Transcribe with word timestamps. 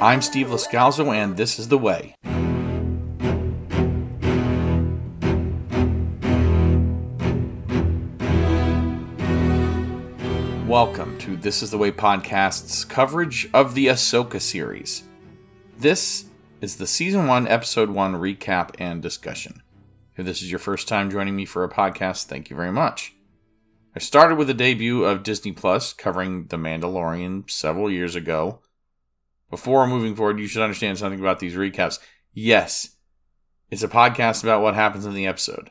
I'm 0.00 0.22
Steve 0.22 0.46
Lascalzo, 0.46 1.12
and 1.12 1.36
this 1.36 1.58
is 1.58 1.66
The 1.66 1.76
Way. 1.76 2.14
Welcome 10.68 11.18
to 11.18 11.36
This 11.36 11.64
is 11.64 11.72
the 11.72 11.78
Way 11.78 11.90
podcast's 11.90 12.84
coverage 12.84 13.50
of 13.52 13.74
the 13.74 13.88
Ahsoka 13.88 14.40
series. 14.40 15.02
This 15.76 16.26
is 16.60 16.76
the 16.76 16.86
season 16.86 17.26
1, 17.26 17.48
episode 17.48 17.90
1 17.90 18.14
recap 18.14 18.76
and 18.78 19.02
discussion. 19.02 19.62
If 20.16 20.24
this 20.24 20.42
is 20.42 20.50
your 20.52 20.60
first 20.60 20.86
time 20.86 21.10
joining 21.10 21.34
me 21.34 21.44
for 21.44 21.64
a 21.64 21.68
podcast, 21.68 22.26
thank 22.26 22.50
you 22.50 22.54
very 22.54 22.70
much. 22.70 23.16
I 23.96 23.98
started 23.98 24.38
with 24.38 24.46
the 24.46 24.54
debut 24.54 25.02
of 25.02 25.24
Disney 25.24 25.50
Plus 25.50 25.92
covering 25.92 26.46
The 26.46 26.56
Mandalorian 26.56 27.50
several 27.50 27.90
years 27.90 28.14
ago. 28.14 28.60
Before 29.50 29.86
moving 29.86 30.14
forward, 30.14 30.38
you 30.38 30.46
should 30.46 30.62
understand 30.62 30.98
something 30.98 31.20
about 31.20 31.38
these 31.38 31.54
recaps. 31.54 31.98
Yes, 32.32 32.96
it's 33.70 33.82
a 33.82 33.88
podcast 33.88 34.42
about 34.42 34.62
what 34.62 34.74
happens 34.74 35.06
in 35.06 35.14
the 35.14 35.26
episode. 35.26 35.70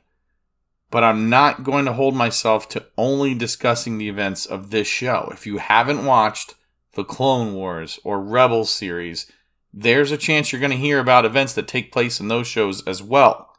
But 0.89 1.03
I'm 1.03 1.29
not 1.29 1.63
going 1.63 1.85
to 1.85 1.93
hold 1.93 2.15
myself 2.15 2.69
to 2.69 2.85
only 2.97 3.33
discussing 3.33 3.97
the 3.97 4.09
events 4.09 4.45
of 4.45 4.69
this 4.69 4.87
show. 4.87 5.29
If 5.33 5.45
you 5.45 5.57
haven't 5.57 6.05
watched 6.05 6.55
the 6.93 7.03
Clone 7.03 7.53
Wars 7.53 7.99
or 8.03 8.21
Rebels 8.21 8.71
series, 8.71 9.31
there's 9.73 10.11
a 10.11 10.17
chance 10.17 10.51
you're 10.51 10.61
going 10.61 10.71
to 10.71 10.77
hear 10.77 10.99
about 10.99 11.25
events 11.25 11.53
that 11.53 11.67
take 11.67 11.91
place 11.91 12.19
in 12.19 12.29
those 12.29 12.47
shows 12.47 12.85
as 12.87 13.03
well. 13.03 13.53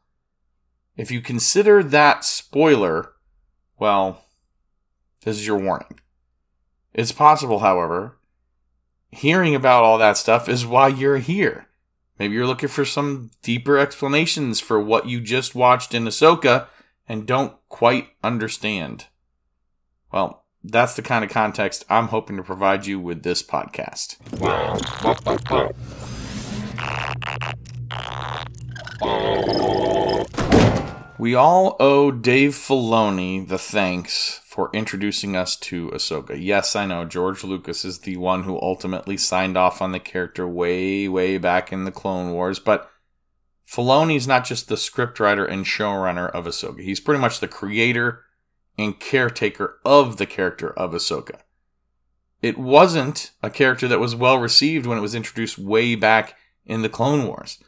If 0.97 1.13
you 1.13 1.21
consider 1.21 1.83
that 1.85 2.25
spoiler, 2.25 3.13
well, 3.79 4.25
this 5.23 5.37
is 5.37 5.47
your 5.47 5.59
warning. 5.59 6.01
It's 6.93 7.13
possible, 7.13 7.61
however, 7.61 8.18
hearing 9.11 9.55
about 9.55 9.85
all 9.85 9.98
that 9.98 10.17
stuff 10.17 10.48
is 10.48 10.67
why 10.67 10.89
you're 10.89 11.19
here. 11.19 11.66
Maybe 12.19 12.35
you're 12.35 12.46
looking 12.46 12.69
for 12.69 12.85
some 12.85 13.30
deeper 13.43 13.79
explanations 13.79 14.60
for 14.60 14.80
what 14.80 15.07
you 15.07 15.21
just 15.21 15.55
watched 15.55 15.95
in 15.95 16.05
Ahsoka 16.05 16.66
and 17.09 17.27
don't 17.27 17.55
quite 17.69 18.09
understand. 18.23 19.07
Well, 20.13 20.45
that's 20.65 20.95
the 20.95 21.02
kind 21.02 21.24
of 21.24 21.30
context 21.30 21.85
I'm 21.88 22.09
hoping 22.09 22.37
to 22.37 22.43
provide 22.43 22.87
you 22.87 22.99
with 22.99 23.23
this 23.23 23.43
podcast. 23.43 24.16
We 31.19 31.35
all 31.35 31.77
owe 31.80 32.10
Dave 32.10 32.52
Filoni 32.52 33.47
the 33.47 33.59
thanks 33.59 34.41
for 34.59 34.70
introducing 34.73 35.37
us 35.37 35.54
to 35.54 35.88
Ahsoka. 35.90 36.37
Yes, 36.37 36.74
I 36.74 36.84
know 36.84 37.04
George 37.04 37.45
Lucas 37.45 37.84
is 37.84 38.01
the 38.01 38.16
one 38.16 38.42
who 38.42 38.60
ultimately 38.60 39.16
signed 39.16 39.56
off 39.56 39.80
on 39.80 39.92
the 39.92 40.01
character 40.01 40.48
way, 40.48 41.06
way 41.06 41.38
back 41.38 41.73
in 41.73 41.84
the 41.84 41.92
Clone 41.92 42.32
Wars, 42.32 42.59
but 42.59 42.90
Filoni's 43.70 44.26
not 44.26 44.45
just 44.45 44.68
the 44.68 44.74
scriptwriter 44.74 45.48
and 45.48 45.64
showrunner 45.64 46.29
of 46.32 46.45
Ahsoka. 46.45 46.80
He's 46.80 46.98
pretty 46.98 47.20
much 47.20 47.38
the 47.38 47.46
creator 47.46 48.24
and 48.76 48.98
caretaker 48.98 49.79
of 49.84 50.16
the 50.16 50.26
character 50.26 50.76
of 50.76 50.90
Ahsoka. 50.90 51.38
It 52.42 52.59
wasn't 52.59 53.30
a 53.45 53.51
character 53.51 53.86
that 53.86 54.01
was 54.01 54.16
well 54.16 54.38
received 54.38 54.86
when 54.86 54.98
it 54.98 55.02
was 55.02 55.14
introduced 55.14 55.56
way 55.56 55.95
back 55.95 56.34
in 56.66 56.82
the 56.82 56.88
Clone 56.88 57.29
Wars. 57.29 57.62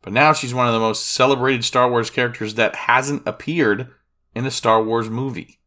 But 0.00 0.14
now 0.14 0.32
she's 0.32 0.54
one 0.54 0.66
of 0.66 0.72
the 0.72 0.80
most 0.80 1.10
celebrated 1.10 1.62
Star 1.62 1.90
Wars 1.90 2.08
characters 2.08 2.54
that 2.54 2.74
hasn't 2.74 3.28
appeared 3.28 3.88
in 4.34 4.46
a 4.46 4.50
Star 4.50 4.82
Wars 4.82 5.10
movie. 5.10 5.58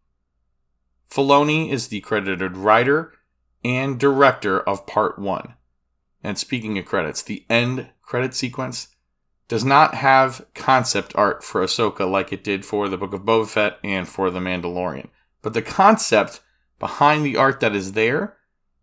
Filoni 1.10 1.70
is 1.70 1.88
the 1.88 2.02
credited 2.02 2.58
writer 2.58 3.14
and 3.64 4.00
director 4.00 4.60
of 4.62 4.86
Part 4.86 5.18
1. 5.18 5.54
And 6.24 6.38
speaking 6.38 6.78
of 6.78 6.86
credits, 6.86 7.22
the 7.22 7.46
end 7.50 7.90
credit 8.02 8.34
sequence 8.34 8.90
does 9.48 9.64
not 9.64 9.96
have 9.96 10.46
concept 10.56 11.16
art 11.16 11.44
for 11.44 11.64
Ahsoka 11.64 12.10
like 12.10 12.34
it 12.34 12.44
did 12.44 12.66
for 12.66 12.90
the 12.90 12.98
Book 12.98 13.14
of 13.14 13.22
Boba 13.22 13.48
Fett 13.48 13.80
and 13.84 14.08
for 14.08 14.30
The 14.30 14.40
Mandalorian. 14.40 15.10
But 15.42 15.54
the 15.54 15.62
concept 15.62 16.42
behind 16.80 17.26
the 17.26 17.38
art 17.38 17.60
that 17.60 17.76
is 17.76 17.94
there, 17.94 18.38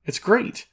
it's 0.04 0.18
great. 0.18 0.66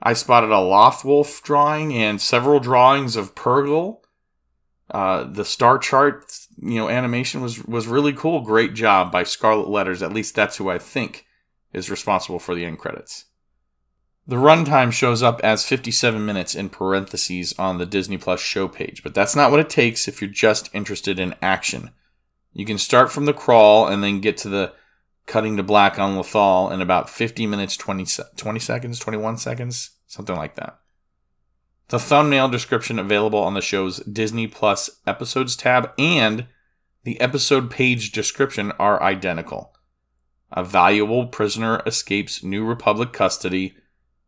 I 0.00 0.12
spotted 0.12 0.50
a 0.50 0.56
Lothwolf 0.56 1.42
drawing 1.42 1.94
and 1.94 2.20
several 2.20 2.60
drawings 2.60 3.16
of 3.16 3.34
Purrgil. 3.34 3.98
Uh, 4.90 5.24
the 5.24 5.44
star 5.44 5.78
chart, 5.78 6.43
you 6.60 6.76
know, 6.76 6.88
animation 6.88 7.40
was 7.40 7.64
was 7.64 7.86
really 7.86 8.12
cool. 8.12 8.40
Great 8.40 8.74
job 8.74 9.10
by 9.10 9.24
Scarlet 9.24 9.68
Letters. 9.68 10.02
At 10.02 10.12
least 10.12 10.34
that's 10.34 10.56
who 10.56 10.70
I 10.70 10.78
think 10.78 11.26
is 11.72 11.90
responsible 11.90 12.38
for 12.38 12.54
the 12.54 12.64
end 12.64 12.78
credits. 12.78 13.26
The 14.26 14.36
runtime 14.36 14.90
shows 14.90 15.22
up 15.22 15.40
as 15.42 15.66
57 15.66 16.24
minutes 16.24 16.54
in 16.54 16.70
parentheses 16.70 17.52
on 17.58 17.76
the 17.76 17.84
Disney 17.84 18.16
Plus 18.16 18.40
show 18.40 18.68
page, 18.68 19.02
but 19.02 19.14
that's 19.14 19.36
not 19.36 19.50
what 19.50 19.60
it 19.60 19.68
takes 19.68 20.08
if 20.08 20.22
you're 20.22 20.30
just 20.30 20.74
interested 20.74 21.18
in 21.18 21.34
action. 21.42 21.90
You 22.54 22.64
can 22.64 22.78
start 22.78 23.12
from 23.12 23.26
the 23.26 23.34
crawl 23.34 23.86
and 23.86 24.02
then 24.02 24.20
get 24.20 24.38
to 24.38 24.48
the 24.48 24.72
cutting 25.26 25.56
to 25.58 25.62
black 25.62 25.98
on 25.98 26.16
Lothal 26.16 26.72
in 26.72 26.80
about 26.80 27.10
50 27.10 27.46
minutes, 27.46 27.76
20, 27.76 28.06
20 28.36 28.60
seconds, 28.60 28.98
21 28.98 29.36
seconds, 29.36 29.90
something 30.06 30.36
like 30.36 30.54
that. 30.54 30.78
The 31.88 31.98
thumbnail 31.98 32.48
description 32.48 32.98
available 32.98 33.40
on 33.40 33.54
the 33.54 33.60
show's 33.60 33.98
Disney 33.98 34.46
Plus 34.46 34.90
episodes 35.06 35.56
tab 35.56 35.92
and 35.98 36.46
the 37.04 37.20
episode 37.20 37.70
page 37.70 38.12
description 38.12 38.72
are 38.78 39.02
identical. 39.02 39.74
A 40.50 40.64
valuable 40.64 41.26
prisoner 41.26 41.82
escapes 41.86 42.42
New 42.42 42.64
Republic 42.64 43.12
custody 43.12 43.74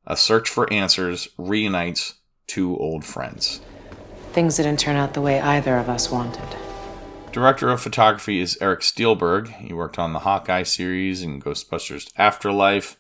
a 0.07 0.17
search 0.17 0.49
for 0.49 0.73
answers 0.73 1.29
reunites 1.37 2.15
two 2.47 2.77
old 2.77 3.05
friends. 3.05 3.61
Things 4.33 4.57
didn't 4.57 4.79
turn 4.79 4.95
out 4.95 5.15
the 5.15 5.21
way 5.21 5.41
either 5.41 5.77
of 5.79 5.89
us 5.89 6.11
wanted. 6.11 6.57
Director 7.33 7.71
of 7.71 7.81
photography 7.81 8.41
is 8.41 8.57
Eric 8.61 8.81
Steelberg. 8.81 9.49
He 9.49 9.73
worked 9.73 9.99
on 9.99 10.13
the 10.13 10.21
Hawkeye 10.21 10.63
series 10.63 11.23
and 11.23 11.43
Ghostbusters 11.43 12.11
Afterlife. 12.17 12.97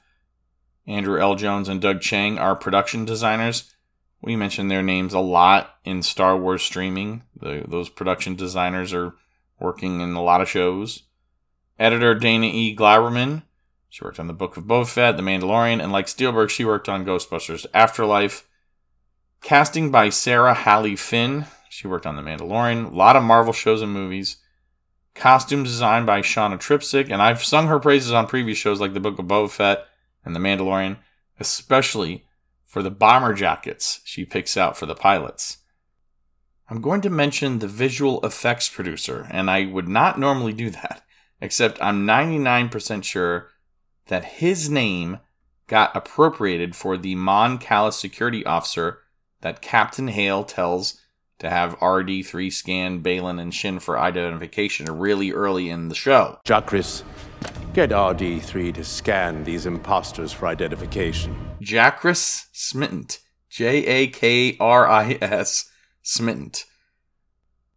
Andrew 0.86 1.20
L. 1.20 1.36
Jones 1.36 1.68
and 1.68 1.80
Doug 1.80 2.00
Chiang 2.00 2.38
are 2.38 2.56
production 2.56 3.04
designers. 3.04 3.72
We 4.22 4.36
mentioned 4.36 4.70
their 4.70 4.82
names 4.82 5.14
a 5.14 5.20
lot 5.20 5.76
in 5.84 6.02
Star 6.02 6.36
Wars 6.36 6.62
streaming. 6.62 7.22
The, 7.38 7.64
those 7.68 7.88
production 7.88 8.34
designers 8.34 8.92
are 8.92 9.14
working 9.60 10.00
in 10.00 10.14
a 10.14 10.22
lot 10.22 10.40
of 10.40 10.48
shows. 10.48 11.02
Editor 11.78 12.14
Dana 12.14 12.46
E. 12.46 12.74
Glauberman 12.74 13.42
she 13.96 14.04
worked 14.04 14.20
on 14.20 14.26
the 14.26 14.34
Book 14.34 14.58
of 14.58 14.64
Boba 14.64 14.86
Fett, 14.86 15.16
The 15.16 15.22
Mandalorian, 15.22 15.82
and 15.82 15.90
like 15.90 16.04
Steelberg, 16.04 16.50
she 16.50 16.66
worked 16.66 16.86
on 16.86 17.06
Ghostbusters 17.06 17.64
Afterlife. 17.72 18.46
Casting 19.40 19.90
by 19.90 20.10
Sarah 20.10 20.52
Halley 20.52 20.96
Finn. 20.96 21.46
She 21.70 21.88
worked 21.88 22.04
on 22.04 22.14
The 22.14 22.20
Mandalorian, 22.20 22.92
a 22.92 22.94
lot 22.94 23.16
of 23.16 23.22
Marvel 23.22 23.54
shows 23.54 23.80
and 23.80 23.90
movies. 23.90 24.36
Costume 25.14 25.64
design 25.64 26.04
by 26.04 26.20
Shauna 26.20 26.58
Trpcic, 26.58 27.10
and 27.10 27.22
I've 27.22 27.42
sung 27.42 27.68
her 27.68 27.80
praises 27.80 28.12
on 28.12 28.26
previous 28.26 28.58
shows 28.58 28.82
like 28.82 28.92
The 28.92 29.00
Book 29.00 29.18
of 29.18 29.24
Boba 29.24 29.50
Fett 29.50 29.86
and 30.26 30.36
The 30.36 30.40
Mandalorian, 30.40 30.98
especially 31.40 32.25
for 32.66 32.82
the 32.82 32.90
bomber 32.90 33.32
jackets 33.32 34.00
she 34.04 34.24
picks 34.24 34.56
out 34.56 34.76
for 34.76 34.84
the 34.86 34.94
pilots. 34.94 35.58
I'm 36.68 36.80
going 36.82 37.00
to 37.02 37.10
mention 37.10 37.60
the 37.60 37.68
visual 37.68 38.20
effects 38.26 38.68
producer, 38.68 39.28
and 39.30 39.48
I 39.48 39.66
would 39.66 39.88
not 39.88 40.18
normally 40.18 40.52
do 40.52 40.70
that, 40.70 41.02
except 41.40 41.80
I'm 41.80 42.06
99% 42.06 43.04
sure 43.04 43.50
that 44.08 44.24
his 44.24 44.68
name 44.68 45.20
got 45.68 45.94
appropriated 45.96 46.76
for 46.76 46.96
the 46.96 47.14
Mon 47.14 47.58
Cala 47.58 47.92
security 47.92 48.44
officer 48.44 49.00
that 49.40 49.62
Captain 49.62 50.08
Hale 50.08 50.44
tells 50.44 51.00
to 51.38 51.50
have 51.50 51.78
RD3 51.78 52.52
scan 52.52 53.02
Baylan 53.02 53.40
and 53.40 53.52
Shin 53.52 53.78
for 53.78 53.98
identification 53.98 54.86
really 54.98 55.32
early 55.32 55.68
in 55.70 55.88
the 55.88 55.94
show. 55.94 56.38
Jakris, 56.46 57.02
get 57.74 57.90
RD3 57.90 58.74
to 58.74 58.84
scan 58.84 59.44
these 59.44 59.66
imposters 59.66 60.32
for 60.32 60.46
identification. 60.46 61.36
Jakris 61.60 62.46
Smittent. 62.52 63.18
J 63.48 63.86
A 63.86 64.06
K 64.08 64.56
R 64.60 64.88
I 64.88 65.18
S 65.22 65.70
Smittent. 66.02 66.64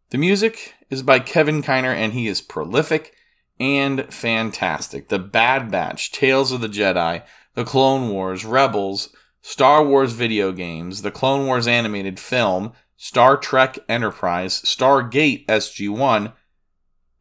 The 0.09 0.17
music 0.17 0.73
is 0.89 1.03
by 1.03 1.19
Kevin 1.19 1.61
Kiner 1.61 1.93
and 1.93 2.13
he 2.13 2.27
is 2.27 2.41
prolific 2.41 3.13
and 3.59 4.11
fantastic. 4.13 5.09
The 5.09 5.19
Bad 5.19 5.69
Batch, 5.69 6.11
Tales 6.11 6.51
of 6.51 6.61
the 6.61 6.67
Jedi, 6.67 7.23
The 7.53 7.63
Clone 7.63 8.09
Wars, 8.09 8.43
Rebels, 8.43 9.15
Star 9.41 9.85
Wars 9.85 10.13
video 10.13 10.51
games, 10.51 11.01
The 11.01 11.11
Clone 11.11 11.45
Wars 11.45 11.67
animated 11.67 12.19
film, 12.19 12.73
Star 13.01 13.37
Trek 13.37 13.79
Enterprise, 13.87 14.61
Stargate 14.63 15.45
SG1, 15.45 16.33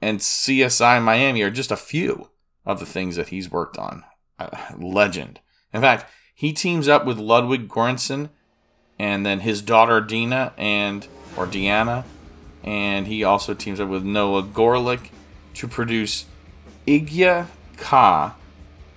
and 0.02 0.18
CSI 0.18 1.00
Miami 1.00 1.40
are 1.42 1.52
just 1.52 1.70
a 1.70 1.76
few 1.76 2.30
of 2.66 2.80
the 2.80 2.84
things 2.84 3.14
that 3.14 3.28
he's 3.28 3.48
worked 3.48 3.78
on. 3.78 4.02
Uh, 4.40 4.48
legend. 4.76 5.38
In 5.72 5.80
fact, 5.80 6.10
he 6.34 6.52
teams 6.52 6.88
up 6.88 7.06
with 7.06 7.18
Ludwig 7.18 7.68
Göransson 7.68 8.30
and 8.98 9.24
then 9.24 9.40
his 9.40 9.62
daughter 9.62 10.00
Dina 10.00 10.52
and 10.58 11.06
or 11.36 11.46
Deanna, 11.46 12.04
and 12.64 13.06
he 13.06 13.22
also 13.22 13.54
teams 13.54 13.78
up 13.78 13.88
with 13.88 14.02
Noah 14.02 14.42
Gorlick 14.42 15.10
to 15.54 15.68
produce 15.68 16.26
Igya 16.88 17.46
Ka, 17.76 18.34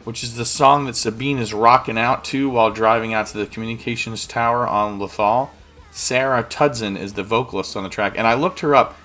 which 0.03 0.23
is 0.23 0.35
the 0.35 0.45
song 0.45 0.85
that 0.85 0.95
Sabine 0.95 1.37
is 1.37 1.53
rocking 1.53 1.99
out 1.99 2.23
to 2.25 2.49
while 2.49 2.71
driving 2.71 3.13
out 3.13 3.27
to 3.27 3.37
the 3.37 3.45
communications 3.45 4.25
tower 4.25 4.67
on 4.67 4.97
Lothal. 4.97 5.51
Sarah 5.91 6.43
Tudzin 6.43 6.97
is 6.97 7.13
the 7.13 7.23
vocalist 7.23 7.75
on 7.75 7.83
the 7.83 7.89
track, 7.89 8.13
and 8.17 8.25
I 8.25 8.33
looked 8.33 8.61
her 8.61 8.73
up. 8.73 8.97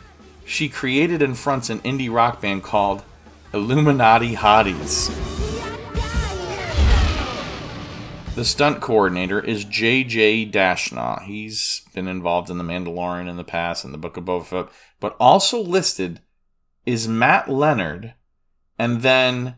She 0.44 0.68
created 0.68 1.20
and 1.20 1.36
fronts 1.36 1.68
an 1.68 1.80
indie 1.80 2.12
rock 2.12 2.40
band 2.40 2.62
called 2.62 3.02
Illuminati 3.52 4.36
Hotties. 4.36 5.10
The 8.36 8.44
stunt 8.44 8.80
coordinator 8.80 9.40
is 9.40 9.64
J.J. 9.64 10.50
Dashnaw. 10.50 11.22
He's 11.24 11.82
been 11.94 12.06
involved 12.06 12.50
in 12.50 12.58
The 12.58 12.64
Mandalorian 12.64 13.28
in 13.28 13.36
the 13.36 13.44
past 13.44 13.84
and 13.84 13.92
the 13.92 13.98
Book 13.98 14.16
of 14.16 14.24
Boba 14.24 14.44
Fett, 14.44 14.68
but 15.00 15.16
also 15.18 15.60
listed 15.60 16.20
is 16.84 17.08
Matt 17.08 17.48
Leonard, 17.48 18.14
and 18.78 19.02
then 19.02 19.56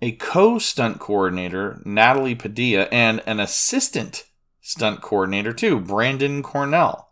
a 0.00 0.12
co 0.12 0.58
stunt 0.58 0.98
coordinator, 0.98 1.82
Natalie 1.84 2.34
Padilla, 2.34 2.84
and 2.90 3.20
an 3.26 3.38
assistant 3.38 4.24
stunt 4.60 5.00
coordinator, 5.00 5.52
too, 5.52 5.80
Brandon 5.80 6.42
Cornell. 6.42 7.10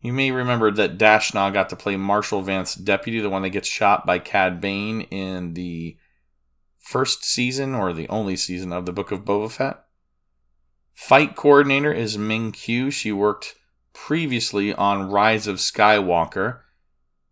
You 0.00 0.12
may 0.12 0.32
remember 0.32 0.70
that 0.72 0.98
Dashnaw 0.98 1.52
got 1.52 1.68
to 1.68 1.76
play 1.76 1.96
Marshall 1.96 2.42
Vanth's 2.42 2.74
deputy, 2.74 3.20
the 3.20 3.30
one 3.30 3.42
that 3.42 3.50
gets 3.50 3.68
shot 3.68 4.04
by 4.04 4.18
Cad 4.18 4.60
Bane 4.60 5.02
in 5.02 5.54
the 5.54 5.96
first 6.78 7.24
season 7.24 7.74
or 7.74 7.92
the 7.92 8.08
only 8.08 8.36
season 8.36 8.72
of 8.72 8.84
the 8.84 8.92
Book 8.92 9.12
of 9.12 9.24
Boba 9.24 9.50
Fett. 9.50 9.84
Fight 10.92 11.36
coordinator 11.36 11.92
is 11.92 12.18
Ming 12.18 12.50
Q. 12.50 12.90
She 12.90 13.12
worked 13.12 13.54
previously 13.92 14.74
on 14.74 15.08
Rise 15.08 15.46
of 15.46 15.56
Skywalker. 15.56 16.60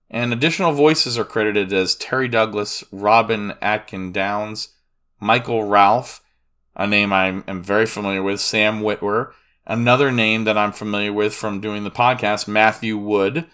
And 0.08 0.32
additional 0.32 0.72
voices 0.72 1.18
are 1.18 1.24
credited 1.24 1.72
as 1.72 1.94
Terry 1.94 2.28
Douglas, 2.28 2.84
Robin 2.90 3.54
Atkin 3.60 4.12
Downes, 4.12 4.68
Michael 5.20 5.64
Ralph, 5.64 6.22
a 6.80 6.86
name 6.86 7.12
I 7.12 7.26
am 7.46 7.62
very 7.62 7.84
familiar 7.84 8.22
with, 8.22 8.40
Sam 8.40 8.80
Witwer, 8.80 9.32
another 9.66 10.10
name 10.10 10.44
that 10.44 10.56
I'm 10.56 10.72
familiar 10.72 11.12
with 11.12 11.34
from 11.34 11.60
doing 11.60 11.84
the 11.84 11.90
podcast, 11.90 12.48
Matthew 12.48 12.96
Wood, 12.96 13.44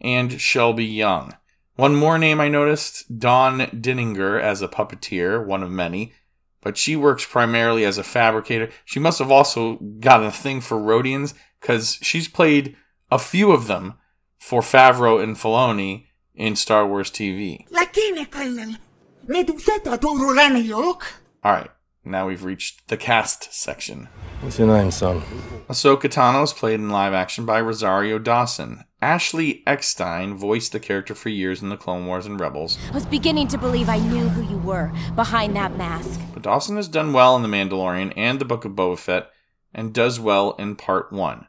and 0.00 0.40
Shelby 0.40 0.86
Young. 0.86 1.36
One 1.76 1.94
more 1.94 2.16
name 2.16 2.40
I 2.40 2.48
noticed, 2.48 3.18
Dawn 3.18 3.58
Dinninger 3.58 4.40
as 4.40 4.62
a 4.62 4.68
puppeteer, 4.68 5.44
one 5.44 5.62
of 5.62 5.70
many, 5.70 6.14
but 6.62 6.78
she 6.78 6.96
works 6.96 7.26
primarily 7.26 7.84
as 7.84 7.98
a 7.98 8.02
fabricator. 8.02 8.70
She 8.86 8.98
must 8.98 9.18
have 9.18 9.30
also 9.30 9.74
got 10.00 10.24
a 10.24 10.30
thing 10.30 10.62
for 10.62 10.78
Rodians 10.78 11.34
because 11.60 11.98
she's 12.00 12.26
played 12.26 12.74
a 13.10 13.18
few 13.18 13.52
of 13.52 13.66
them 13.66 13.94
for 14.38 14.62
Favreau 14.62 15.22
and 15.22 15.36
Filoni 15.36 16.06
in 16.34 16.56
Star 16.56 16.86
Wars 16.86 17.10
TV. 17.10 17.70
All 21.44 21.52
right, 21.52 21.70
now 22.04 22.26
we've 22.26 22.44
reached 22.44 22.88
the 22.88 22.96
cast 22.96 23.52
section. 23.52 24.08
What's 24.40 24.58
your 24.58 24.68
name, 24.68 24.90
son? 24.90 25.22
Ahsoka 25.68 26.10
Tano 26.10 26.42
is 26.42 26.52
played 26.52 26.80
in 26.80 26.90
live 26.90 27.12
action 27.12 27.46
by 27.46 27.60
Rosario 27.60 28.18
Dawson. 28.18 28.84
Ashley 29.00 29.62
Eckstein 29.66 30.36
voiced 30.36 30.72
the 30.72 30.80
character 30.80 31.14
for 31.14 31.28
years 31.28 31.62
in 31.62 31.68
the 31.68 31.76
Clone 31.76 32.06
Wars 32.06 32.26
and 32.26 32.38
Rebels. 32.38 32.78
I 32.90 32.94
was 32.94 33.06
beginning 33.06 33.48
to 33.48 33.58
believe 33.58 33.88
I 33.88 33.98
knew 33.98 34.28
who 34.28 34.42
you 34.50 34.58
were 34.58 34.92
behind 35.14 35.56
that 35.56 35.76
mask. 35.76 36.20
But 36.34 36.42
Dawson 36.42 36.76
has 36.76 36.88
done 36.88 37.12
well 37.12 37.36
in 37.36 37.42
The 37.42 37.48
Mandalorian 37.48 38.12
and 38.16 38.40
The 38.40 38.44
Book 38.44 38.64
of 38.64 38.72
Boba 38.72 38.98
Fett, 38.98 39.30
and 39.74 39.94
does 39.94 40.20
well 40.20 40.52
in 40.58 40.76
Part 40.76 41.12
1. 41.12 41.46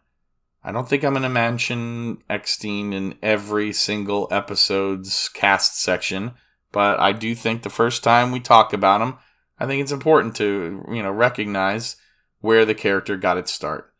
I 0.64 0.72
don't 0.72 0.88
think 0.88 1.04
I'm 1.04 1.14
going 1.14 1.24
to 1.24 1.30
mention 1.30 2.24
Eckstein 2.30 2.94
in 2.94 3.16
every 3.22 3.74
single 3.74 4.28
episode's 4.32 5.30
cast 5.30 5.80
section, 5.82 6.32
but 6.72 7.00
I 7.00 7.12
do 7.12 7.36
think 7.36 7.64
the 7.64 7.70
first 7.70 8.04
time 8.04 8.32
we 8.32 8.40
talk 8.40 8.72
about 8.72 9.02
him, 9.02 9.18
I 9.64 9.66
think 9.66 9.82
it's 9.82 9.94
important 9.94 10.36
to, 10.36 10.86
you 10.92 11.02
know, 11.02 11.12
recognize 11.14 11.96
where 12.42 12.66
the 12.66 12.76
character 12.76 13.16
got 13.16 13.38
its 13.38 13.50
start. 13.50 13.94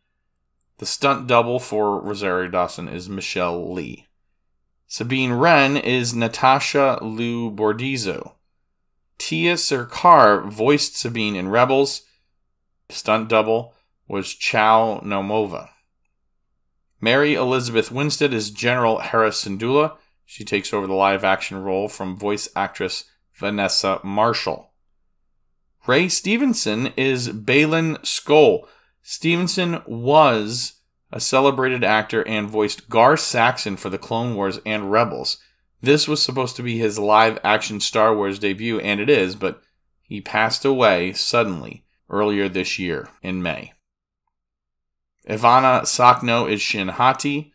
The 0.80 0.86
stunt 0.86 1.26
double 1.26 1.58
for 1.58 2.02
Rosario 2.02 2.50
Dawson 2.50 2.90
is 2.90 3.08
Michelle 3.08 3.74
Lee. 3.74 4.08
Sabine 4.88 5.32
Wren 5.32 5.78
is 5.78 6.14
Natasha 6.14 7.00
Liu 7.02 7.50
Bordizzo. 7.50 8.34
Tiya 9.18 9.58
Sircar 9.58 10.42
voiced 10.50 10.98
Sabine 10.98 11.38
in 11.38 11.48
Rebels. 11.48 12.02
Stunt 12.90 13.30
double 13.30 13.74
was 14.06 14.34
Chow 14.34 15.00
Nomova. 15.02 15.70
Mary 17.00 17.36
Elizabeth 17.36 17.90
Winstead 17.90 18.34
is 18.34 18.52
General 18.52 19.00
Hera 19.00 19.30
Syndulla. 19.30 19.96
She 20.26 20.44
takes 20.44 20.74
over 20.74 20.88
the 20.88 20.94
live 20.94 21.24
action 21.24 21.64
role 21.64 21.88
from 21.88 22.18
voice 22.18 22.50
actress 22.54 23.06
Vanessa 23.34 24.02
Marshall. 24.04 24.73
Ray 25.86 26.08
Stevenson 26.08 26.94
is 26.96 27.28
Baylan 27.28 27.98
Skoll. 28.04 28.68
Stevenson 29.02 29.82
was 29.86 30.76
a 31.12 31.20
celebrated 31.20 31.84
actor 31.84 32.26
and 32.26 32.50
voiced 32.50 32.88
Gar 32.88 33.18
Saxon 33.18 33.76
for 33.76 33.90
the 33.90 33.98
Clone 33.98 34.34
Wars 34.36 34.62
and 34.66 34.92
Rebels. 34.92 35.40
This 35.82 36.08
was 36.08 36.24
supposed 36.24 36.56
to 36.56 36.64
be 36.64 36.78
his 36.78 36.98
live 36.98 37.38
action 37.44 37.82
Star 37.82 38.16
Wars 38.16 38.40
debut, 38.40 38.80
and 38.80 39.02
it 39.02 39.10
is, 39.10 39.36
but 39.36 39.62
he 40.02 40.22
passed 40.22 40.64
away 40.64 41.12
suddenly 41.12 41.84
earlier 42.10 42.48
this 42.48 42.80
year 42.80 43.10
in 43.22 43.44
May. 43.44 43.74
Ivanna 45.26 45.82
Sakhno 45.84 46.50
is 46.50 46.62
Shin 46.62 46.88
Hati, 46.88 47.53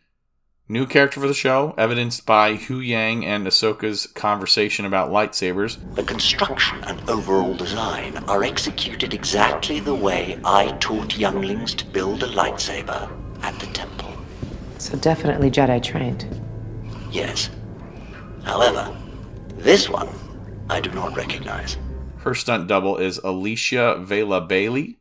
new 0.69 0.85
character 0.85 1.19
for 1.19 1.27
the 1.27 1.33
show, 1.33 1.73
evidenced 1.77 2.27
by 2.27 2.55
Huyang 2.55 3.25
and 3.25 3.47
Ahsoka's 3.47 4.05
conversation 4.07 4.85
about 4.85 5.09
lightsabers. 5.09 5.77
The 5.95 6.03
construction 6.03 6.83
and 6.83 7.09
overall 7.09 7.55
design 7.55 8.17
are 8.29 8.43
executed 8.43 9.13
exactly 9.13 9.79
the 9.79 9.95
way 9.95 10.39
I 10.45 10.71
taught 10.79 11.17
younglings 11.17 11.73
to 11.75 11.85
build 11.85 12.21
a 12.21 12.27
lightsaber 12.27 13.09
at 13.41 13.59
the 13.59 13.65
temple. 13.67 14.13
So 14.77 14.95
definitely 14.97 15.49
Jedi 15.49 15.81
trained. 15.81 16.27
Yes. 17.11 17.49
However, 18.43 18.95
this 19.57 19.89
one 19.89 20.09
I 20.69 20.79
do 20.79 20.91
not 20.91 21.15
recognize. 21.17 21.77
Her 22.17 22.35
stunt 22.35 22.67
double 22.67 22.97
is 22.97 23.17
Alicia 23.23 23.97
Vela 24.01 24.41
Bailey. 24.41 24.98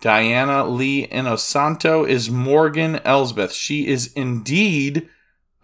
Diana 0.00 0.66
Lee 0.66 1.06
Inosanto 1.06 2.06
is 2.08 2.30
Morgan 2.30 2.96
Elsbeth. 3.04 3.52
She 3.52 3.86
is 3.86 4.12
indeed 4.12 5.08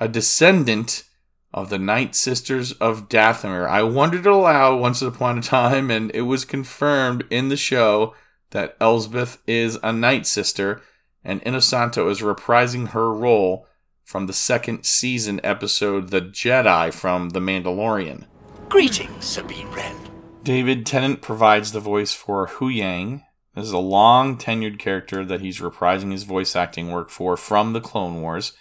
a 0.00 0.08
descendant 0.08 1.04
of 1.52 1.68
the 1.68 1.78
Night 1.78 2.14
Sisters 2.14 2.72
of 2.72 3.08
Dathomir. 3.08 3.68
I 3.68 3.82
wondered 3.82 4.24
aloud 4.24 4.80
once 4.80 5.02
upon 5.02 5.38
a 5.38 5.42
time, 5.42 5.90
and 5.90 6.10
it 6.14 6.22
was 6.22 6.46
confirmed 6.46 7.24
in 7.30 7.50
the 7.50 7.56
show 7.56 8.14
that 8.50 8.76
Elsbeth 8.80 9.38
is 9.46 9.78
a 9.82 9.92
Night 9.92 10.26
Sister, 10.26 10.80
and 11.22 11.42
Inosanto 11.44 12.10
is 12.10 12.20
reprising 12.20 12.88
her 12.88 13.12
role 13.12 13.66
from 14.02 14.26
the 14.26 14.32
second 14.32 14.84
season 14.84 15.40
episode 15.44 16.08
The 16.08 16.22
Jedi 16.22 16.92
from 16.92 17.30
The 17.30 17.40
Mandalorian. 17.40 18.24
Greetings, 18.70 19.24
Sabine 19.24 19.70
Wren. 19.72 19.96
David 20.42 20.86
Tennant 20.86 21.20
provides 21.20 21.72
the 21.72 21.80
voice 21.80 22.12
for 22.14 22.48
Huyang, 22.48 23.22
this 23.54 23.64
is 23.64 23.72
a 23.72 23.78
long 23.78 24.36
tenured 24.38 24.78
character 24.78 25.24
that 25.24 25.40
he's 25.40 25.60
reprising 25.60 26.12
his 26.12 26.24
voice 26.24 26.56
acting 26.56 26.90
work 26.90 27.10
for 27.10 27.36
from 27.36 27.72
the 27.72 27.80
Clone 27.80 28.22
Wars. 28.22 28.52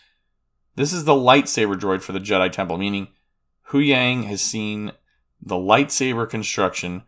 This 0.76 0.94
is 0.94 1.06
the 1.06 1.14
lightsaber 1.14 1.80
droid 1.80 2.02
for 2.02 2.12
the 2.12 2.20
Jedi 2.20 2.52
Temple, 2.52 2.78
meaning 2.78 3.10
Huyang 3.70 4.26
has 4.26 4.42
seen 4.42 4.92
the 5.42 5.56
lightsaber 5.56 6.30
construction 6.30 7.04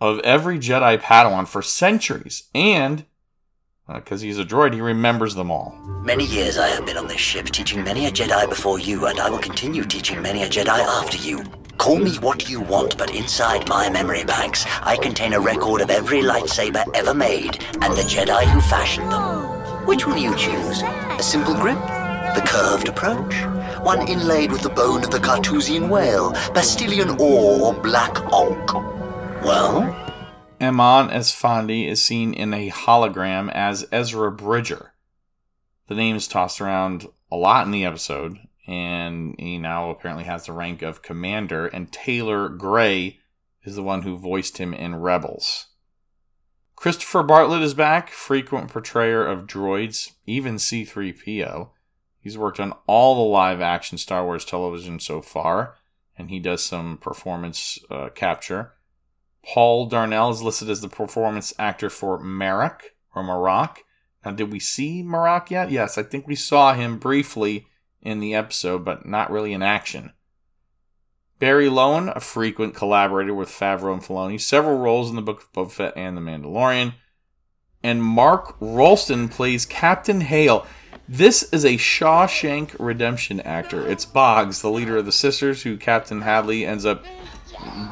of 0.00 0.18
every 0.20 0.58
Jedi 0.58 0.98
Padawan 0.98 1.46
for 1.46 1.62
centuries, 1.62 2.48
and 2.54 3.04
because 3.86 4.22
uh, 4.22 4.26
he's 4.26 4.38
a 4.38 4.44
droid, 4.44 4.74
he 4.74 4.80
remembers 4.80 5.36
them 5.36 5.50
all. 5.50 5.78
Many 6.02 6.26
years 6.26 6.58
I 6.58 6.68
have 6.68 6.84
been 6.86 6.96
on 6.96 7.06
this 7.06 7.20
ship, 7.20 7.46
teaching 7.46 7.84
many 7.84 8.06
a 8.06 8.10
Jedi 8.10 8.48
before 8.48 8.80
you, 8.80 9.06
and 9.06 9.20
I 9.20 9.30
will 9.30 9.38
continue 9.38 9.84
teaching 9.84 10.20
many 10.20 10.42
a 10.42 10.48
Jedi 10.48 10.68
after 10.68 11.16
you. 11.18 11.44
Call 11.86 12.00
me 12.00 12.16
what 12.16 12.50
you 12.50 12.60
want, 12.62 12.98
but 12.98 13.14
inside 13.14 13.68
my 13.68 13.88
memory 13.88 14.24
banks, 14.24 14.66
I 14.82 14.96
contain 14.96 15.34
a 15.34 15.38
record 15.38 15.80
of 15.80 15.88
every 15.88 16.20
lightsaber 16.20 16.84
ever 16.96 17.14
made 17.14 17.62
and 17.80 17.96
the 17.96 18.02
Jedi 18.02 18.42
who 18.42 18.60
fashioned 18.62 19.12
them. 19.12 19.86
Which 19.86 20.04
will 20.04 20.16
you 20.16 20.34
choose? 20.34 20.82
A 20.82 21.22
simple 21.22 21.54
grip? 21.54 21.78
The 22.34 22.42
curved 22.44 22.88
approach? 22.88 23.34
One 23.84 24.08
inlaid 24.08 24.50
with 24.50 24.62
the 24.62 24.68
bone 24.68 25.04
of 25.04 25.12
the 25.12 25.20
Carthusian 25.20 25.88
whale, 25.88 26.32
Bastilian 26.52 27.10
ore, 27.20 27.66
or 27.66 27.80
black 27.80 28.18
ankh? 28.32 28.74
Well? 29.44 29.82
Eman 30.60 31.12
Esfandi 31.12 31.88
is 31.88 32.02
seen 32.02 32.34
in 32.34 32.52
a 32.52 32.68
hologram 32.68 33.48
as 33.54 33.86
Ezra 33.92 34.32
Bridger. 34.32 34.94
The 35.86 35.94
name 35.94 36.16
is 36.16 36.26
tossed 36.26 36.60
around 36.60 37.06
a 37.30 37.36
lot 37.36 37.64
in 37.64 37.70
the 37.70 37.84
episode, 37.84 38.38
and 38.66 39.34
he 39.38 39.58
now 39.58 39.90
apparently 39.90 40.24
has 40.24 40.46
the 40.46 40.52
rank 40.52 40.82
of 40.82 41.02
commander. 41.02 41.66
And 41.66 41.92
Taylor 41.92 42.48
Gray 42.48 43.20
is 43.64 43.76
the 43.76 43.82
one 43.82 44.02
who 44.02 44.16
voiced 44.16 44.58
him 44.58 44.74
in 44.74 44.96
Rebels. 44.96 45.66
Christopher 46.74 47.22
Bartlett 47.22 47.62
is 47.62 47.74
back, 47.74 48.10
frequent 48.10 48.68
portrayer 48.68 49.26
of 49.26 49.46
droids, 49.46 50.12
even 50.26 50.56
C3PO. 50.56 51.70
He's 52.20 52.36
worked 52.36 52.60
on 52.60 52.74
all 52.86 53.14
the 53.14 53.30
live 53.30 53.60
action 53.60 53.98
Star 53.98 54.24
Wars 54.24 54.44
television 54.44 55.00
so 55.00 55.22
far, 55.22 55.76
and 56.18 56.28
he 56.28 56.38
does 56.38 56.62
some 56.62 56.98
performance 56.98 57.78
uh, 57.88 58.10
capture. 58.10 58.72
Paul 59.44 59.86
Darnell 59.86 60.30
is 60.30 60.42
listed 60.42 60.68
as 60.68 60.80
the 60.80 60.88
performance 60.88 61.54
actor 61.58 61.88
for 61.88 62.18
Marek 62.18 62.96
or 63.14 63.22
Marak. 63.22 63.78
Now, 64.24 64.32
did 64.32 64.52
we 64.52 64.58
see 64.58 65.04
Marak 65.04 65.50
yet? 65.50 65.70
Yes, 65.70 65.96
I 65.96 66.02
think 66.02 66.26
we 66.26 66.34
saw 66.34 66.74
him 66.74 66.98
briefly 66.98 67.68
in 68.06 68.20
the 68.20 68.34
episode, 68.34 68.84
but 68.84 69.04
not 69.04 69.30
really 69.30 69.52
in 69.52 69.62
action. 69.62 70.12
Barry 71.38 71.68
Lowin, 71.68 72.08
a 72.14 72.20
frequent 72.20 72.74
collaborator 72.74 73.34
with 73.34 73.50
Favreau 73.50 73.92
and 73.92 74.02
Filoni, 74.02 74.40
several 74.40 74.78
roles 74.78 75.10
in 75.10 75.16
the 75.16 75.22
Book 75.22 75.42
of 75.42 75.52
Boba 75.52 75.70
Fett 75.70 75.96
and 75.96 76.16
The 76.16 76.20
Mandalorian. 76.22 76.94
And 77.82 78.02
Mark 78.02 78.56
Rolston 78.60 79.28
plays 79.28 79.66
Captain 79.66 80.22
Hale. 80.22 80.66
This 81.08 81.42
is 81.52 81.64
a 81.64 81.74
Shawshank 81.74 82.74
Redemption 82.78 83.40
actor. 83.40 83.86
It's 83.86 84.06
Boggs, 84.06 84.62
the 84.62 84.70
leader 84.70 84.96
of 84.96 85.04
the 85.04 85.12
sisters, 85.12 85.62
who 85.62 85.76
Captain 85.76 86.22
Hadley 86.22 86.64
ends 86.64 86.86
up 86.86 87.04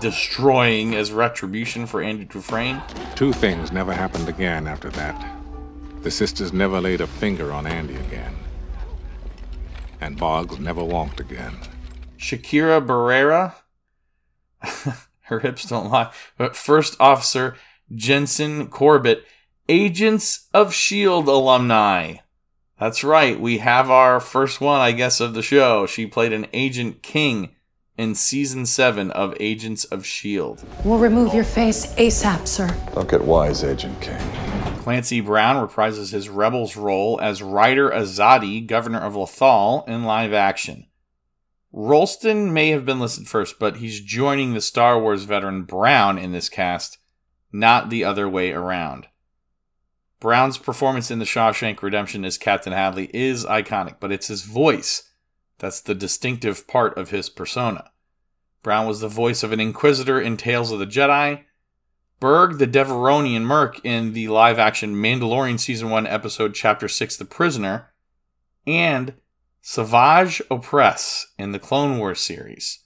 destroying 0.00 0.94
as 0.94 1.12
retribution 1.12 1.86
for 1.86 2.00
Andy 2.00 2.24
Dufresne. 2.24 2.82
Two 3.14 3.32
things 3.32 3.72
never 3.72 3.92
happened 3.92 4.28
again 4.28 4.66
after 4.66 4.90
that. 4.90 5.36
The 6.02 6.10
sisters 6.10 6.52
never 6.52 6.80
laid 6.80 7.00
a 7.00 7.06
finger 7.06 7.52
on 7.52 7.66
Andy 7.66 7.96
again. 7.96 8.34
And 10.04 10.18
Boggs 10.18 10.58
never 10.58 10.84
walked 10.84 11.18
again. 11.18 11.56
Shakira 12.18 12.86
Barrera. 12.86 13.54
Her 15.22 15.40
hips 15.40 15.66
don't 15.66 15.90
lie. 15.90 16.12
But 16.36 16.54
First 16.54 16.94
Officer 17.00 17.56
Jensen 17.90 18.66
Corbett, 18.66 19.24
Agents 19.66 20.46
of 20.52 20.68
S.H.I.E.L.D. 20.68 21.30
alumni. 21.30 22.16
That's 22.78 23.02
right. 23.02 23.40
We 23.40 23.58
have 23.58 23.88
our 23.88 24.20
first 24.20 24.60
one, 24.60 24.78
I 24.78 24.92
guess, 24.92 25.20
of 25.20 25.32
the 25.32 25.40
show. 25.40 25.86
She 25.86 26.06
played 26.06 26.34
an 26.34 26.48
Agent 26.52 27.02
King 27.02 27.56
in 27.96 28.14
season 28.14 28.66
7 28.66 29.10
of 29.10 29.34
Agents 29.40 29.84
of 29.84 30.00
S.H.I.E.L.D. 30.00 30.64
We'll 30.84 30.98
remove 30.98 31.32
your 31.32 31.44
face 31.44 31.94
ASAP, 31.94 32.46
sir. 32.46 32.68
Don't 32.94 33.08
get 33.08 33.24
wise, 33.24 33.64
Agent 33.64 33.98
King. 34.02 34.43
Clancy 34.84 35.22
Brown 35.22 35.66
reprises 35.66 36.12
his 36.12 36.28
Rebels 36.28 36.76
role 36.76 37.18
as 37.22 37.42
Ryder 37.42 37.88
Azadi, 37.88 38.66
governor 38.66 38.98
of 38.98 39.14
Lothal, 39.14 39.88
in 39.88 40.04
live 40.04 40.34
action. 40.34 40.88
Rolston 41.72 42.52
may 42.52 42.68
have 42.68 42.84
been 42.84 43.00
listed 43.00 43.26
first, 43.26 43.58
but 43.58 43.78
he's 43.78 44.02
joining 44.02 44.52
the 44.52 44.60
Star 44.60 45.00
Wars 45.00 45.24
veteran 45.24 45.62
Brown 45.62 46.18
in 46.18 46.32
this 46.32 46.50
cast, 46.50 46.98
not 47.50 47.88
the 47.88 48.04
other 48.04 48.28
way 48.28 48.52
around. 48.52 49.06
Brown's 50.20 50.58
performance 50.58 51.10
in 51.10 51.18
The 51.18 51.24
Shawshank 51.24 51.80
Redemption 51.80 52.22
as 52.22 52.36
Captain 52.36 52.74
Hadley 52.74 53.08
is 53.14 53.46
iconic, 53.46 53.94
but 54.00 54.12
it's 54.12 54.26
his 54.26 54.42
voice 54.42 55.10
that's 55.56 55.80
the 55.80 55.94
distinctive 55.94 56.66
part 56.68 56.98
of 56.98 57.08
his 57.08 57.30
persona. 57.30 57.90
Brown 58.62 58.86
was 58.86 59.00
the 59.00 59.08
voice 59.08 59.42
of 59.42 59.50
an 59.50 59.60
Inquisitor 59.60 60.20
in 60.20 60.36
Tales 60.36 60.70
of 60.70 60.78
the 60.78 60.86
Jedi, 60.86 61.44
Burg 62.24 62.56
the 62.56 62.66
Devaronian 62.66 63.42
Merc 63.42 63.84
in 63.84 64.14
the 64.14 64.28
live 64.28 64.58
action 64.58 64.94
Mandalorian 64.94 65.60
Season 65.60 65.90
1 65.90 66.06
episode 66.06 66.54
Chapter 66.54 66.88
6 66.88 67.18
The 67.18 67.26
Prisoner, 67.26 67.92
and 68.66 69.12
Savage 69.60 70.40
Opress 70.50 71.26
in 71.38 71.52
the 71.52 71.58
Clone 71.58 71.98
Wars 71.98 72.22
series. 72.22 72.78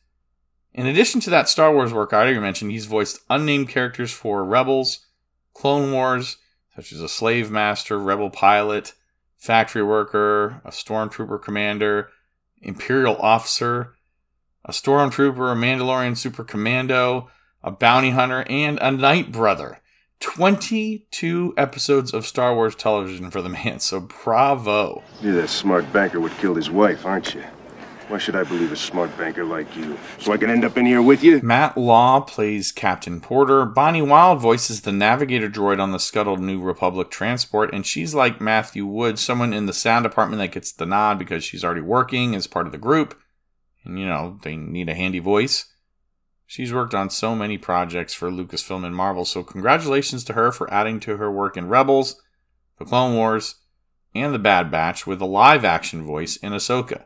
In 0.75 0.87
addition 0.87 1.21
to 1.21 1.31
that 1.31 1.49
Star 1.49 1.73
Wars 1.73 1.93
work 1.93 2.13
I 2.13 2.17
already 2.17 2.41
mentioned, 2.41 2.73
he's 2.73 2.87
voiced 2.87 3.21
unnamed 3.31 3.69
characters 3.69 4.11
for 4.11 4.43
Rebels, 4.43 5.07
Clone 5.55 5.93
Wars, 5.93 6.39
such 6.75 6.91
as 6.91 7.01
a 7.01 7.09
slave 7.09 7.49
master, 7.49 7.97
rebel 7.97 8.31
pilot, 8.31 8.95
factory 9.37 9.85
worker, 9.85 10.61
a 10.65 10.71
stormtrooper 10.71 11.41
commander, 11.41 12.09
imperial 12.61 13.17
officer, 13.19 13.95
a 14.65 14.73
stormtrooper, 14.73 15.53
a 15.53 15.55
Mandalorian 15.55 16.17
super 16.17 16.43
commando, 16.43 17.31
a 17.63 17.71
bounty 17.71 18.11
hunter, 18.11 18.45
and 18.49 18.79
a 18.81 18.91
knight 18.91 19.33
brother. 19.33 19.81
22 20.21 21.55
episodes 21.57 22.13
of 22.13 22.27
Star 22.27 22.55
Wars 22.55 22.75
television 22.75 23.31
for 23.31 23.41
the 23.41 23.49
man, 23.49 23.79
so 23.79 24.01
bravo. 24.01 25.03
You're 25.21 25.35
that 25.35 25.49
smart 25.49 25.93
banker 25.93 26.21
would 26.21 26.37
kill 26.39 26.55
his 26.55 26.71
wife, 26.71 27.07
aren't 27.07 27.35
you? 27.35 27.45
Why 28.09 28.17
should 28.17 28.37
I 28.37 28.43
believe 28.43 28.73
a 28.73 28.77
smart 28.77 29.17
banker 29.19 29.45
like 29.45 29.77
you? 29.77 29.99
So 30.19 30.33
I 30.33 30.39
can 30.39 30.49
end 30.49 30.65
up 30.65 30.79
in 30.79 30.87
here 30.87 31.03
with 31.03 31.23
you? 31.23 31.41
Matt 31.43 31.77
Law 31.77 32.23
plays 32.23 32.73
Captain 32.73 33.21
Porter. 33.21 33.67
Bonnie 33.67 34.01
Wild 34.01 34.41
voices 34.41 34.81
the 34.81 34.93
navigator 34.93 35.51
droid 35.51 35.79
on 35.79 35.93
the 35.93 35.99
scuttled 35.99 36.41
New 36.41 36.59
Republic 36.59 37.11
transport, 37.11 37.73
and 37.75 37.85
she's 37.85 38.15
like 38.15 38.41
Matthew 38.41 38.87
Wood, 38.87 39.19
someone 39.19 39.53
in 39.53 39.67
the 39.67 39.75
sound 39.75 40.05
department 40.05 40.41
that 40.41 40.53
gets 40.53 40.73
the 40.73 40.87
nod 40.87 41.19
because 41.19 41.45
she's 41.45 41.63
already 41.63 41.83
working 41.83 42.35
as 42.35 42.47
part 42.47 42.65
of 42.65 42.73
the 42.73 42.79
group. 42.79 43.21
And, 43.85 43.99
you 43.99 44.07
know, 44.07 44.39
they 44.43 44.57
need 44.57 44.89
a 44.89 44.95
handy 44.95 45.19
voice. 45.19 45.67
She's 46.51 46.73
worked 46.73 46.95
on 46.95 47.11
so 47.11 47.37
many 47.37 47.59
projects 47.59 48.15
for 48.15 48.31
Lucasfilm 48.31 48.83
and 48.83 48.97
Marvel, 48.97 49.27
so 49.27 49.45
congratulations 49.45 50.25
to 50.25 50.33
her 50.33 50.51
for 50.51 50.73
adding 50.73 50.99
to 51.01 51.19
her 51.19 51.31
work 51.31 51.59
in 51.59 51.69
Rebels, 51.69 52.23
The 52.79 52.87
Clone 52.87 53.15
Wars, 53.15 53.57
and 54.15 54.33
The 54.33 54.39
Bad 54.39 54.71
Batch 54.71 55.07
with 55.07 55.21
a 55.21 55.27
live 55.27 55.63
action 55.63 56.03
voice 56.05 56.37
in 56.37 56.55
Ahsoka. 56.55 57.05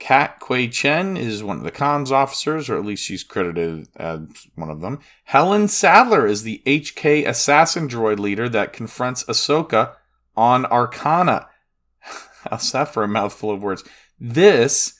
Kat 0.00 0.40
Quay 0.40 0.66
Chen 0.66 1.16
is 1.16 1.44
one 1.44 1.58
of 1.58 1.62
the 1.62 1.70
comms 1.70 2.10
officers, 2.10 2.68
or 2.68 2.76
at 2.76 2.84
least 2.84 3.04
she's 3.04 3.22
credited 3.22 3.86
as 3.94 4.22
one 4.56 4.70
of 4.70 4.80
them. 4.80 4.98
Helen 5.22 5.68
Sadler 5.68 6.26
is 6.26 6.42
the 6.42 6.62
HK 6.66 7.24
assassin 7.24 7.88
droid 7.88 8.18
leader 8.18 8.48
that 8.48 8.72
confronts 8.72 9.22
Ahsoka 9.26 9.94
on 10.36 10.66
Arcana. 10.66 11.48
How's 12.50 12.72
that 12.72 12.92
for 12.92 13.04
a 13.04 13.08
mouthful 13.08 13.52
of 13.52 13.62
words? 13.62 13.84
This 14.18 14.98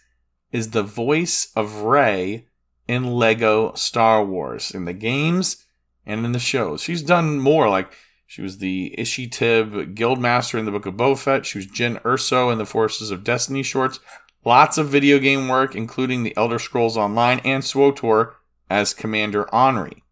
is 0.52 0.70
the 0.70 0.84
voice 0.84 1.50
of 1.56 1.82
Rey 1.82 2.46
in 2.92 3.06
Lego 3.06 3.72
Star 3.75 4.22
Wars, 4.22 4.70
in 4.70 4.84
the 4.84 4.92
games 4.92 5.64
and 6.04 6.26
in 6.26 6.32
the 6.32 6.38
shows. 6.38 6.82
She's 6.82 7.02
done 7.02 7.40
more, 7.40 7.70
like 7.70 7.90
she 8.26 8.42
was 8.42 8.58
the 8.58 8.94
Ishi 8.99 9.26
Tib 9.26 9.94
Guildmaster 9.94 10.58
in 10.58 10.66
the 10.66 10.70
Book 10.70 10.84
of 10.84 10.94
Boba. 10.94 11.42
She 11.42 11.56
was 11.56 11.66
Jyn 11.66 12.00
Erso 12.02 12.52
in 12.52 12.58
the 12.58 12.66
Forces 12.66 13.11
of 13.11 13.25
Destiny 13.25 13.62
shorts. 13.62 13.99
Lots 14.44 14.76
of 14.76 14.88
video 14.88 15.18
game 15.18 15.49
work, 15.49 15.75
including 15.75 16.22
the 16.22 16.37
Elder 16.37 16.58
Scrolls 16.58 16.99
Online 16.99 17.40
and 17.44 17.64
SWOTOR 17.64 18.34
as 18.68 18.92
Commander 18.92 19.52
Henri. 19.54 20.02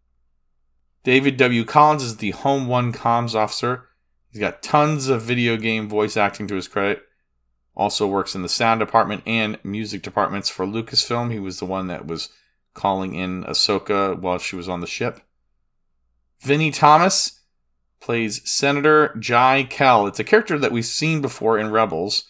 David 1.03 1.37
W. 1.37 1.63
Collins 1.63 2.03
is 2.03 2.17
the 2.17 2.31
Home 2.31 2.67
One 2.67 2.91
comms 2.91 3.35
officer. 3.35 3.89
He's 4.31 4.39
got 4.39 4.63
tons 4.63 5.07
of 5.07 5.21
video 5.21 5.55
game 5.55 5.87
voice 5.87 6.17
acting 6.17 6.47
to 6.47 6.55
his 6.55 6.67
credit. 6.67 7.03
Also 7.75 8.07
works 8.07 8.33
in 8.33 8.41
the 8.41 8.49
sound 8.49 8.79
department 8.79 9.21
and 9.27 9.59
music 9.63 10.01
departments 10.01 10.49
for 10.49 10.65
Lucasfilm. 10.65 11.31
He 11.31 11.39
was 11.39 11.59
the 11.59 11.65
one 11.65 11.87
that 11.87 12.07
was 12.07 12.29
calling 12.73 13.15
in 13.15 13.43
Ahsoka 13.43 14.17
while 14.19 14.37
she 14.37 14.55
was 14.55 14.69
on 14.69 14.81
the 14.81 14.87
ship. 14.87 15.21
Vinnie 16.41 16.71
Thomas 16.71 17.41
plays 17.99 18.41
Senator 18.49 19.15
Jai 19.19 19.63
Kell. 19.63 20.07
It's 20.07 20.19
a 20.19 20.23
character 20.23 20.57
that 20.57 20.71
we've 20.71 20.85
seen 20.85 21.21
before 21.21 21.59
in 21.59 21.71
Rebels 21.71 22.25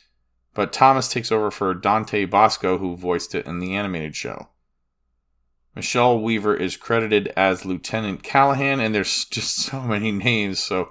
but 0.53 0.73
Thomas 0.73 1.07
takes 1.07 1.31
over 1.31 1.49
for 1.49 1.73
Dante 1.73 2.25
Basco, 2.25 2.77
who 2.77 2.95
voiced 2.95 3.33
it 3.35 3.45
in 3.45 3.59
the 3.59 3.73
animated 3.75 4.15
show. 4.15 4.49
Michelle 5.75 6.19
Weaver 6.19 6.55
is 6.55 6.75
credited 6.75 7.31
as 7.37 7.65
Lieutenant 7.65 8.23
Callahan, 8.23 8.79
and 8.81 8.93
there's 8.93 9.25
just 9.31 9.55
so 9.55 9.81
many 9.81 10.11
names. 10.11 10.59
So, 10.59 10.89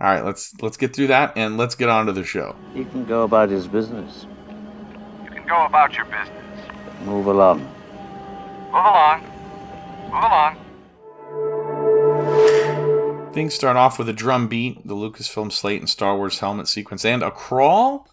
all 0.00 0.08
right, 0.08 0.24
let's 0.24 0.54
let's 0.62 0.78
get 0.78 0.94
through 0.94 1.08
that 1.08 1.36
and 1.36 1.58
let's 1.58 1.74
get 1.74 1.90
on 1.90 2.06
to 2.06 2.12
the 2.12 2.24
show. 2.24 2.56
He 2.72 2.84
can 2.86 3.04
go 3.04 3.24
about 3.24 3.50
his 3.50 3.68
business. 3.68 4.26
You 5.24 5.30
can 5.30 5.46
go 5.46 5.66
about 5.66 5.94
your 5.94 6.06
business. 6.06 6.30
Move 7.04 7.26
along. 7.26 7.70
Move 8.72 8.84
along. 8.84 9.22
Move 10.04 10.12
along. 10.12 10.56
Things 13.32 13.54
start 13.54 13.76
off 13.76 13.98
with 13.98 14.08
a 14.08 14.12
drum 14.12 14.48
beat, 14.48 14.86
the 14.86 14.94
Lucasfilm 14.94 15.52
slate 15.52 15.80
and 15.80 15.88
Star 15.88 16.16
Wars 16.16 16.38
helmet 16.40 16.68
sequence, 16.68 17.04
and 17.04 17.22
a 17.22 17.30
crawl 17.30 18.08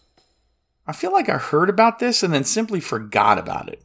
I 0.88 0.94
feel 0.94 1.12
like 1.12 1.28
I 1.28 1.38
heard 1.38 1.70
about 1.70 2.00
this 2.00 2.24
and 2.24 2.34
then 2.34 2.46
simply 2.46 2.80
forgot 2.80 3.38
about 3.38 3.68
it. 3.68 3.84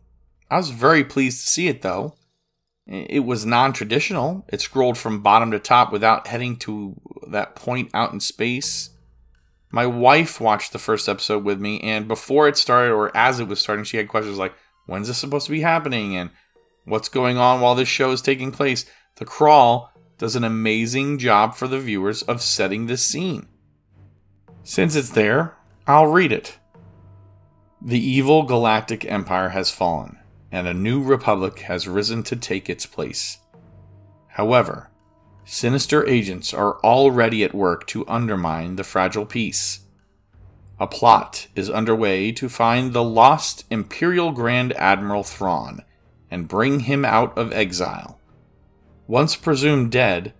I 0.48 0.56
was 0.56 0.70
very 0.70 1.02
pleased 1.02 1.42
to 1.42 1.50
see 1.50 1.66
it 1.66 1.82
though. 1.82 2.14
It 2.86 3.24
was 3.24 3.44
non 3.44 3.72
traditional. 3.72 4.44
It 4.48 4.60
scrolled 4.60 4.98
from 4.98 5.22
bottom 5.22 5.50
to 5.50 5.58
top 5.58 5.92
without 5.92 6.28
heading 6.28 6.56
to 6.58 7.00
that 7.28 7.56
point 7.56 7.90
out 7.92 8.12
in 8.12 8.20
space. 8.20 8.90
My 9.72 9.86
wife 9.86 10.40
watched 10.40 10.72
the 10.72 10.78
first 10.78 11.08
episode 11.08 11.44
with 11.44 11.60
me, 11.60 11.80
and 11.80 12.06
before 12.06 12.46
it 12.46 12.56
started, 12.56 12.92
or 12.92 13.16
as 13.16 13.40
it 13.40 13.48
was 13.48 13.58
starting, 13.58 13.84
she 13.84 13.96
had 13.96 14.08
questions 14.08 14.38
like, 14.38 14.54
When's 14.86 15.08
this 15.08 15.18
supposed 15.18 15.46
to 15.46 15.52
be 15.52 15.60
happening? 15.60 16.16
And 16.16 16.30
what's 16.84 17.08
going 17.08 17.38
on 17.38 17.60
while 17.60 17.74
this 17.74 17.88
show 17.88 18.10
is 18.10 18.22
taking 18.22 18.52
place? 18.52 18.84
The 19.16 19.24
Crawl 19.24 19.92
does 20.18 20.36
an 20.36 20.44
amazing 20.44 21.18
job 21.18 21.54
for 21.54 21.66
the 21.68 21.80
viewers 21.80 22.22
of 22.22 22.42
setting 22.42 22.86
this 22.86 23.04
scene. 23.04 23.48
Since 24.62 24.94
it's 24.94 25.10
there, 25.10 25.56
I'll 25.86 26.06
read 26.06 26.32
it. 26.32 26.58
The 27.80 27.98
evil 27.98 28.44
galactic 28.44 29.04
empire 29.04 29.48
has 29.48 29.72
fallen, 29.72 30.18
and 30.52 30.68
a 30.68 30.74
new 30.74 31.02
republic 31.02 31.60
has 31.60 31.88
risen 31.88 32.22
to 32.24 32.36
take 32.36 32.70
its 32.70 32.86
place. 32.86 33.38
However, 34.28 34.90
sinister 35.44 36.06
agents 36.08 36.54
are 36.54 36.78
already 36.84 37.42
at 37.42 37.54
work 37.54 37.86
to 37.88 38.06
undermine 38.06 38.76
the 38.76 38.84
fragile 38.84 39.26
peace. 39.26 39.80
A 40.78 40.86
plot 40.86 41.48
is 41.56 41.68
underway 41.68 42.32
to 42.32 42.48
find 42.48 42.92
the 42.92 43.04
lost 43.04 43.64
Imperial 43.70 44.30
Grand 44.30 44.72
Admiral 44.74 45.24
Thrawn 45.24 45.82
and 46.32 46.48
bring 46.48 46.80
him 46.80 47.04
out 47.04 47.36
of 47.36 47.52
exile. 47.52 48.18
Once 49.06 49.36
presumed 49.36 49.92
dead, 49.92 50.32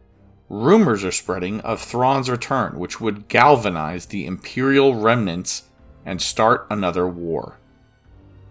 rumors 0.49 1.05
are 1.05 1.13
spreading 1.13 1.61
of 1.61 1.83
Thrawn's 1.83 2.31
return, 2.31 2.79
which 2.79 2.99
would 2.99 3.29
galvanize 3.29 4.07
the 4.07 4.25
Imperial 4.25 4.95
remnants 4.95 5.65
and 6.07 6.21
start 6.21 6.67
another 6.71 7.07
war. 7.07 7.59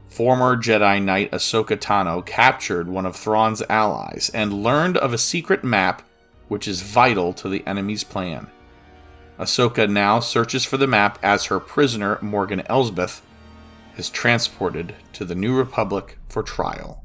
Former 0.07 0.55
Jedi 0.55 1.01
Knight 1.03 1.31
Ahsoka 1.31 1.75
Tano 1.75 2.23
captured 2.23 2.87
one 2.87 3.07
of 3.07 3.15
Thrawn's 3.15 3.63
allies 3.69 4.29
and 4.33 4.61
learned 4.61 4.97
of 4.97 5.11
a 5.11 5.17
secret 5.17 5.63
map 5.63 6.03
which 6.47 6.67
is 6.67 6.81
vital 6.81 7.33
to 7.33 7.49
the 7.49 7.65
enemy's 7.65 8.03
plan. 8.03 8.51
Ahsoka 9.39 9.89
now 9.89 10.19
searches 10.19 10.63
for 10.63 10.77
the 10.77 10.85
map 10.85 11.17
as 11.23 11.45
her 11.45 11.59
prisoner, 11.59 12.19
Morgan 12.21 12.61
Elsbeth, 12.67 13.21
is 13.97 14.11
transported 14.11 14.93
to 15.13 15.25
the 15.25 15.33
New 15.33 15.57
Republic 15.57 16.19
for 16.29 16.43
trial. 16.43 17.00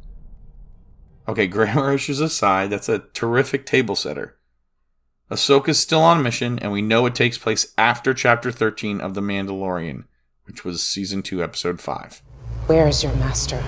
Okay, 1.29 1.47
grammar 1.49 1.93
issues 1.93 2.21
aside, 2.21 2.71
that's 2.71 2.89
a 2.89 3.01
terrific 3.13 3.67
table 3.67 3.97
setter. 3.97 4.37
Ahsoka's 5.31 5.81
still 5.81 6.03
on 6.03 6.23
mission, 6.23 6.59
and 6.61 6.71
we 6.71 6.83
know 6.83 7.05
it 7.07 7.15
takes 7.15 7.37
place 7.37 7.73
after 7.77 8.15
Chapter 8.15 8.53
13 8.53 9.01
of 9.01 9.15
The 9.15 9.21
Mandalorian, 9.21 10.05
which 10.45 10.65
was 10.65 10.85
Season 10.85 11.21
2, 11.23 11.43
Episode 11.43 11.81
5. 11.81 12.23
Where 12.67 12.87
is 12.87 13.03
your 13.03 13.15
master? 13.17 13.61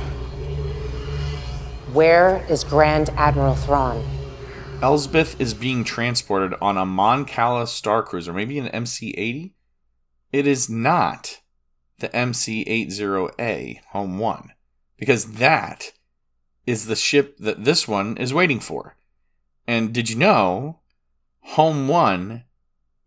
Where 1.92 2.44
is 2.48 2.62
Grand 2.62 3.10
Admiral 3.16 3.56
Thrawn? 3.56 4.06
Elsbeth 4.80 5.40
is 5.40 5.54
being 5.54 5.82
transported 5.82 6.54
on 6.60 6.78
a 6.78 6.86
Mon 6.86 7.24
Cala 7.24 7.66
star 7.66 8.04
cruiser, 8.04 8.32
maybe 8.32 8.60
an 8.60 8.68
MC 8.68 9.10
80. 9.18 9.54
It 10.30 10.46
is 10.46 10.70
not 10.70 11.40
the 11.98 12.14
MC 12.14 12.64
80A 12.64 13.80
Home 13.90 14.20
1, 14.20 14.52
because 14.96 15.32
that 15.32 15.92
is 16.68 16.84
the 16.84 16.94
ship 16.94 17.38
that 17.38 17.64
this 17.64 17.88
one 17.88 18.14
is 18.18 18.34
waiting 18.34 18.60
for. 18.60 18.94
And 19.66 19.90
did 19.90 20.10
you 20.10 20.16
know 20.16 20.80
Home 21.54 21.88
1 21.88 22.44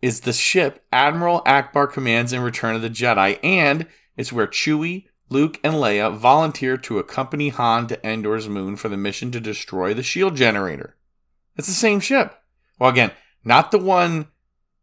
is 0.01 0.21
the 0.21 0.33
ship 0.33 0.83
Admiral 0.91 1.43
Ackbar 1.43 1.91
commands 1.93 2.33
in 2.33 2.41
Return 2.41 2.75
of 2.75 2.81
the 2.81 2.89
Jedi, 2.89 3.37
and 3.43 3.85
it's 4.17 4.33
where 4.33 4.47
Chewie, 4.47 5.05
Luke, 5.29 5.59
and 5.63 5.75
Leia 5.75 6.11
volunteer 6.11 6.75
to 6.75 6.97
accompany 6.97 7.49
Han 7.49 7.85
to 7.85 8.03
Endor's 8.03 8.49
moon 8.49 8.77
for 8.77 8.89
the 8.89 8.97
mission 8.97 9.29
to 9.29 9.39
destroy 9.39 9.93
the 9.93 10.01
shield 10.01 10.35
generator. 10.35 10.95
It's 11.55 11.67
the 11.67 11.73
same 11.73 11.99
ship. 11.99 12.41
Well, 12.79 12.89
again, 12.89 13.11
not 13.43 13.69
the 13.69 13.77
one 13.77 14.29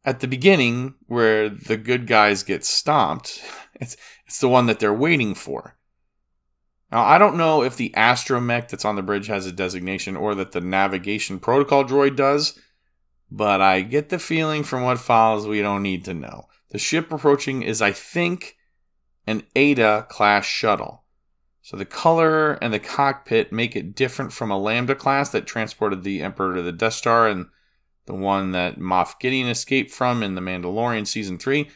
at 0.04 0.20
the 0.20 0.28
beginning 0.28 0.94
where 1.08 1.49
the 1.49 1.76
good 1.76 2.06
guys 2.06 2.44
get 2.44 2.64
stomped. 2.64 3.42
It's 3.80 3.97
it's 4.26 4.40
the 4.40 4.49
one 4.49 4.66
that 4.66 4.80
they're 4.80 4.92
waiting 4.92 5.37
for. 5.37 5.77
Now, 6.90 7.04
I 7.04 7.18
don't 7.18 7.37
know 7.37 7.62
if 7.62 7.76
the 7.76 7.92
astromech 7.97 8.68
that's 8.68 8.85
on 8.85 8.97
the 8.97 9.02
bridge 9.02 9.26
has 9.26 9.47
a 9.47 9.52
designation 9.52 10.16
or 10.16 10.35
that 10.35 10.52
the 10.52 10.61
navigation 10.61 11.38
protocol 11.38 11.85
droid 11.85 12.16
does, 12.16 12.59
but 13.30 13.61
I 13.61 13.83
get 13.83 14.09
the 14.09 14.18
feeling 14.18 14.62
from 14.62 14.83
what 14.83 14.99
follows 14.99 15.47
we 15.47 15.61
don't 15.61 15.83
need 15.83 16.04
to 16.07 16.14
know. 16.14 16.47
The 16.71 16.78
ship 16.78 17.12
approaching 17.12 17.62
is, 17.62 17.83
I 17.83 17.92
think, 17.92 18.57
an 19.26 19.42
Eta 19.54 20.07
class 20.09 20.47
shuttle. 20.47 21.04
So 21.61 21.76
the 21.76 21.85
color 21.85 22.52
and 22.54 22.73
the 22.73 22.78
cockpit 22.78 23.52
make 23.52 23.76
it 23.76 23.95
different 23.95 24.33
from 24.33 24.50
a 24.50 24.59
Lambda 24.59 24.95
class 24.95 25.28
that 25.30 25.47
transported 25.47 26.02
the 26.02 26.23
Emperor 26.23 26.54
to 26.54 26.62
the 26.62 26.73
Death 26.73 26.95
Star 26.95 27.28
and 27.28 27.47
the 28.07 28.14
one 28.14 28.52
that 28.52 28.78
Moff 28.78 29.21
Gideon 29.21 29.49
escaped 29.49 29.90
from 29.90 30.23
in 30.23 30.35
The 30.35 30.40
Mandalorian 30.40 31.07
Season 31.07 31.37
3. 31.37 31.68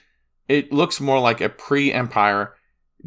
It 0.49 0.73
looks 0.73 0.99
more 0.99 1.21
like 1.21 1.42
a 1.42 1.50
pre 1.50 1.92
Empire 1.92 2.54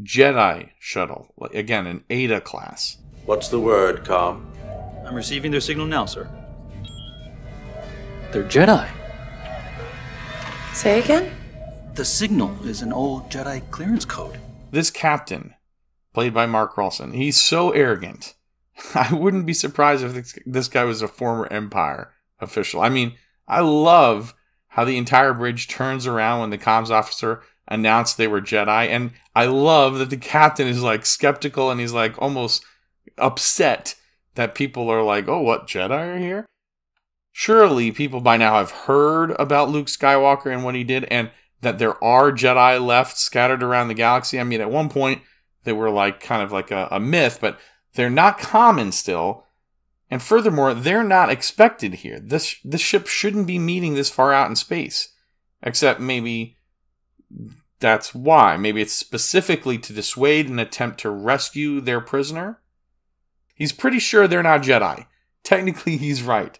Jedi 0.01 0.69
shuttle. 0.79 1.33
Again, 1.53 1.87
an 1.87 2.03
Eta 2.09 2.41
class. 2.41 2.97
What's 3.25 3.49
the 3.49 3.59
word, 3.59 4.05
Com? 4.05 4.51
I'm 5.05 5.15
receiving 5.15 5.51
their 5.51 5.61
signal 5.61 5.85
now, 5.85 6.05
sir. 6.05 6.29
They're 8.31 8.43
Jedi. 8.43 8.89
Say 10.73 10.99
again? 10.99 11.31
The 11.93 12.03
signal 12.03 12.57
is 12.65 12.81
an 12.81 12.91
old 12.91 13.29
Jedi 13.29 13.69
clearance 13.71 14.03
code. 14.03 14.39
This 14.71 14.91
captain 14.91 15.53
played 16.13 16.33
by 16.33 16.45
Mark 16.45 16.75
Rolston. 16.75 17.13
He's 17.13 17.41
so 17.41 17.71
arrogant. 17.71 18.35
I 18.95 19.13
wouldn't 19.13 19.45
be 19.45 19.53
surprised 19.53 20.03
if 20.03 20.13
this, 20.13 20.37
this 20.45 20.67
guy 20.67 20.83
was 20.83 21.01
a 21.01 21.07
former 21.07 21.47
Empire 21.51 22.11
official. 22.39 22.81
I 22.81 22.89
mean, 22.89 23.13
I 23.47 23.61
love 23.61 24.33
how 24.69 24.83
the 24.83 24.97
entire 24.97 25.33
bridge 25.33 25.67
turns 25.67 26.05
around 26.05 26.41
when 26.41 26.49
the 26.49 26.57
comms 26.57 26.89
officer 26.89 27.41
announced 27.67 28.17
they 28.17 28.27
were 28.27 28.41
Jedi. 28.41 28.87
And 28.87 29.11
I 29.35 29.45
love 29.45 29.97
that 29.97 30.09
the 30.09 30.17
captain 30.17 30.67
is 30.67 30.81
like 30.81 31.05
skeptical 31.05 31.71
and 31.71 31.79
he's 31.79 31.93
like 31.93 32.21
almost 32.21 32.63
upset 33.17 33.95
that 34.35 34.55
people 34.55 34.89
are 34.89 35.03
like, 35.03 35.27
oh, 35.27 35.41
what, 35.41 35.67
Jedi 35.67 36.15
are 36.15 36.17
here? 36.17 36.45
Surely 37.31 37.91
people 37.91 38.21
by 38.21 38.37
now 38.37 38.55
have 38.55 38.71
heard 38.71 39.31
about 39.31 39.69
Luke 39.69 39.87
Skywalker 39.87 40.53
and 40.53 40.63
what 40.63 40.75
he 40.75 40.83
did 40.83 41.05
and 41.05 41.31
that 41.61 41.79
there 41.79 42.01
are 42.03 42.31
Jedi 42.31 42.85
left 42.85 43.17
scattered 43.17 43.63
around 43.63 43.87
the 43.87 43.93
galaxy. 43.93 44.39
I 44.39 44.43
mean, 44.43 44.61
at 44.61 44.71
one 44.71 44.89
point, 44.89 45.21
they 45.63 45.73
were 45.73 45.89
like 45.89 46.19
kind 46.19 46.41
of 46.41 46.51
like 46.51 46.71
a, 46.71 46.87
a 46.91 46.99
myth, 46.99 47.39
but 47.41 47.59
they're 47.95 48.09
not 48.09 48.39
common 48.39 48.91
still. 48.91 49.45
And 50.09 50.21
furthermore, 50.21 50.73
they're 50.73 51.03
not 51.03 51.31
expected 51.31 51.95
here. 51.95 52.19
This 52.19 52.57
this 52.63 52.81
ship 52.81 53.07
shouldn't 53.07 53.47
be 53.47 53.57
meeting 53.57 53.95
this 53.95 54.11
far 54.11 54.31
out 54.31 54.49
in 54.49 54.55
space. 54.55 55.09
Except 55.63 55.99
maybe 55.99 56.54
that's 57.79 58.15
why. 58.15 58.57
Maybe 58.57 58.81
it's 58.81 58.93
specifically 58.93 59.77
to 59.79 59.93
dissuade 59.93 60.49
an 60.49 60.59
attempt 60.59 60.99
to 61.01 61.09
rescue 61.09 61.81
their 61.81 62.01
prisoner. 62.01 62.61
He's 63.53 63.73
pretty 63.73 63.99
sure 63.99 64.27
they're 64.27 64.43
not 64.43 64.63
Jedi. 64.63 65.05
Technically, 65.43 65.97
he's 65.97 66.23
right. 66.23 66.59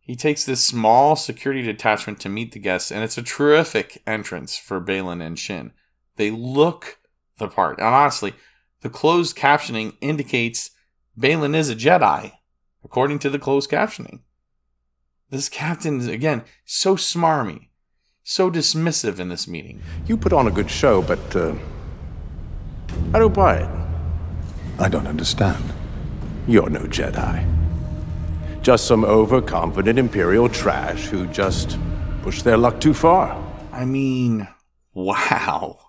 He 0.00 0.16
takes 0.16 0.44
this 0.44 0.64
small 0.64 1.14
security 1.14 1.62
detachment 1.62 2.18
to 2.20 2.28
meet 2.28 2.52
the 2.52 2.58
guests, 2.58 2.90
and 2.90 3.04
it's 3.04 3.18
a 3.18 3.22
terrific 3.22 4.02
entrance 4.06 4.56
for 4.56 4.80
Baylan 4.80 5.24
and 5.24 5.38
Shin. 5.38 5.72
They 6.16 6.30
look 6.30 6.98
the 7.38 7.48
part. 7.48 7.78
And 7.78 7.86
honestly, 7.86 8.34
the 8.80 8.90
closed 8.90 9.36
captioning 9.36 9.96
indicates 10.00 10.70
Baylan 11.18 11.54
is 11.54 11.70
a 11.70 11.76
Jedi, 11.76 12.32
according 12.84 13.20
to 13.20 13.30
the 13.30 13.38
closed 13.38 13.70
captioning. 13.70 14.20
This 15.30 15.48
captain 15.48 16.00
is, 16.00 16.08
again, 16.08 16.44
so 16.64 16.96
smarmy, 16.96 17.68
so 18.30 18.48
dismissive 18.48 19.18
in 19.18 19.28
this 19.28 19.48
meeting. 19.48 19.82
You 20.06 20.16
put 20.16 20.32
on 20.32 20.46
a 20.46 20.52
good 20.52 20.70
show, 20.70 21.02
but 21.02 21.34
uh, 21.34 21.52
I 23.12 23.18
don't 23.18 23.34
buy 23.34 23.56
it. 23.56 23.68
I 24.78 24.88
don't 24.88 25.08
understand. 25.08 25.64
You're 26.46 26.70
no 26.70 26.82
Jedi. 26.82 27.44
Just 28.62 28.86
some 28.86 29.04
overconfident 29.04 29.98
Imperial 29.98 30.48
trash 30.48 31.06
who 31.06 31.26
just 31.26 31.76
pushed 32.22 32.44
their 32.44 32.56
luck 32.56 32.80
too 32.80 32.94
far. 32.94 33.36
I 33.72 33.84
mean, 33.84 34.46
wow. 34.94 35.80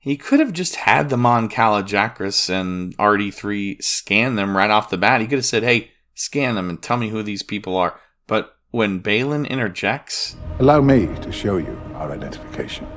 He 0.00 0.16
could 0.16 0.40
have 0.40 0.52
just 0.52 0.74
had 0.74 1.08
the 1.08 1.16
Mon 1.16 1.48
Cala 1.48 1.84
Jacris 1.84 2.50
and 2.50 2.96
RD3 2.96 3.80
scan 3.80 4.34
them 4.34 4.56
right 4.56 4.70
off 4.70 4.90
the 4.90 4.98
bat. 4.98 5.20
He 5.20 5.28
could 5.28 5.38
have 5.38 5.46
said, 5.46 5.62
hey, 5.62 5.92
scan 6.14 6.56
them 6.56 6.68
and 6.68 6.82
tell 6.82 6.96
me 6.96 7.10
who 7.10 7.22
these 7.22 7.44
people 7.44 7.76
are. 7.76 8.00
When 8.74 9.00
Baylan 9.00 9.48
interjects. 9.48 10.34
Allow 10.58 10.80
me 10.80 11.06
to 11.22 11.30
show 11.30 11.58
you 11.58 11.80
our 11.94 12.10
identification. 12.10 12.88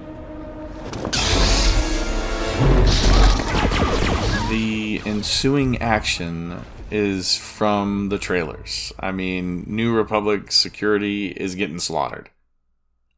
The 4.50 5.00
ensuing 5.06 5.78
action 5.78 6.62
is 6.90 7.38
from 7.38 8.10
the 8.10 8.18
trailers. 8.18 8.92
I 9.00 9.12
mean, 9.12 9.66
New 9.68 9.94
Republic 9.96 10.52
security 10.52 11.28
is 11.28 11.54
getting 11.54 11.78
slaughtered. 11.78 12.32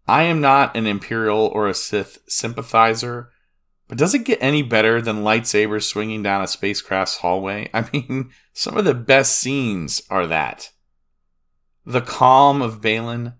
I 0.06 0.24
am 0.24 0.42
not 0.42 0.76
an 0.76 0.86
Imperial 0.86 1.50
or 1.54 1.70
a 1.70 1.74
Sith 1.74 2.18
sympathizer, 2.28 3.30
but 3.88 3.98
does 3.98 4.14
it 4.14 4.26
get 4.26 4.38
any 4.42 4.64
better 4.64 5.02
than 5.02 5.24
lightsabers 5.24 5.84
swinging 5.84 6.24
down 6.24 6.42
a 6.42 6.48
spacecraft's 6.48 7.20
hallway? 7.20 7.70
I 7.74 7.88
mean, 7.94 8.32
some 8.52 8.76
of 8.76 8.84
the 8.84 8.94
best 8.94 9.38
scenes 9.38 10.02
are 10.10 10.28
that. 10.28 10.72
The 11.90 12.02
calm 12.02 12.62
of 12.62 12.82
Baylan. 12.82 13.34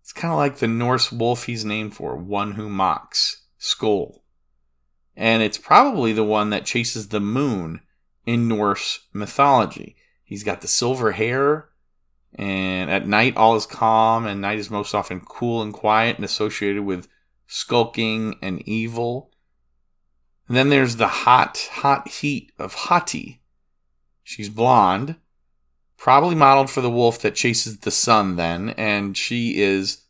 It's 0.00 0.14
kind 0.14 0.32
of 0.32 0.38
like 0.38 0.56
the 0.56 0.66
Norse 0.66 1.12
wolf 1.12 1.44
he's 1.44 1.62
named 1.62 1.94
for, 1.94 2.16
one 2.16 2.52
who 2.52 2.70
mocks, 2.70 3.42
Skoll. 3.60 4.20
And 5.14 5.42
it's 5.42 5.58
probably 5.58 6.14
the 6.14 6.24
one 6.24 6.48
that 6.48 6.64
chases 6.64 7.08
the 7.08 7.20
moon 7.20 7.82
in 8.24 8.48
Norse 8.48 9.00
mythology. 9.12 9.94
He's 10.24 10.42
got 10.42 10.62
the 10.62 10.68
silver 10.68 11.12
hair, 11.12 11.68
and 12.34 12.90
at 12.90 13.06
night 13.06 13.36
all 13.36 13.56
is 13.56 13.66
calm, 13.66 14.24
and 14.24 14.40
night 14.40 14.58
is 14.58 14.70
most 14.70 14.94
often 14.94 15.20
cool 15.20 15.60
and 15.60 15.70
quiet 15.74 16.16
and 16.16 16.24
associated 16.24 16.84
with 16.84 17.08
skulking 17.46 18.36
and 18.40 18.66
evil. 18.66 19.30
And 20.48 20.56
then 20.56 20.70
there's 20.70 20.96
the 20.96 21.08
hot, 21.08 21.68
hot 21.72 22.08
heat 22.08 22.52
of 22.58 22.72
Hati. 22.72 23.42
She's 24.22 24.48
blonde, 24.48 25.16
probably 26.02 26.34
modeled 26.34 26.68
for 26.68 26.80
the 26.80 26.90
wolf 26.90 27.20
that 27.20 27.32
chases 27.32 27.78
the 27.78 27.90
sun, 27.90 28.34
then, 28.34 28.70
and 28.70 29.16
she 29.16 29.62
is 29.62 30.02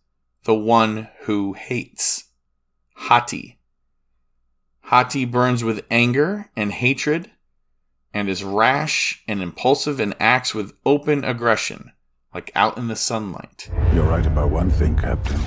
the 0.45 0.55
one 0.55 1.07
who 1.25 1.53
hates. 1.53 2.31
Hati. 2.95 3.59
Hati 4.85 5.27
burns 5.27 5.63
with 5.63 5.85
anger 5.91 6.49
and 6.57 6.73
hatred 6.73 7.31
and 8.15 8.31
is 8.31 8.43
rash 8.43 9.23
and 9.29 9.43
impulsive 9.43 10.01
and 10.01 10.15
acts 10.19 10.55
with 10.55 10.73
open 10.87 11.25
aggression. 11.25 11.93
like 12.35 12.51
out 12.55 12.79
in 12.79 12.89
the 12.89 12.97
sunlight. 12.97 13.71
You're 13.93 14.09
right 14.09 14.25
about 14.25 14.51
one 14.51 14.71
thing, 14.71 14.97
Captain. 14.97 15.39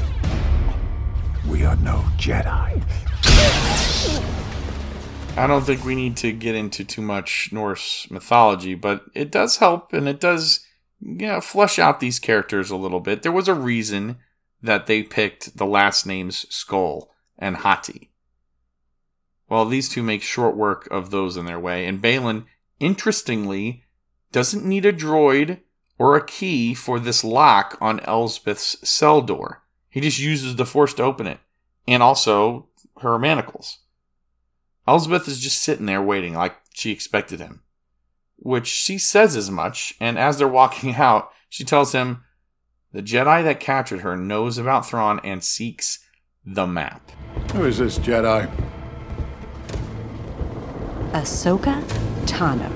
We 1.50 1.66
are 1.66 1.76
no 1.78 2.06
Jedi. 2.20 2.84
I 5.38 5.48
don't 5.48 5.66
think 5.66 5.84
we 5.84 5.96
need 5.96 6.16
to 6.18 6.32
get 6.32 6.56
into 6.56 6.86
too 6.86 7.02
much 7.02 7.50
Norse 7.52 8.10
mythology, 8.10 8.74
but 8.74 9.04
it 9.14 9.32
does 9.32 9.58
help 9.58 9.92
and 9.92 10.08
it 10.08 10.22
does 10.22 10.66
you 11.02 11.28
know, 11.28 11.42
flesh 11.42 11.78
out 11.78 12.00
these 12.00 12.20
characters 12.20 12.72
a 12.72 12.78
little 12.78 13.02
bit. 13.02 13.22
There 13.22 13.32
was 13.34 13.50
a 13.50 13.54
reason 13.54 14.18
that 14.62 14.88
they 14.88 15.04
picked 15.04 15.58
the 15.58 15.66
last 15.66 16.06
names 16.06 16.46
Skoll 16.50 17.08
and 17.38 17.58
Hati. 17.58 18.12
Well, 19.50 19.66
these 19.66 19.90
two 19.90 20.02
make 20.02 20.22
short 20.22 20.56
work 20.56 20.88
of 20.90 21.12
those 21.12 21.38
in 21.38 21.46
their 21.46 21.60
way, 21.60 21.86
and 21.86 22.02
Baylan, 22.02 22.46
interestingly, 22.80 23.84
doesn't 24.32 24.66
need 24.66 24.86
a 24.86 24.94
droid 24.94 25.60
or 26.00 26.16
a 26.16 26.26
key 26.26 26.74
for 26.74 27.00
this 27.00 27.24
lock 27.24 27.78
on 27.80 28.00
Elsbeth's 28.02 28.78
cell 28.88 29.22
door. 29.22 29.64
He 29.90 30.02
just 30.02 30.20
uses 30.20 30.56
the 30.56 30.66
Force 30.66 30.94
to 30.96 31.04
open 31.04 31.28
it, 31.28 31.40
and 31.88 32.02
also 32.02 32.70
her 33.02 33.20
manacles. 33.20 33.80
Elsbeth 34.88 35.28
is 35.28 35.40
just 35.40 35.62
sitting 35.62 35.88
there 35.88 36.02
waiting 36.02 36.36
like 36.36 36.58
she 36.74 36.92
expected 36.92 37.40
him, 37.40 37.62
which 38.38 38.68
she 38.68 39.00
says 39.00 39.36
as 39.36 39.50
much, 39.50 39.96
and 40.00 40.20
as 40.20 40.38
they're 40.38 40.48
walking 40.48 40.96
out, 40.96 41.32
she 41.50 41.64
tells 41.64 41.94
him 41.94 42.24
the 42.92 43.02
Jedi 43.02 43.44
that 43.44 43.60
captured 43.60 44.02
her 44.02 44.16
knows 44.16 44.58
about 44.58 44.88
Thrawn 44.88 45.20
and 45.24 45.44
seeks 45.44 46.00
the 46.46 46.68
map. 46.68 47.12
Who 47.54 47.66
is 47.66 47.80
this 47.80 47.98
Jedi? 47.98 48.50
Ahsoka 51.14 51.82
Tano. 52.26 52.72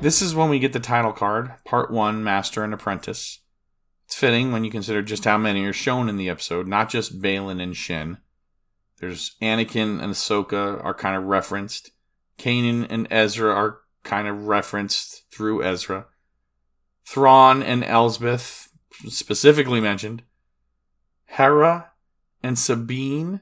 This 0.00 0.22
is 0.22 0.34
when 0.34 0.48
we 0.48 0.58
get 0.58 0.72
the 0.72 0.80
title 0.80 1.12
card, 1.12 1.52
Part 1.64 1.90
1 1.90 2.24
Master 2.24 2.64
and 2.64 2.72
Apprentice. 2.72 3.40
It's 4.14 4.20
fitting 4.20 4.52
when 4.52 4.62
you 4.62 4.70
consider 4.70 5.02
just 5.02 5.24
how 5.24 5.36
many 5.38 5.64
are 5.64 5.72
shown 5.72 6.08
in 6.08 6.18
the 6.18 6.28
episode, 6.28 6.68
not 6.68 6.88
just 6.88 7.20
Baylan 7.20 7.60
and 7.60 7.76
Shin. 7.76 8.18
There's 9.00 9.34
Anakin 9.42 10.00
and 10.00 10.12
Ahsoka 10.12 10.80
are 10.84 10.94
kind 10.94 11.16
of 11.16 11.24
referenced. 11.24 11.90
Kanan 12.38 12.86
and 12.88 13.08
Ezra 13.10 13.52
are 13.52 13.80
kind 14.04 14.28
of 14.28 14.46
referenced 14.46 15.28
through 15.32 15.64
Ezra. 15.64 16.06
Thrawn 17.04 17.60
and 17.60 17.82
Elsbeth 17.82 18.68
specifically 19.08 19.80
mentioned. 19.80 20.22
Hera 21.24 21.90
and 22.40 22.56
Sabine 22.56 23.40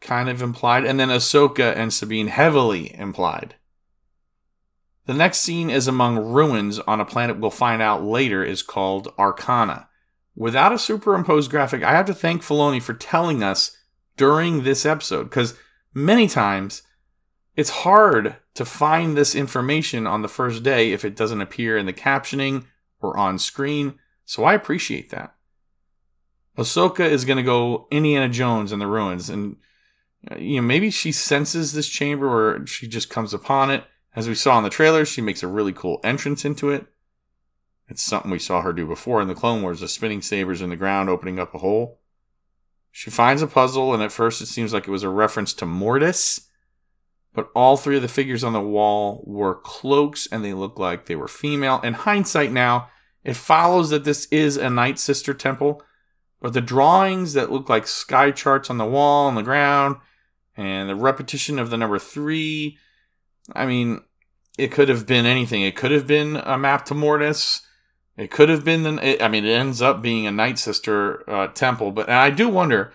kind 0.00 0.30
of 0.30 0.40
implied, 0.40 0.86
and 0.86 0.98
then 0.98 1.10
Ahsoka 1.10 1.76
and 1.76 1.92
Sabine 1.92 2.28
heavily 2.28 2.98
implied. 2.98 3.56
The 5.04 5.12
next 5.12 5.42
scene 5.42 5.68
is 5.68 5.86
among 5.86 6.16
ruins 6.16 6.78
on 6.78 6.98
a 6.98 7.04
planet 7.04 7.38
we'll 7.38 7.50
find 7.50 7.82
out 7.82 8.02
later 8.02 8.42
is 8.42 8.62
called 8.62 9.12
Arcana. 9.18 9.87
Without 10.38 10.72
a 10.72 10.78
superimposed 10.78 11.50
graphic, 11.50 11.82
I 11.82 11.90
have 11.90 12.06
to 12.06 12.14
thank 12.14 12.42
Filoni 12.42 12.80
for 12.80 12.94
telling 12.94 13.42
us 13.42 13.76
during 14.16 14.62
this 14.62 14.86
episode, 14.86 15.24
because 15.24 15.58
many 15.92 16.28
times 16.28 16.82
it's 17.56 17.70
hard 17.70 18.36
to 18.54 18.64
find 18.64 19.16
this 19.16 19.34
information 19.34 20.06
on 20.06 20.22
the 20.22 20.28
first 20.28 20.62
day 20.62 20.92
if 20.92 21.04
it 21.04 21.16
doesn't 21.16 21.40
appear 21.40 21.76
in 21.76 21.86
the 21.86 21.92
captioning 21.92 22.66
or 23.00 23.18
on 23.18 23.36
screen, 23.36 23.98
so 24.24 24.44
I 24.44 24.54
appreciate 24.54 25.10
that. 25.10 25.34
Ahsoka 26.56 27.00
is 27.00 27.24
going 27.24 27.38
to 27.38 27.42
go 27.42 27.88
Indiana 27.90 28.28
Jones 28.28 28.70
in 28.70 28.78
the 28.78 28.86
ruins, 28.86 29.28
and 29.28 29.56
you 30.36 30.60
know 30.60 30.66
maybe 30.66 30.90
she 30.90 31.10
senses 31.10 31.72
this 31.72 31.88
chamber 31.88 32.28
or 32.28 32.64
she 32.64 32.86
just 32.86 33.10
comes 33.10 33.34
upon 33.34 33.72
it 33.72 33.82
as 34.14 34.28
we 34.28 34.36
saw 34.36 34.56
in 34.58 34.64
the 34.64 34.70
trailer, 34.70 35.04
she 35.04 35.20
makes 35.20 35.42
a 35.42 35.48
really 35.48 35.72
cool 35.72 36.00
entrance 36.04 36.44
into 36.44 36.70
it. 36.70 36.86
It's 37.88 38.02
something 38.02 38.30
we 38.30 38.38
saw 38.38 38.62
her 38.62 38.72
do 38.72 38.86
before 38.86 39.22
in 39.22 39.28
the 39.28 39.34
Clone 39.34 39.62
Wars, 39.62 39.80
the 39.80 39.88
spinning 39.88 40.22
sabers 40.22 40.60
in 40.60 40.70
the 40.70 40.76
ground 40.76 41.08
opening 41.08 41.38
up 41.38 41.54
a 41.54 41.58
hole. 41.58 42.00
She 42.90 43.10
finds 43.10 43.42
a 43.42 43.46
puzzle, 43.46 43.94
and 43.94 44.02
at 44.02 44.12
first 44.12 44.40
it 44.40 44.46
seems 44.46 44.72
like 44.72 44.86
it 44.86 44.90
was 44.90 45.02
a 45.02 45.08
reference 45.08 45.52
to 45.54 45.66
Mortis, 45.66 46.48
but 47.32 47.50
all 47.54 47.76
three 47.76 47.96
of 47.96 48.02
the 48.02 48.08
figures 48.08 48.44
on 48.44 48.52
the 48.52 48.60
wall 48.60 49.22
were 49.26 49.54
cloaks 49.54 50.26
and 50.30 50.44
they 50.44 50.52
look 50.52 50.78
like 50.78 51.06
they 51.06 51.16
were 51.16 51.28
female. 51.28 51.80
In 51.82 51.94
hindsight 51.94 52.52
now, 52.52 52.88
it 53.24 53.36
follows 53.36 53.90
that 53.90 54.04
this 54.04 54.26
is 54.30 54.56
a 54.56 54.68
Night 54.68 54.98
Sister 54.98 55.32
temple, 55.32 55.82
but 56.40 56.52
the 56.52 56.60
drawings 56.60 57.34
that 57.34 57.52
look 57.52 57.68
like 57.68 57.86
sky 57.86 58.30
charts 58.30 58.70
on 58.70 58.78
the 58.78 58.84
wall, 58.84 59.28
on 59.28 59.34
the 59.34 59.42
ground, 59.42 59.96
and 60.56 60.88
the 60.88 60.96
repetition 60.96 61.58
of 61.58 61.70
the 61.70 61.76
number 61.76 61.98
three 61.98 62.78
I 63.54 63.66
mean, 63.66 64.02
it 64.56 64.72
could 64.72 64.88
have 64.88 65.06
been 65.06 65.26
anything. 65.26 65.62
It 65.62 65.76
could 65.76 65.90
have 65.90 66.06
been 66.06 66.36
a 66.36 66.58
map 66.58 66.84
to 66.86 66.94
Mortis. 66.94 67.62
It 68.18 68.30
could 68.30 68.48
have 68.48 68.64
been 68.64 68.82
the. 68.82 69.24
I 69.24 69.28
mean, 69.28 69.44
it 69.44 69.52
ends 69.52 69.80
up 69.80 70.02
being 70.02 70.26
a 70.26 70.30
Night 70.30 70.58
Sister 70.58 71.28
uh, 71.30 71.46
temple. 71.48 71.92
But 71.92 72.10
I 72.10 72.30
do 72.30 72.48
wonder, 72.48 72.92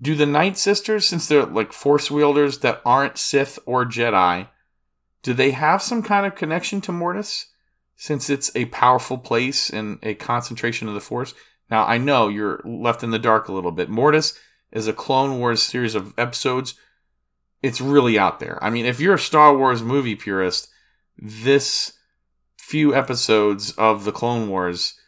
do 0.00 0.14
the 0.14 0.26
Night 0.26 0.58
Sisters, 0.58 1.06
since 1.06 1.26
they're 1.26 1.46
like 1.46 1.72
Force 1.72 2.10
wielders 2.10 2.58
that 2.58 2.80
aren't 2.84 3.18
Sith 3.18 3.58
or 3.66 3.84
Jedi, 3.84 4.48
do 5.22 5.34
they 5.34 5.50
have 5.52 5.82
some 5.82 6.02
kind 6.02 6.26
of 6.26 6.36
connection 6.36 6.80
to 6.82 6.92
Mortis? 6.92 7.46
Since 7.96 8.30
it's 8.30 8.54
a 8.54 8.66
powerful 8.66 9.18
place 9.18 9.70
and 9.70 9.98
a 10.04 10.14
concentration 10.14 10.86
of 10.86 10.94
the 10.94 11.00
Force. 11.00 11.34
Now 11.70 11.84
I 11.84 11.98
know 11.98 12.28
you're 12.28 12.60
left 12.64 13.02
in 13.02 13.10
the 13.10 13.18
dark 13.18 13.48
a 13.48 13.52
little 13.52 13.72
bit. 13.72 13.88
Mortis 13.88 14.38
is 14.70 14.86
a 14.86 14.92
Clone 14.92 15.40
Wars 15.40 15.62
series 15.62 15.96
of 15.96 16.14
episodes 16.16 16.74
it's 17.62 17.80
really 17.80 18.18
out 18.18 18.40
there. 18.40 18.62
I 18.62 18.70
mean, 18.70 18.86
if 18.86 19.00
you're 19.00 19.14
a 19.14 19.18
Star 19.18 19.56
Wars 19.56 19.82
movie 19.82 20.14
purist, 20.14 20.68
this 21.16 21.97
few 22.68 22.94
episodes 22.94 23.72
of 23.78 24.04
the 24.04 24.12
Clone 24.12 24.50
Wars 24.50 25.00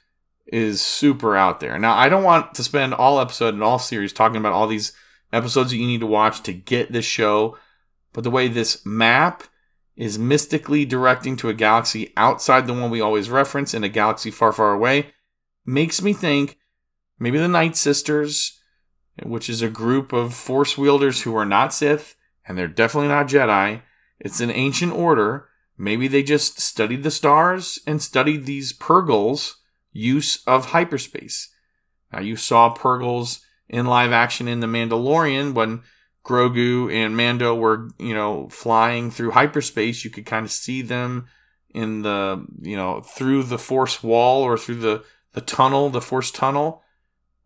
is 0.46 0.80
super 0.80 1.36
out 1.36 1.60
there. 1.60 1.78
Now, 1.78 1.94
I 1.94 2.08
don't 2.08 2.24
want 2.24 2.54
to 2.54 2.64
spend 2.64 2.94
all 2.94 3.20
episode 3.20 3.52
and 3.52 3.62
all 3.62 3.78
series 3.78 4.14
talking 4.14 4.38
about 4.38 4.54
all 4.54 4.66
these 4.66 4.92
episodes 5.30 5.70
that 5.70 5.76
you 5.76 5.86
need 5.86 6.00
to 6.00 6.06
watch 6.06 6.42
to 6.44 6.54
get 6.54 6.90
this 6.90 7.04
show, 7.04 7.58
but 8.14 8.24
the 8.24 8.30
way 8.30 8.48
this 8.48 8.86
map 8.86 9.42
is 9.94 10.18
mystically 10.18 10.86
directing 10.86 11.36
to 11.36 11.50
a 11.50 11.54
galaxy 11.54 12.14
outside 12.16 12.66
the 12.66 12.72
one 12.72 12.90
we 12.90 13.02
always 13.02 13.28
reference 13.28 13.74
in 13.74 13.84
a 13.84 13.90
galaxy 13.90 14.30
far, 14.30 14.54
far 14.54 14.72
away 14.72 15.12
makes 15.66 16.00
me 16.00 16.14
think 16.14 16.56
maybe 17.18 17.36
the 17.36 17.46
Night 17.46 17.76
Sisters, 17.76 18.58
which 19.22 19.50
is 19.50 19.60
a 19.60 19.68
group 19.68 20.14
of 20.14 20.32
Force 20.32 20.78
wielders 20.78 21.22
who 21.22 21.36
are 21.36 21.44
not 21.44 21.74
Sith, 21.74 22.16
and 22.48 22.56
they're 22.56 22.68
definitely 22.68 23.08
not 23.08 23.28
Jedi. 23.28 23.82
It's 24.18 24.40
an 24.40 24.50
ancient 24.50 24.94
order. 24.94 25.49
Maybe 25.80 26.08
they 26.08 26.22
just 26.22 26.60
studied 26.60 27.04
the 27.04 27.10
stars 27.10 27.78
and 27.86 28.02
studied 28.02 28.44
these 28.44 28.70
Purrgils' 28.70 29.54
use 29.94 30.44
of 30.46 30.66
hyperspace. 30.66 31.48
Now, 32.12 32.20
you 32.20 32.36
saw 32.36 32.74
Purrgils 32.74 33.40
in 33.66 33.86
live 33.86 34.12
action 34.12 34.46
in 34.46 34.60
The 34.60 34.66
Mandalorian 34.66 35.54
when 35.54 35.80
Grogu 36.22 36.92
and 36.92 37.16
Mando 37.16 37.54
were, 37.54 37.88
you 37.98 38.12
know, 38.12 38.50
flying 38.50 39.10
through 39.10 39.30
hyperspace. 39.30 40.04
You 40.04 40.10
could 40.10 40.26
kind 40.26 40.44
of 40.44 40.52
see 40.52 40.82
them 40.82 41.28
in 41.70 42.02
the, 42.02 42.44
you 42.60 42.76
know, 42.76 43.00
through 43.00 43.44
the 43.44 43.58
Force 43.58 44.02
wall 44.02 44.42
or 44.42 44.58
through 44.58 44.80
the, 44.80 45.02
the 45.32 45.40
tunnel, 45.40 45.88
the 45.88 46.02
Force 46.02 46.30
tunnel. 46.30 46.82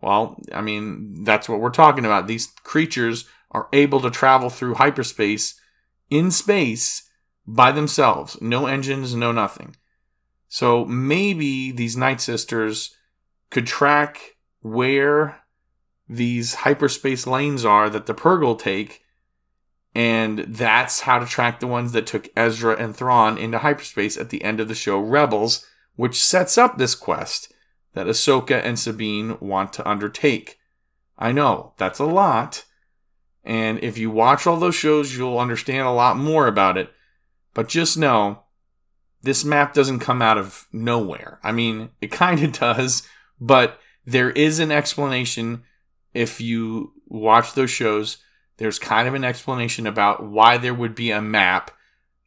Well, 0.01 0.43
I 0.53 0.61
mean, 0.61 1.23
that's 1.23 1.49
what 1.49 1.61
we're 1.61 1.71
talking 1.71 2.05
about. 2.05 2.27
These 2.27 2.49
creatures 2.65 3.27
are 3.53 3.69
able 3.73 4.01
to 4.01 4.11
travel 4.11 4.51
through 4.51 4.75
hyperspace 4.75 5.55
in 6.11 6.33
space 6.33 7.09
by 7.47 7.73
themselves. 7.73 8.41
No 8.41 8.67
engines, 8.67 9.15
no 9.15 9.33
nothing. 9.33 9.77
So 10.49 10.85
maybe 10.85 11.73
these 11.73 11.97
Night 11.97 12.21
Sisters 12.21 12.95
could 13.51 13.67
track 13.67 14.37
where 14.61 15.41
these 16.09 16.55
hyperspace 16.55 17.27
lanes 17.27 17.65
are 17.65 17.89
that 17.91 18.07
the 18.07 18.15
Purrgil 18.15 18.59
take, 18.59 19.03
and 19.95 20.41
that's 20.41 21.01
how 21.01 21.19
to 21.19 21.27
track 21.27 21.61
the 21.61 21.67
ones 21.67 21.93
that 21.93 22.07
took 22.07 22.29
Ezra 22.37 22.77
and 22.77 22.95
Thrawn 22.95 23.39
into 23.39 23.59
hyperspace 23.59 24.17
at 24.17 24.31
the 24.31 24.43
end 24.45 24.61
of 24.61 24.69
the 24.69 24.75
show 24.75 24.99
Rebels, 24.99 25.67
which 25.97 26.23
sets 26.23 26.59
up 26.59 26.79
this 26.79 26.95
quest 26.95 27.53
that 27.95 28.07
Ahsoka 28.07 28.61
and 28.63 28.79
Sabine 28.79 29.39
want 29.41 29.73
to 29.75 29.89
undertake. 29.89 30.59
I 31.17 31.33
know, 31.33 31.75
that's 31.79 32.01
a 32.01 32.05
lot, 32.05 32.65
and 33.45 33.79
if 33.83 33.97
you 33.99 34.11
watch 34.11 34.47
all 34.47 34.57
those 34.57 34.75
shows, 34.75 35.17
you'll 35.17 35.39
understand 35.39 35.87
a 35.87 35.93
lot 35.93 36.17
more 36.17 36.47
about 36.47 36.77
it. 36.77 36.91
But 37.55 37.69
just 37.69 37.97
know 37.97 38.41
this 39.23 39.45
map 39.45 39.73
doesn't 39.73 40.01
come 40.01 40.21
out 40.21 40.37
of 40.37 40.67
nowhere. 40.73 41.39
I 41.43 41.53
mean, 41.53 41.91
it 42.01 42.09
kind 42.11 42.43
of 42.43 42.53
does, 42.53 43.07
but 43.41 43.81
there 44.05 44.31
is 44.31 44.59
an 44.59 44.71
explanation 44.71 45.63
if 46.13 46.41
you 46.41 46.93
watch 47.07 47.55
those 47.55 47.71
shows. 47.71 48.19
There's 48.59 48.79
kind 48.79 49.09
of 49.09 49.15
an 49.15 49.25
explanation 49.25 49.87
about 49.87 50.25
why 50.25 50.59
there 50.59 50.75
would 50.75 50.95
be 50.95 51.11
a 51.11 51.23
map 51.23 51.71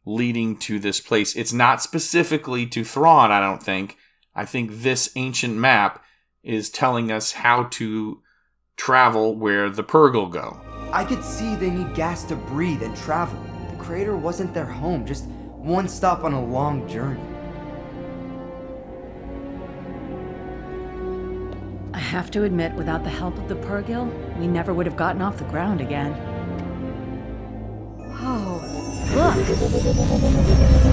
leading 0.04 0.56
to 0.56 0.78
this 0.78 1.00
place. 1.00 1.36
It's 1.36 1.52
not 1.52 1.82
specifically 1.82 2.66
to 2.66 2.84
Thrawn, 2.84 3.30
I 3.30 3.40
don't 3.40 3.62
think. 3.62 3.96
I 4.34 4.44
think 4.44 4.70
this 4.72 5.10
ancient 5.16 5.54
map 5.54 6.02
is 6.42 6.70
telling 6.70 7.10
us 7.10 7.32
how 7.32 7.64
to 7.64 8.22
travel 8.76 9.36
where 9.36 9.68
the 9.68 9.84
Purrgil 9.84 10.30
go. 10.30 10.60
I 10.92 11.04
could 11.04 11.22
see 11.22 11.54
they 11.56 11.70
need 11.70 11.94
gas 11.94 12.24
to 12.24 12.36
breathe 12.36 12.82
and 12.82 12.96
travel 12.96 13.38
crater 13.88 14.18
wasn't 14.18 14.52
their 14.52 14.66
home, 14.66 15.06
just 15.06 15.24
one 15.24 15.88
stop 15.88 16.22
on 16.22 16.34
a 16.34 16.44
long 16.44 16.86
journey. 16.86 17.18
I 21.94 21.98
have 21.98 22.30
to 22.32 22.44
admit, 22.44 22.74
without 22.74 23.02
the 23.02 23.08
help 23.08 23.38
of 23.38 23.48
the 23.48 23.54
Purrgil, 23.54 24.12
we 24.38 24.46
never 24.46 24.74
would 24.74 24.84
have 24.84 24.94
gotten 24.94 25.22
off 25.22 25.38
the 25.38 25.44
ground 25.44 25.80
again. 25.80 26.12
Oh, 28.20 28.60
look! 30.84 30.87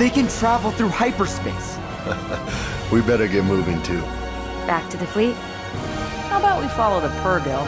They 0.00 0.08
can 0.08 0.28
travel 0.28 0.70
through 0.70 0.88
hyperspace. 0.88 1.76
we 2.90 3.02
better 3.02 3.28
get 3.28 3.44
moving 3.44 3.82
too. 3.82 4.00
Back 4.66 4.88
to 4.88 4.96
the 4.96 5.06
fleet? 5.06 5.34
How 6.30 6.38
about 6.38 6.62
we 6.62 6.68
follow 6.68 7.02
the 7.02 7.08
Purrgil? 7.18 7.66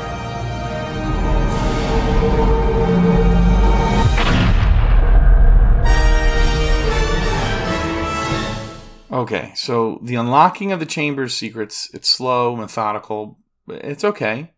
Okay, 9.12 9.53
so 9.55 10.01
the 10.03 10.14
unlocking 10.14 10.73
of 10.73 10.81
the 10.81 10.87
chamber's 10.87 11.35
secrets, 11.35 11.90
it's 11.92 12.09
slow, 12.09 12.57
methodical, 12.57 13.40
but 13.66 13.85
it's 13.85 14.05
okay. 14.05 14.53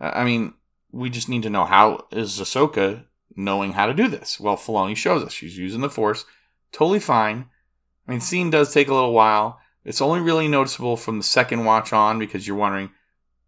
I 0.00 0.24
mean, 0.24 0.54
we 0.90 1.10
just 1.10 1.28
need 1.28 1.42
to 1.42 1.50
know 1.50 1.66
how 1.66 2.06
is 2.10 2.40
Ahsoka 2.40 3.04
knowing 3.36 3.74
how 3.74 3.84
to 3.84 3.92
do 3.92 4.08
this? 4.08 4.40
Well, 4.40 4.56
Filoni 4.56 4.96
shows 4.96 5.22
us. 5.22 5.34
She's 5.34 5.58
using 5.58 5.82
the 5.82 5.90
Force. 5.90 6.24
Totally 6.72 7.00
fine. 7.00 7.46
I 8.06 8.10
mean, 8.10 8.20
scene 8.20 8.50
does 8.50 8.72
take 8.72 8.88
a 8.88 8.94
little 8.94 9.12
while. 9.12 9.60
It's 9.84 10.00
only 10.00 10.20
really 10.20 10.48
noticeable 10.48 10.96
from 10.96 11.18
the 11.18 11.24
second 11.24 11.64
watch 11.64 11.92
on 11.92 12.18
because 12.18 12.46
you're 12.46 12.56
wondering 12.56 12.90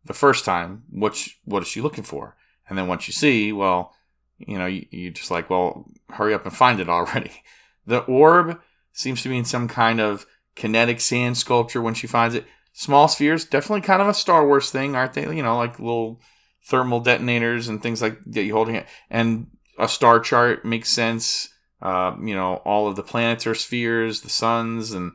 the 0.05 0.15
first 0.15 0.45
time, 0.45 0.85
what, 0.91 1.27
what 1.45 1.63
is 1.63 1.69
she 1.69 1.81
looking 1.81 2.05
for? 2.05 2.37
And 2.69 2.77
then 2.77 2.87
once 2.87 3.07
you 3.07 3.13
see, 3.13 3.53
well, 3.53 3.95
you 4.39 4.59
know, 4.59 4.67
you, 4.67 4.87
you're 4.91 5.13
just 5.13 5.31
like, 5.31 5.49
well, 5.49 5.87
hurry 6.11 6.35
up 6.35 6.45
and 6.45 6.55
find 6.55 6.81
it 6.81 6.89
already. 6.89 7.33
The 7.87 7.99
orb 7.99 8.63
seems 8.93 9.23
to 9.23 9.29
be 9.29 9.37
in 9.37 9.45
some 9.45 9.69
kind 9.69 10.01
of 10.01 10.25
kinetic 10.57 11.03
sand 11.03 11.37
sculpture 11.37 11.83
when 11.83 11.93
she 11.93 12.07
finds 12.07 12.35
it. 12.35 12.47
Small 12.73 13.09
spheres, 13.09 13.45
definitely 13.45 13.83
kind 13.83 14.01
of 14.01 14.09
a 14.09 14.15
Star 14.15 14.47
Wars 14.47 14.71
thing, 14.71 14.97
aren't 14.97 15.13
they? 15.13 15.23
You 15.25 15.43
know, 15.43 15.59
like 15.59 15.79
little 15.79 16.19
thermal 16.65 17.01
detonators 17.01 17.69
and 17.69 17.83
things 17.83 18.01
like 18.01 18.19
that 18.25 18.43
you 18.43 18.55
holding 18.55 18.75
it. 18.75 18.87
And 19.11 19.49
a 19.79 19.89
star 19.89 20.19
chart 20.19 20.65
makes 20.65 20.89
sense. 20.89 21.51
Uh, 21.85 22.17
you 22.23 22.35
know, 22.35 22.57
all 22.65 22.89
of 22.89 22.97
the 22.97 23.03
planets 23.03 23.47
are 23.47 23.55
spheres, 23.55 24.23
the 24.23 24.31
suns 24.31 24.91
and 24.93 25.13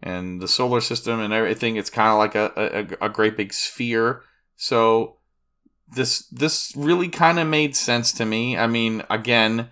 and 0.00 0.40
the 0.40 0.48
solar 0.48 0.80
system 0.80 1.20
and 1.20 1.32
everything. 1.32 1.76
It's 1.76 1.90
kind 1.90 2.08
of 2.08 2.18
like 2.18 2.34
a, 2.34 2.96
a, 3.00 3.06
a 3.06 3.08
great 3.08 3.36
big 3.36 3.52
sphere. 3.52 4.22
So 4.56 5.16
this 5.92 6.26
this 6.28 6.72
really 6.76 7.08
kind 7.08 7.40
of 7.40 7.48
made 7.48 7.74
sense 7.74 8.12
to 8.12 8.24
me. 8.24 8.56
I 8.56 8.68
mean, 8.68 9.02
again, 9.10 9.70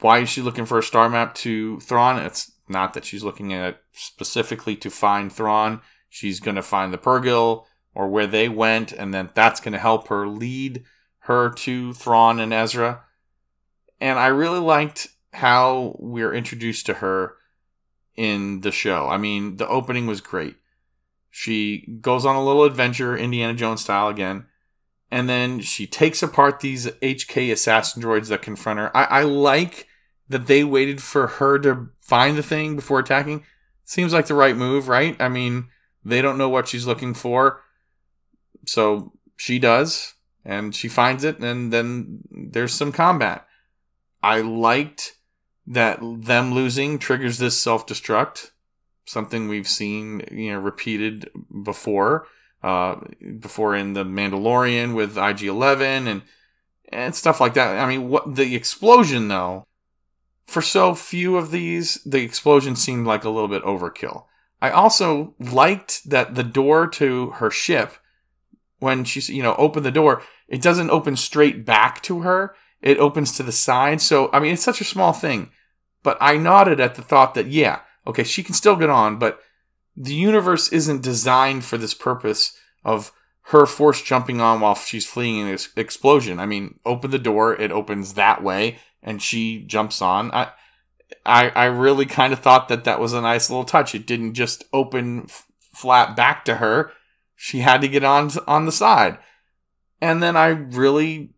why 0.00 0.20
is 0.20 0.28
she 0.28 0.40
looking 0.40 0.66
for 0.66 0.78
a 0.78 0.82
star 0.82 1.08
map 1.08 1.34
to 1.36 1.80
Thrawn? 1.80 2.18
It's 2.18 2.52
not 2.68 2.94
that 2.94 3.04
she's 3.04 3.24
looking 3.24 3.52
at 3.52 3.80
specifically 3.92 4.76
to 4.76 4.90
find 4.90 5.32
Thrawn. 5.32 5.80
She's 6.08 6.40
going 6.40 6.56
to 6.56 6.62
find 6.62 6.92
the 6.92 6.98
Purrgil 6.98 7.64
or 7.94 8.08
where 8.08 8.26
they 8.26 8.48
went, 8.48 8.92
and 8.92 9.12
then 9.12 9.30
that's 9.34 9.60
going 9.60 9.72
to 9.72 9.78
help 9.78 10.08
her 10.08 10.26
lead 10.26 10.84
her 11.20 11.50
to 11.50 11.92
Thrawn 11.92 12.40
and 12.40 12.52
Ezra. 12.52 13.02
And 14.00 14.18
I 14.18 14.26
really 14.26 14.58
liked 14.58 15.08
how 15.32 15.96
we're 15.98 16.34
introduced 16.34 16.86
to 16.86 16.94
her 16.94 17.34
in 18.14 18.60
the 18.60 18.72
show. 18.72 19.08
I 19.08 19.16
mean, 19.16 19.56
the 19.56 19.68
opening 19.68 20.06
was 20.06 20.20
great. 20.20 20.56
She 21.30 21.86
goes 22.00 22.26
on 22.26 22.36
a 22.36 22.44
little 22.44 22.64
adventure, 22.64 23.16
Indiana 23.16 23.54
Jones 23.54 23.80
style 23.80 24.08
again, 24.08 24.46
and 25.10 25.28
then 25.28 25.60
she 25.60 25.86
takes 25.86 26.22
apart 26.22 26.60
these 26.60 26.86
HK 26.86 27.50
assassin 27.52 28.02
droids 28.02 28.28
that 28.28 28.42
confront 28.42 28.78
her. 28.78 28.94
I, 28.96 29.04
I 29.04 29.22
like 29.22 29.86
that 30.28 30.46
they 30.46 30.64
waited 30.64 31.02
for 31.02 31.26
her 31.26 31.58
to 31.60 31.88
find 32.00 32.36
the 32.36 32.42
thing 32.42 32.76
before 32.76 32.98
attacking. 32.98 33.44
Seems 33.84 34.12
like 34.12 34.26
the 34.26 34.34
right 34.34 34.56
move, 34.56 34.88
right? 34.88 35.16
I 35.20 35.28
mean, 35.28 35.68
they 36.04 36.22
don't 36.22 36.38
know 36.38 36.48
what 36.48 36.68
she's 36.68 36.86
looking 36.86 37.14
for. 37.14 37.62
So 38.66 39.12
she 39.36 39.58
does, 39.58 40.14
and 40.44 40.74
she 40.74 40.88
finds 40.88 41.24
it, 41.24 41.38
and 41.38 41.72
then 41.72 42.20
there's 42.30 42.74
some 42.74 42.92
combat. 42.92 43.46
I 44.22 44.40
liked 44.40 45.14
that 45.66 45.98
them 46.00 46.52
losing 46.52 46.98
triggers 46.98 47.38
this 47.38 47.60
self 47.60 47.86
destruct, 47.86 48.50
something 49.04 49.48
we've 49.48 49.68
seen, 49.68 50.24
you 50.30 50.52
know, 50.52 50.58
repeated 50.58 51.30
before, 51.62 52.26
uh, 52.62 52.96
before 53.38 53.74
in 53.74 53.92
the 53.92 54.04
Mandalorian 54.04 54.94
with 54.94 55.18
IG 55.18 55.42
Eleven 55.42 56.06
and 56.06 56.22
and 56.88 57.14
stuff 57.14 57.40
like 57.40 57.54
that. 57.54 57.78
I 57.78 57.88
mean, 57.88 58.08
what 58.08 58.36
the 58.36 58.54
explosion 58.54 59.28
though? 59.28 59.66
For 60.46 60.60
so 60.60 60.94
few 60.94 61.36
of 61.36 61.50
these, 61.50 62.02
the 62.04 62.22
explosion 62.22 62.76
seemed 62.76 63.06
like 63.06 63.24
a 63.24 63.30
little 63.30 63.48
bit 63.48 63.62
overkill. 63.62 64.26
I 64.60 64.70
also 64.70 65.34
liked 65.38 66.08
that 66.08 66.34
the 66.34 66.44
door 66.44 66.86
to 66.88 67.30
her 67.30 67.50
ship, 67.50 67.94
when 68.78 69.04
she's, 69.04 69.28
you 69.28 69.42
know, 69.42 69.54
open 69.56 69.82
the 69.82 69.90
door, 69.90 70.22
it 70.46 70.60
doesn't 70.60 70.90
open 70.90 71.16
straight 71.16 71.64
back 71.64 72.02
to 72.02 72.20
her. 72.20 72.54
It 72.82 72.98
opens 72.98 73.32
to 73.32 73.42
the 73.42 73.52
side. 73.52 74.00
So, 74.00 74.28
I 74.32 74.40
mean, 74.40 74.52
it's 74.52 74.62
such 74.62 74.80
a 74.80 74.84
small 74.84 75.12
thing. 75.12 75.50
But 76.02 76.18
I 76.20 76.36
nodded 76.36 76.80
at 76.80 76.96
the 76.96 77.02
thought 77.02 77.34
that, 77.34 77.46
yeah, 77.46 77.80
okay, 78.06 78.24
she 78.24 78.42
can 78.42 78.54
still 78.54 78.76
get 78.76 78.90
on, 78.90 79.18
but 79.18 79.40
the 79.96 80.14
universe 80.14 80.68
isn't 80.72 81.02
designed 81.02 81.64
for 81.64 81.78
this 81.78 81.94
purpose 81.94 82.56
of 82.84 83.12
her 83.46 83.66
force 83.66 84.02
jumping 84.02 84.40
on 84.40 84.60
while 84.60 84.74
she's 84.74 85.06
fleeing 85.06 85.48
an 85.48 85.56
explosion. 85.76 86.40
I 86.40 86.46
mean, 86.46 86.80
open 86.84 87.10
the 87.10 87.18
door, 87.18 87.54
it 87.54 87.70
opens 87.70 88.14
that 88.14 88.42
way, 88.42 88.78
and 89.02 89.22
she 89.22 89.62
jumps 89.62 90.00
on. 90.00 90.32
I, 90.32 90.50
I, 91.24 91.50
I 91.50 91.64
really 91.66 92.06
kind 92.06 92.32
of 92.32 92.40
thought 92.40 92.68
that 92.68 92.84
that 92.84 93.00
was 93.00 93.12
a 93.12 93.20
nice 93.20 93.50
little 93.50 93.64
touch. 93.64 93.94
It 93.94 94.06
didn't 94.06 94.34
just 94.34 94.64
open 94.72 95.24
f- 95.28 95.46
flat 95.72 96.16
back 96.16 96.44
to 96.46 96.56
her. 96.56 96.92
She 97.36 97.58
had 97.58 97.80
to 97.80 97.88
get 97.88 98.04
on 98.04 98.30
on 98.46 98.66
the 98.66 98.72
side. 98.72 99.18
And 100.00 100.22
then 100.22 100.36
I 100.36 100.48
really 100.48 101.34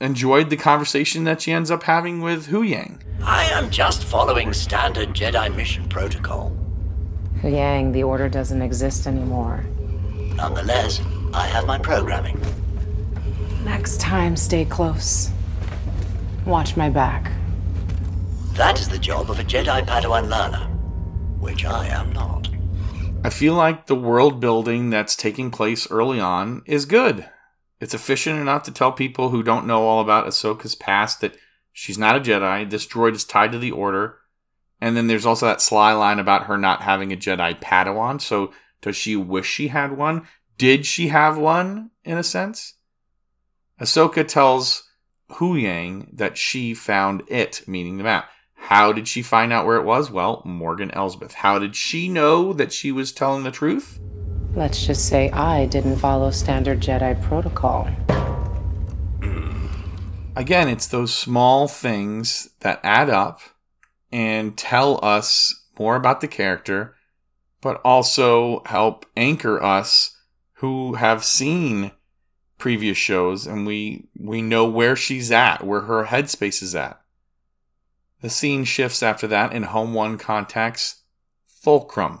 enjoyed 0.00 0.50
the 0.50 0.56
conversation 0.56 1.24
that 1.24 1.42
she 1.42 1.52
ends 1.52 1.70
up 1.70 1.84
having 1.84 2.20
with 2.20 2.48
Huyang. 2.48 3.00
I 3.22 3.44
am 3.52 3.70
just 3.70 4.04
following 4.04 4.52
standard 4.52 5.10
Jedi 5.10 5.54
mission 5.54 5.88
protocol. 5.88 6.56
Huyang, 7.40 7.92
the 7.92 8.02
Order 8.02 8.28
doesn't 8.28 8.62
exist 8.62 9.06
anymore. 9.06 9.64
Nonetheless, 10.36 11.00
I 11.32 11.46
have 11.46 11.66
my 11.66 11.78
programming. 11.78 12.40
Next 13.64 14.00
time, 14.00 14.36
stay 14.36 14.64
close. 14.64 15.30
Watch 16.46 16.76
my 16.76 16.90
back. 16.90 17.32
That 18.52 18.78
is 18.80 18.88
the 18.88 18.98
job 18.98 19.30
of 19.30 19.40
a 19.40 19.44
Jedi 19.44 19.84
Padawan 19.86 20.28
learner, 20.28 20.66
which 21.38 21.64
I 21.64 21.86
am 21.86 22.12
not. 22.12 22.48
I 23.24 23.30
feel 23.30 23.54
like 23.54 23.86
the 23.86 23.94
world 23.94 24.38
building 24.38 24.90
that's 24.90 25.16
taking 25.16 25.50
place 25.50 25.90
early 25.90 26.20
on 26.20 26.62
is 26.66 26.84
good. 26.84 27.28
It's 27.80 27.94
efficient 27.94 28.38
enough 28.38 28.62
to 28.64 28.72
tell 28.72 28.92
people 28.92 29.30
who 29.30 29.42
don't 29.42 29.66
know 29.66 29.82
all 29.82 30.00
about 30.00 30.26
Ahsoka's 30.26 30.74
past 30.74 31.20
that 31.20 31.36
she's 31.72 31.98
not 31.98 32.16
a 32.16 32.20
Jedi. 32.20 32.68
This 32.68 32.86
droid 32.86 33.14
is 33.14 33.24
tied 33.24 33.52
to 33.52 33.58
the 33.58 33.72
Order. 33.72 34.18
And 34.80 34.96
then 34.96 35.06
there's 35.06 35.26
also 35.26 35.46
that 35.46 35.60
sly 35.60 35.92
line 35.92 36.18
about 36.18 36.44
her 36.44 36.56
not 36.56 36.82
having 36.82 37.12
a 37.12 37.16
Jedi 37.16 37.60
Padawan. 37.60 38.20
So 38.20 38.52
does 38.82 38.96
she 38.96 39.16
wish 39.16 39.46
she 39.46 39.68
had 39.68 39.96
one? 39.96 40.26
Did 40.56 40.86
she 40.86 41.08
have 41.08 41.36
one, 41.36 41.90
in 42.04 42.16
a 42.16 42.22
sense? 42.22 42.74
Ahsoka 43.80 44.26
tells 44.26 44.88
Huyang 45.32 46.08
that 46.16 46.38
she 46.38 46.74
found 46.74 47.22
it, 47.28 47.64
meaning 47.66 47.96
the 47.96 48.04
map. 48.04 48.30
How 48.54 48.92
did 48.92 49.08
she 49.08 49.20
find 49.22 49.52
out 49.52 49.66
where 49.66 49.76
it 49.76 49.84
was? 49.84 50.10
Well, 50.10 50.42
Morgan 50.44 50.90
Elsbeth. 50.92 51.34
How 51.34 51.58
did 51.58 51.74
she 51.76 52.08
know 52.08 52.52
that 52.52 52.72
she 52.72 52.92
was 52.92 53.12
telling 53.12 53.42
the 53.42 53.50
truth? 53.50 53.98
Let's 54.56 54.86
just 54.86 55.08
say 55.08 55.30
I 55.32 55.66
didn't 55.66 55.96
follow 55.96 56.30
standard 56.30 56.78
Jedi 56.78 57.20
protocol. 57.24 57.86
Hmm. 59.20 59.66
Again, 60.36 60.68
it's 60.68 60.86
those 60.86 61.12
small 61.12 61.66
things 61.66 62.50
that 62.60 62.78
add 62.84 63.10
up 63.10 63.40
and 64.12 64.56
tell 64.56 65.04
us 65.04 65.66
more 65.76 65.96
about 65.96 66.20
the 66.20 66.28
character, 66.28 66.94
but 67.60 67.80
also 67.84 68.62
help 68.66 69.06
anchor 69.16 69.60
us 69.60 70.16
who 70.58 70.94
have 70.94 71.24
seen 71.24 71.90
previous 72.56 72.96
shows 72.96 73.48
and 73.48 73.66
we 73.66 74.06
we 74.16 74.40
know 74.40 74.66
where 74.66 74.94
she's 74.94 75.32
at, 75.32 75.66
where 75.66 75.82
her 75.82 76.04
headspace 76.04 76.62
is 76.62 76.76
at. 76.76 77.00
The 78.20 78.30
scene 78.30 78.62
shifts 78.62 79.02
after 79.02 79.26
that 79.26 79.52
in 79.52 79.64
Home 79.64 79.94
One 79.94 80.16
contacts 80.16 81.02
Fulcrum. 81.44 82.20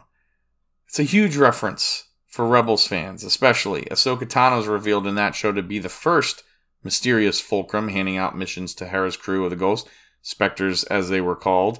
It's 0.88 0.98
a 0.98 1.04
huge 1.04 1.36
reference 1.36 2.08
for 2.34 2.48
Rebels 2.48 2.84
fans, 2.84 3.22
especially. 3.22 3.82
Ahsoka 3.92 4.24
Tano 4.26 4.58
is 4.58 4.66
revealed 4.66 5.06
in 5.06 5.14
that 5.14 5.36
show 5.36 5.52
to 5.52 5.62
be 5.62 5.78
the 5.78 5.88
first 5.88 6.42
mysterious 6.82 7.40
Fulcrum 7.40 7.90
handing 7.90 8.16
out 8.16 8.36
missions 8.36 8.74
to 8.74 8.86
Hera's 8.86 9.16
crew 9.16 9.44
of 9.44 9.50
the 9.50 9.56
Ghost, 9.56 9.88
Spectres 10.20 10.82
as 10.84 11.08
they 11.08 11.20
were 11.20 11.36
called. 11.36 11.78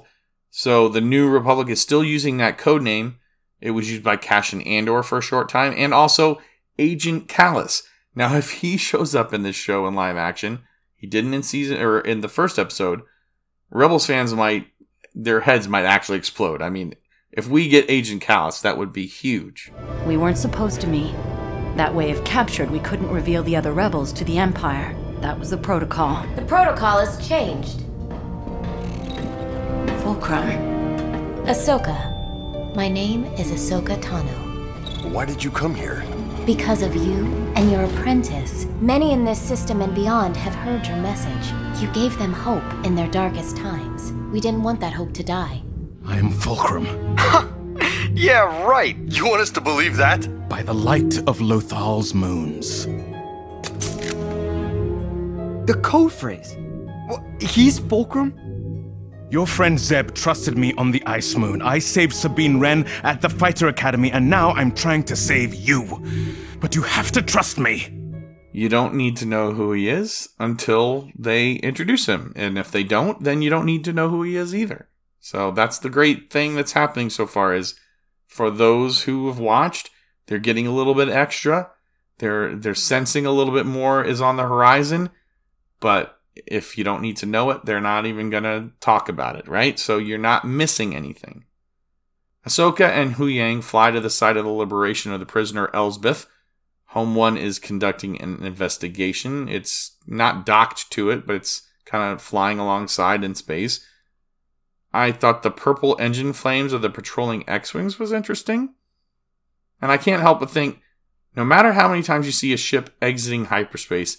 So 0.49 0.87
the 0.87 1.01
New 1.01 1.29
Republic 1.29 1.67
is 1.67 1.81
still 1.81 2.05
using 2.05 2.37
that 2.37 2.57
code 2.57 2.83
name. 2.83 3.17
It 3.59 3.71
was 3.71 3.91
used 3.91 4.01
by 4.01 4.15
Cassian 4.15 4.61
Andor 4.61 5.03
for 5.03 5.17
a 5.17 5.21
short 5.21 5.49
time, 5.49 5.73
and 5.75 5.93
also 5.93 6.41
Agent 6.79 7.27
Kallus. 7.27 7.83
Now, 8.15 8.33
if 8.37 8.51
he 8.61 8.77
shows 8.77 9.13
up 9.13 9.33
in 9.33 9.43
this 9.43 9.57
show 9.57 9.85
in 9.87 9.93
live 9.93 10.15
action, 10.15 10.63
he 10.95 11.05
didn't 11.05 11.33
in 11.33 11.43
season 11.43 11.81
or 11.81 11.99
in 11.99 12.21
the 12.21 12.29
first 12.29 12.57
episode, 12.57 13.01
Rebels 13.69 14.07
fans 14.07 14.33
might 14.33 14.67
their 15.13 15.41
heads 15.41 15.67
might 15.67 15.83
actually 15.83 16.17
explode. 16.17 16.61
I 16.61 16.69
mean, 16.69 16.93
if 17.35 17.49
we 17.49 17.67
get 17.67 17.89
Agent 17.89 18.23
Kallus, 18.23 18.61
that 18.61 18.77
would 18.77 18.93
be 18.93 19.05
huge. 19.05 19.71
We 20.05 20.15
weren't 20.17 20.37
supposed 20.37 20.79
to 20.81 20.87
meet. 20.87 21.13
That 21.75 21.93
way, 21.93 22.09
if 22.09 22.23
captured, 22.23 22.71
we 22.71 22.79
couldn't 22.79 23.09
reveal 23.09 23.43
the 23.43 23.57
other 23.57 23.73
rebels 23.73 24.13
to 24.13 24.23
the 24.23 24.37
Empire. 24.37 24.95
That 25.19 25.37
was 25.37 25.49
the 25.49 25.57
protocol. 25.57 26.25
The 26.35 26.43
protocol 26.43 26.99
has 26.99 27.27
changed. 27.27 27.81
Fulcrum. 30.01 30.47
Ahsoka. 31.45 32.75
My 32.75 32.87
name 32.87 33.25
is 33.25 33.51
Ahsoka 33.51 34.01
Tano. 34.01 35.11
Why 35.11 35.25
did 35.25 35.43
you 35.43 35.51
come 35.51 35.75
here? 35.75 36.05
Because 36.45 36.81
of 36.81 36.95
you 36.95 37.25
and 37.55 37.69
your 37.69 37.83
apprentice, 37.83 38.65
many 38.79 39.11
in 39.11 39.25
this 39.25 39.41
system 39.41 39.81
and 39.81 39.93
beyond 39.93 40.37
have 40.37 40.55
heard 40.55 40.87
your 40.87 40.97
message. 40.97 41.81
You 41.81 41.91
gave 41.91 42.17
them 42.17 42.31
hope 42.31 42.63
in 42.85 42.95
their 42.95 43.09
darkest 43.09 43.57
times. 43.57 44.13
We 44.31 44.39
didn't 44.39 44.63
want 44.63 44.79
that 44.79 44.93
hope 44.93 45.11
to 45.13 45.23
die. 45.23 45.64
I 46.07 46.17
am 46.17 46.29
Fulcrum. 46.31 46.85
yeah, 48.15 48.65
right. 48.65 48.95
You 48.97 49.25
want 49.25 49.41
us 49.41 49.49
to 49.51 49.61
believe 49.61 49.97
that? 49.97 50.47
By 50.47 50.61
the 50.61 50.73
light 50.73 51.17
of 51.27 51.41
Lothal's 51.41 52.13
moons. 52.13 52.85
The 55.65 55.79
code 55.81 56.13
phrase. 56.13 56.55
What, 57.07 57.23
he's 57.41 57.79
Fulcrum? 57.79 58.33
Your 59.31 59.47
friend 59.47 59.79
Zeb 59.79 60.13
trusted 60.13 60.57
me 60.57 60.73
on 60.73 60.91
the 60.91 61.03
Ice 61.07 61.35
Moon. 61.35 61.61
I 61.61 61.79
saved 61.79 62.13
Sabine 62.13 62.59
Wren 62.59 62.85
at 63.03 63.21
the 63.21 63.29
Fighter 63.29 63.67
Academy, 63.67 64.11
and 64.11 64.29
now 64.29 64.51
I'm 64.51 64.71
trying 64.71 65.03
to 65.05 65.15
save 65.15 65.55
you. 65.55 66.03
But 66.59 66.75
you 66.75 66.83
have 66.83 67.11
to 67.13 67.21
trust 67.23 67.57
me. 67.57 67.91
You 68.51 68.69
don't 68.69 68.93
need 68.93 69.17
to 69.17 69.25
know 69.25 69.51
who 69.51 69.73
he 69.73 69.89
is 69.89 70.29
until 70.39 71.09
they 71.17 71.53
introduce 71.53 72.05
him. 72.05 72.31
And 72.35 72.57
if 72.57 72.71
they 72.71 72.83
don't, 72.83 73.21
then 73.23 73.41
you 73.41 73.49
don't 73.49 73.65
need 73.65 73.83
to 73.85 73.93
know 73.93 74.07
who 74.09 74.21
he 74.21 74.37
is 74.37 74.53
either. 74.55 74.87
So 75.25 75.49
that's 75.49 75.79
the 75.79 75.89
great 75.89 76.29
thing 76.29 76.53
that's 76.53 76.73
happening 76.73 77.09
so 77.09 77.25
far 77.25 77.55
is 77.55 77.73
for 78.27 78.51
those 78.51 79.05
who 79.05 79.25
have 79.25 79.39
watched, 79.39 79.89
they're 80.27 80.37
getting 80.37 80.67
a 80.67 80.71
little 80.71 80.93
bit 80.93 81.09
extra. 81.09 81.71
They're 82.19 82.55
they're 82.55 82.75
sensing 82.75 83.25
a 83.25 83.31
little 83.31 83.51
bit 83.51 83.65
more 83.65 84.03
is 84.03 84.21
on 84.21 84.35
the 84.35 84.43
horizon, 84.43 85.09
but 85.79 86.19
if 86.35 86.77
you 86.77 86.83
don't 86.83 87.01
need 87.01 87.17
to 87.17 87.25
know 87.25 87.49
it, 87.49 87.65
they're 87.65 87.81
not 87.81 88.05
even 88.05 88.29
going 88.29 88.43
to 88.43 88.69
talk 88.81 89.09
about 89.09 89.35
it, 89.35 89.47
right? 89.47 89.79
So 89.79 89.97
you're 89.97 90.19
not 90.19 90.45
missing 90.45 90.95
anything. 90.95 91.45
Ahsoka 92.47 92.87
and 92.87 93.15
Huyang 93.15 93.63
fly 93.63 93.89
to 93.89 93.99
the 93.99 94.11
site 94.11 94.37
of 94.37 94.45
the 94.45 94.51
liberation 94.51 95.11
of 95.11 95.19
the 95.19 95.25
prisoner 95.25 95.71
Elsbeth. 95.73 96.27
Home 96.89 97.15
One 97.15 97.35
is 97.35 97.57
conducting 97.57 98.21
an 98.21 98.45
investigation. 98.45 99.49
It's 99.49 99.97
not 100.05 100.45
docked 100.45 100.91
to 100.91 101.09
it, 101.09 101.25
but 101.25 101.37
it's 101.37 101.63
kind 101.83 102.13
of 102.13 102.21
flying 102.21 102.59
alongside 102.59 103.23
in 103.23 103.33
space. 103.33 103.83
I 104.95 105.11
thought 105.11 105.43
the 105.43 105.51
purple 105.51 105.97
engine 105.99 106.31
flames 106.31 106.71
of 106.71 106.81
the 106.81 106.89
patrolling 106.89 107.47
X 107.49 107.73
Wings 107.73 107.99
was 107.99 108.13
interesting. 108.13 108.73
And 109.81 109.91
I 109.91 109.97
can't 109.97 110.21
help 110.21 110.39
but 110.39 110.49
think 110.49 110.81
no 111.35 111.43
matter 111.43 111.73
how 111.73 111.89
many 111.89 112.01
times 112.01 112.25
you 112.25 112.31
see 112.31 112.53
a 112.53 112.57
ship 112.57 112.95
exiting 113.01 113.45
hyperspace, 113.45 114.17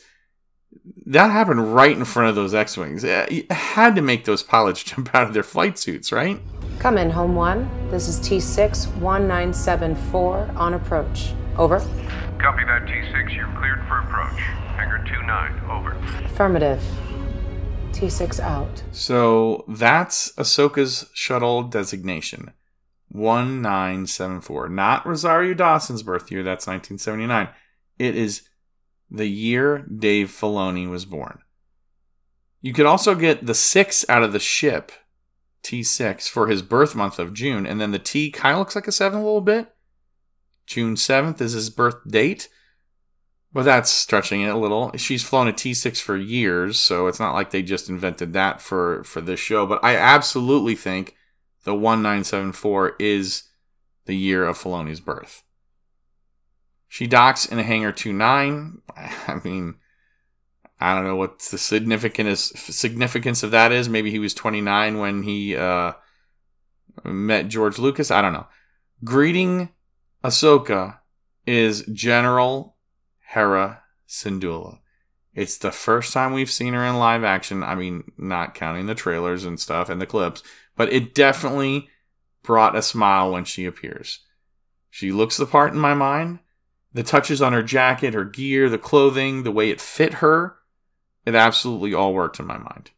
that 1.06 1.30
happened 1.30 1.74
right 1.74 1.96
in 1.96 2.04
front 2.04 2.28
of 2.28 2.34
those 2.34 2.52
X 2.52 2.76
Wings. 2.76 3.04
It 3.04 3.46
eh, 3.50 3.54
had 3.54 3.94
to 3.96 4.02
make 4.02 4.26
those 4.26 4.42
pilots 4.42 4.82
jump 4.84 5.14
out 5.14 5.26
of 5.26 5.32
their 5.32 5.42
flight 5.42 5.78
suits, 5.78 6.12
right? 6.12 6.40
Come 6.78 6.98
in, 6.98 7.10
Home 7.10 7.34
One. 7.34 7.70
This 7.90 8.06
is 8.06 8.20
T6 8.20 8.96
1974 8.98 10.50
on 10.56 10.74
approach. 10.74 11.32
Over. 11.56 11.78
Copy 12.38 12.64
that, 12.64 12.82
T6. 12.84 13.34
You're 13.34 13.50
cleared 13.56 13.80
for 13.88 14.00
approach. 14.00 14.38
Hangar 14.76 14.98
29, 14.98 15.70
over. 15.70 15.92
Affirmative. 16.26 16.82
T6 17.96 18.40
out. 18.40 18.82
So 18.92 19.64
that's 19.68 20.30
Ahsoka's 20.32 21.08
shuttle 21.14 21.62
designation 21.62 22.52
1974. 23.08 24.68
Not 24.68 25.06
Rosario 25.06 25.54
Dawson's 25.54 26.02
birth 26.02 26.30
year, 26.30 26.42
that's 26.42 26.66
1979. 26.66 27.48
It 27.98 28.14
is 28.14 28.42
the 29.10 29.26
year 29.26 29.78
Dave 29.78 30.28
Filoni 30.28 30.86
was 30.86 31.06
born. 31.06 31.38
You 32.60 32.74
could 32.74 32.84
also 32.84 33.14
get 33.14 33.46
the 33.46 33.54
6 33.54 34.04
out 34.10 34.22
of 34.22 34.34
the 34.34 34.40
ship, 34.40 34.92
T6, 35.62 36.28
for 36.28 36.48
his 36.48 36.60
birth 36.60 36.94
month 36.94 37.18
of 37.18 37.32
June, 37.32 37.66
and 37.66 37.80
then 37.80 37.92
the 37.92 37.98
T 37.98 38.30
kind 38.30 38.52
of 38.52 38.58
looks 38.58 38.74
like 38.74 38.88
a 38.88 38.92
7 38.92 39.18
a 39.18 39.24
little 39.24 39.40
bit. 39.40 39.74
June 40.66 40.96
7th 40.96 41.40
is 41.40 41.52
his 41.52 41.70
birth 41.70 42.06
date. 42.06 42.50
But 43.56 43.64
that's 43.64 43.90
stretching 43.90 44.42
it 44.42 44.54
a 44.54 44.58
little. 44.58 44.92
She's 44.98 45.24
flown 45.24 45.48
a 45.48 45.52
T6 45.54 45.98
for 46.02 46.14
years, 46.14 46.78
so 46.78 47.06
it's 47.06 47.18
not 47.18 47.32
like 47.32 47.52
they 47.52 47.62
just 47.62 47.88
invented 47.88 48.34
that 48.34 48.60
for, 48.60 49.02
for 49.04 49.22
this 49.22 49.40
show. 49.40 49.64
But 49.64 49.82
I 49.82 49.96
absolutely 49.96 50.74
think 50.74 51.16
the 51.64 51.72
1974 51.72 52.96
is 52.98 53.44
the 54.04 54.14
year 54.14 54.46
of 54.46 54.58
Filoni's 54.58 55.00
birth. 55.00 55.42
She 56.86 57.06
docks 57.06 57.46
in 57.46 57.58
a 57.58 57.62
hangar 57.62 57.92
29. 57.92 58.82
I 58.96 59.40
mean, 59.42 59.76
I 60.78 60.94
don't 60.94 61.04
know 61.04 61.16
what 61.16 61.38
the 61.38 61.56
significance 61.56 62.52
significance 62.56 63.42
of 63.42 63.52
that 63.52 63.72
is. 63.72 63.88
Maybe 63.88 64.10
he 64.10 64.18
was 64.18 64.34
29 64.34 64.98
when 64.98 65.22
he 65.22 65.56
uh, 65.56 65.92
met 67.04 67.48
George 67.48 67.78
Lucas. 67.78 68.10
I 68.10 68.20
don't 68.20 68.34
know. 68.34 68.48
Greeting 69.02 69.70
Ahsoka 70.22 70.98
is 71.46 71.86
General 71.86 72.75
Hera 73.28 73.82
Syndulla. 74.08 74.78
It's 75.34 75.58
the 75.58 75.72
first 75.72 76.12
time 76.12 76.32
we've 76.32 76.50
seen 76.50 76.72
her 76.72 76.84
in 76.84 76.96
live 76.96 77.22
action. 77.22 77.62
I 77.62 77.74
mean, 77.74 78.10
not 78.16 78.54
counting 78.54 78.86
the 78.86 78.94
trailers 78.94 79.44
and 79.44 79.60
stuff 79.60 79.88
and 79.88 80.00
the 80.00 80.06
clips, 80.06 80.42
but 80.76 80.92
it 80.92 81.14
definitely 81.14 81.88
brought 82.42 82.76
a 82.76 82.82
smile 82.82 83.30
when 83.30 83.44
she 83.44 83.66
appears. 83.66 84.20
She 84.88 85.12
looks 85.12 85.36
the 85.36 85.44
part 85.44 85.74
in 85.74 85.78
my 85.78 85.92
mind. 85.92 86.38
The 86.94 87.02
touches 87.02 87.42
on 87.42 87.52
her 87.52 87.62
jacket, 87.62 88.14
her 88.14 88.24
gear, 88.24 88.70
the 88.70 88.78
clothing, 88.78 89.42
the 89.42 89.50
way 89.50 89.68
it 89.68 89.80
fit 89.80 90.14
her, 90.14 90.56
it 91.26 91.34
absolutely 91.34 91.92
all 91.92 92.14
worked 92.14 92.40
in 92.40 92.46
my 92.46 92.56
mind. 92.56 92.92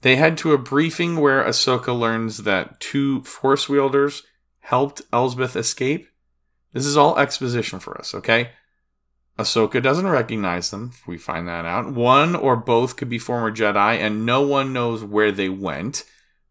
They 0.00 0.16
head 0.16 0.36
to 0.38 0.52
a 0.52 0.58
briefing 0.58 1.20
where 1.20 1.44
Ahsoka 1.44 1.96
learns 1.96 2.38
that 2.38 2.80
two 2.80 3.22
Force 3.22 3.68
wielders 3.68 4.24
helped 4.60 5.02
Elsbeth 5.12 5.54
escape. 5.54 6.08
This 6.72 6.86
is 6.86 6.96
all 6.96 7.18
exposition 7.18 7.78
for 7.78 7.96
us, 7.98 8.14
okay? 8.14 8.50
Ahsoka 9.40 9.82
doesn't 9.82 10.06
recognize 10.06 10.70
them. 10.70 10.90
If 10.92 11.06
we 11.06 11.18
find 11.18 11.48
that 11.48 11.64
out. 11.64 11.92
One 11.92 12.36
or 12.36 12.56
both 12.56 12.96
could 12.96 13.08
be 13.08 13.18
former 13.18 13.50
Jedi, 13.50 13.98
and 13.98 14.26
no 14.26 14.42
one 14.42 14.72
knows 14.72 15.02
where 15.02 15.32
they 15.32 15.48
went. 15.48 16.04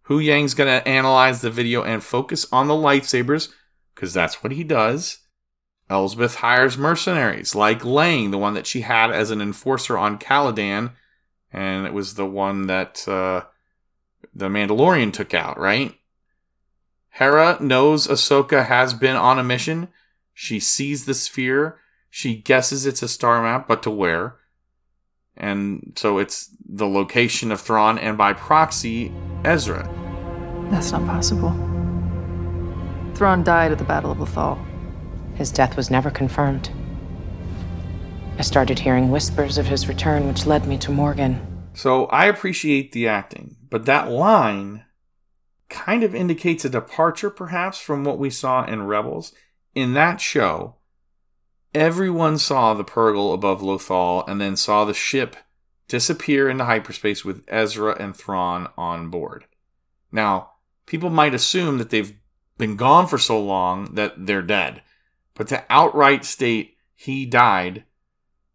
Huyang's 0.08 0.56
going 0.56 0.68
to 0.68 0.88
analyze 0.88 1.42
the 1.42 1.52
video 1.52 1.84
and 1.84 2.04
focus 2.04 2.48
on 2.52 2.68
the 2.68 2.74
lightsabers, 2.74 3.54
because 3.94 4.14
that's 4.14 4.44
what 4.44 4.52
he 4.52 4.64
does. 4.64 5.20
Elsbeth 5.90 6.36
hires 6.36 6.78
mercenaries, 6.78 7.56
like 7.56 7.84
Lang, 7.86 8.32
the 8.32 8.38
one 8.38 8.54
that 8.54 8.68
she 8.68 8.82
had 8.82 9.12
as 9.12 9.32
an 9.32 9.42
enforcer 9.42 9.98
on 9.98 10.20
Calodan, 10.20 10.92
and 11.52 11.86
it 11.86 11.94
was 11.94 12.14
the 12.14 12.26
one 12.26 12.68
that 12.68 13.08
uh, 13.08 13.44
the 14.34 14.50
Mandalorian 14.50 15.12
took 15.12 15.34
out, 15.34 15.60
right? 15.60 15.96
Hera 17.10 17.58
knows 17.60 18.08
Ahsoka 18.08 18.66
has 18.68 18.94
been 18.94 19.16
on 19.16 19.40
a 19.40 19.44
mission. 19.44 19.90
She 20.34 20.60
sees 20.60 21.06
the 21.06 21.14
sphere. 21.16 21.80
She 22.10 22.36
guesses 22.36 22.86
it's 22.86 23.04
a 23.04 23.08
star 23.08 23.42
map, 23.42 23.68
but 23.68 23.84
to 23.84 23.92
where? 23.92 24.36
And 25.38 25.94
so 25.96 26.18
it's 26.18 26.50
the 26.68 26.88
location 26.88 27.52
of 27.52 27.62
Thrawn 27.62 27.98
and 27.98 28.18
by 28.18 28.34
proxy, 28.34 29.14
Ezra. 29.46 29.90
That's 30.70 30.92
not 30.92 31.06
possible. 31.06 31.52
Thrawn 33.16 33.44
died 33.44 33.72
at 33.72 33.78
the 33.78 33.84
Battle 33.84 34.12
of 34.12 34.18
Lothal. 34.18 34.58
His 35.36 35.52
death 35.52 35.78
was 35.78 35.90
never 35.90 36.12
confirmed. 36.12 36.70
I 38.38 38.42
started 38.42 38.80
hearing 38.80 39.12
whispers 39.12 39.58
of 39.58 39.68
his 39.68 39.88
return, 39.88 40.28
which 40.28 40.46
led 40.46 40.66
me 40.66 40.78
to 40.80 40.92
Morgan. 40.92 41.46
So 41.74 42.06
I 42.08 42.26
appreciate 42.26 42.92
the 42.92 43.08
acting, 43.08 43.56
but 43.70 43.86
that 43.86 44.10
line 44.10 44.86
kind 45.70 46.04
of 46.04 46.16
indicates 46.16 46.66
a 46.66 46.70
departure, 46.70 47.30
perhaps, 47.30 47.80
from 47.80 48.04
what 48.04 48.18
we 48.18 48.30
saw 48.30 48.66
in 48.66 48.88
Rebels. 48.88 49.34
In 49.76 49.94
that 49.94 50.20
show, 50.20 50.76
everyone 51.74 52.38
saw 52.38 52.74
the 52.74 52.84
Purrgil 52.84 53.34
above 53.34 53.62
Lothal 53.62 54.28
and 54.28 54.40
then 54.40 54.56
saw 54.56 54.86
the 54.86 54.94
ship 54.94 55.36
disappear 55.88 56.50
into 56.50 56.66
hyperspace 56.66 57.26
with 57.26 57.44
Ezra 57.48 57.96
and 58.00 58.16
Thrawn 58.16 58.70
on 58.78 59.10
board. 59.10 59.46
Now, 60.12 60.52
people 60.86 61.10
might 61.10 61.34
assume 61.34 61.78
that 61.78 61.90
they've 61.90 62.16
been 62.58 62.76
gone 62.76 63.08
for 63.08 63.18
so 63.18 63.42
long 63.42 63.96
that 63.96 64.26
they're 64.26 64.42
dead. 64.42 64.82
But 65.34 65.48
to 65.48 65.64
outright 65.70 66.26
state 66.26 66.76
he 66.96 67.26
died 67.26 67.86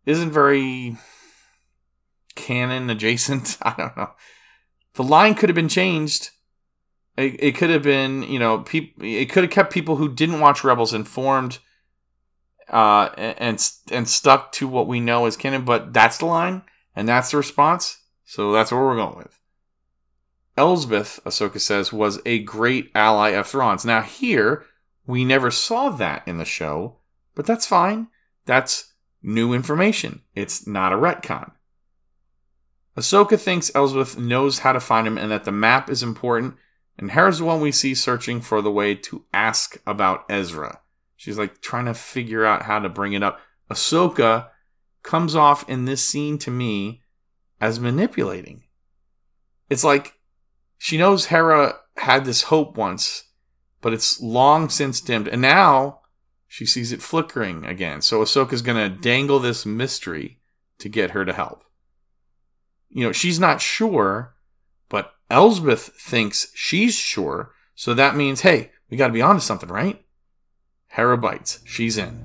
isn't 0.05 0.31
very 0.31 0.97
canon 2.35 2.91
adjacent. 2.91 3.57
I 3.63 3.75
don't 3.77 3.97
know. 3.97 4.11
The 4.95 5.03
line 5.03 5.35
could 5.35 5.49
have 5.49 5.57
been 5.57 5.69
changed. 5.69 6.31
It, 7.17 7.43
it 7.43 7.57
could 7.57 7.71
have 7.71 7.83
been, 7.83 8.23
you 8.25 8.39
know, 8.39 8.59
peop- 8.59 9.03
it 9.03 9.31
could 9.31 9.45
have 9.45 9.53
kept 9.53 9.73
people 9.73 9.97
who 9.97 10.13
didn't 10.13 10.41
watch 10.41 10.63
Rebels 10.63 10.93
informed 10.93 11.59
uh, 12.69 13.11
and 13.17 13.71
and 13.91 14.09
stuck 14.09 14.53
to 14.53 14.69
what 14.69 14.87
we 14.87 15.01
know 15.01 15.27
as 15.27 15.37
canon. 15.37 15.65
But 15.65 15.93
that's 15.93 16.19
the 16.19 16.27
line, 16.27 16.63
and 16.95 17.09
that's 17.09 17.31
the 17.31 17.37
response. 17.37 18.01
So 18.25 18.53
that's 18.53 18.73
what 18.73 18.79
we're 18.79 18.97
going 18.97 19.19
with. 19.19 19.39
Elsbeth, 20.57 21.21
Ahsoka 21.25 21.61
says, 21.61 21.93
was 21.93 22.21
a 22.25 22.39
great 22.41 22.91
ally 22.95 23.31
of 23.31 23.47
Thrawn's. 23.47 23.85
Now 23.85 24.03
here, 24.03 24.65
we 25.07 25.25
never 25.25 25.51
saw 25.51 25.91
that 25.91 26.27
in 26.27 26.39
the 26.39 26.45
show, 26.45 26.99
but 27.35 27.45
that's 27.45 27.67
fine. 27.67 28.09
That's 28.47 28.93
new 29.23 29.53
information. 29.53 30.23
It's 30.35 30.67
not 30.67 30.93
a 30.93 30.97
retcon. 30.97 31.53
Ahsoka 32.97 33.39
thinks 33.39 33.75
Elsbeth 33.75 34.17
knows 34.17 34.61
how 34.61 34.73
to 34.73 34.81
find 34.81 35.07
him 35.07 35.19
and 35.19 35.31
that 35.33 35.45
the 35.45 35.53
map 35.53 35.91
is 35.91 36.03
important, 36.03 36.55
and 36.97 37.11
here's 37.11 37.39
the 37.39 37.45
one 37.45 37.61
we 37.61 37.73
see 37.73 37.95
searching 37.95 38.41
for 38.41 38.63
the 38.63 38.71
way 38.71 38.95
to 38.95 39.25
ask 39.33 39.81
about 39.85 40.25
Ezra. 40.31 40.81
She's 41.17 41.39
like 41.39 41.61
trying 41.61 41.87
to 41.87 41.95
figure 41.95 42.45
out 42.45 42.63
how 42.63 42.79
to 42.79 42.89
bring 42.89 43.13
it 43.13 43.23
up. 43.23 43.41
Ahsoka 43.71 44.49
comes 45.03 45.35
off 45.35 45.69
in 45.69 45.85
this 45.85 46.05
scene 46.05 46.39
to 46.39 46.51
me 46.51 47.03
as 47.61 47.81
manipulating. 47.81 48.65
It's 49.71 49.85
like 49.85 50.15
she 50.79 50.99
knows 50.99 51.27
Hera 51.27 51.77
had 51.97 52.25
this 52.25 52.45
hope 52.45 52.77
once, 52.77 53.25
but 53.81 53.93
it's 53.93 54.21
long 54.21 54.69
since 54.69 55.01
dimmed, 55.01 55.29
and 55.29 55.41
now 55.41 56.01
she 56.47 56.67
sees 56.67 56.93
it 56.93 57.03
flickering 57.03 57.65
again. 57.65 58.03
So 58.03 58.23
Ahsoka's 58.23 58.63
gonna 58.63 58.89
dangle 58.89 59.39
this 59.39 59.65
mystery 59.65 60.41
to 60.79 60.89
get 60.89 61.13
her 61.13 61.25
to 61.25 61.33
help. 61.33 61.65
You 62.91 63.07
know, 63.07 63.13
she's 63.13 63.41
not 63.41 63.61
sure, 63.61 64.35
but 64.89 65.15
Elsbeth 65.31 65.91
thinks 65.99 66.49
she's 66.55 66.95
sure, 66.95 67.53
so 67.75 67.95
that 67.95 68.17
means, 68.17 68.43
hey, 68.43 68.71
we 68.91 68.97
gotta 68.97 69.13
be 69.13 69.23
onto 69.23 69.41
something, 69.41 69.69
right? 69.69 70.04
Hera 70.95 71.19
bites. 71.19 71.59
She's 71.65 71.99
in. 71.99 72.21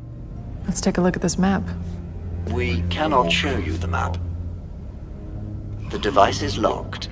Let's 0.65 0.80
take 0.80 0.99
a 0.99 1.01
look 1.01 1.15
at 1.15 1.24
this 1.24 1.39
map. 1.39 1.63
We 2.51 2.84
cannot 2.91 3.32
show 3.32 3.57
you 3.57 3.74
the 3.74 3.88
map. 3.88 4.17
The 5.89 5.97
device 5.97 6.43
is 6.43 6.59
locked, 6.59 7.07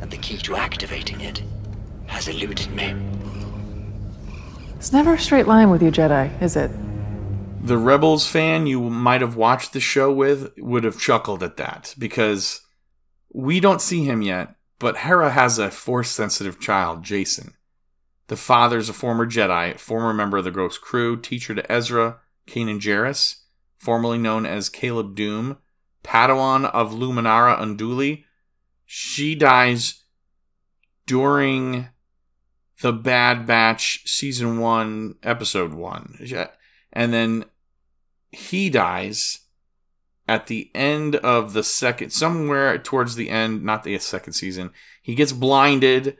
and 0.00 0.10
the 0.10 0.16
key 0.16 0.38
to 0.38 0.56
activating 0.56 1.20
it 1.20 1.42
has 2.06 2.28
eluded 2.28 2.70
me. 2.70 2.96
It's 4.76 4.90
never 4.90 5.14
a 5.14 5.18
straight 5.18 5.46
line 5.46 5.68
with 5.68 5.82
you, 5.82 5.90
Jedi, 5.90 6.30
is 6.40 6.56
it? 6.56 6.70
The 7.62 7.76
Rebels 7.76 8.26
fan 8.26 8.66
you 8.66 8.80
might 8.88 9.20
have 9.20 9.36
watched 9.36 9.74
the 9.74 9.80
show 9.80 10.10
with 10.10 10.54
would 10.56 10.84
have 10.84 10.98
chuckled 10.98 11.42
at 11.42 11.58
that 11.58 11.94
because 11.98 12.62
we 13.34 13.60
don't 13.60 13.82
see 13.82 14.04
him 14.04 14.22
yet, 14.22 14.54
but 14.78 14.96
Hera 14.96 15.28
has 15.28 15.58
a 15.58 15.70
force 15.70 16.08
sensitive 16.08 16.58
child, 16.58 17.02
Jacen. 17.02 17.52
The 18.28 18.36
father's 18.36 18.88
a 18.88 18.92
former 18.92 19.26
Jedi, 19.26 19.78
former 19.78 20.12
member 20.12 20.38
of 20.38 20.44
the 20.44 20.50
Ghost 20.50 20.80
crew, 20.80 21.20
teacher 21.20 21.54
to 21.54 21.72
Ezra, 21.72 22.18
Kanan 22.46 22.80
Jarrus, 22.80 23.42
formerly 23.78 24.18
known 24.18 24.44
as 24.46 24.68
Caleb 24.68 25.14
Dume, 25.16 25.58
Padawan 26.02 26.64
of 26.72 26.92
Luminara 26.92 27.58
Unduli. 27.58 28.24
She 28.84 29.34
dies 29.34 30.04
during 31.06 31.88
the 32.82 32.92
Bad 32.92 33.46
Batch 33.46 34.02
season 34.06 34.58
one, 34.58 35.14
episode 35.22 35.72
one. 35.72 36.18
And 36.92 37.12
then 37.12 37.44
he 38.30 38.70
dies 38.70 39.40
at 40.28 40.48
the 40.48 40.70
end 40.74 41.16
of 41.16 41.52
the 41.52 41.62
second, 41.62 42.10
somewhere 42.10 42.76
towards 42.78 43.14
the 43.14 43.30
end, 43.30 43.62
not 43.62 43.84
the 43.84 43.96
second 43.98 44.32
season. 44.32 44.72
He 45.00 45.14
gets 45.14 45.32
blinded 45.32 46.16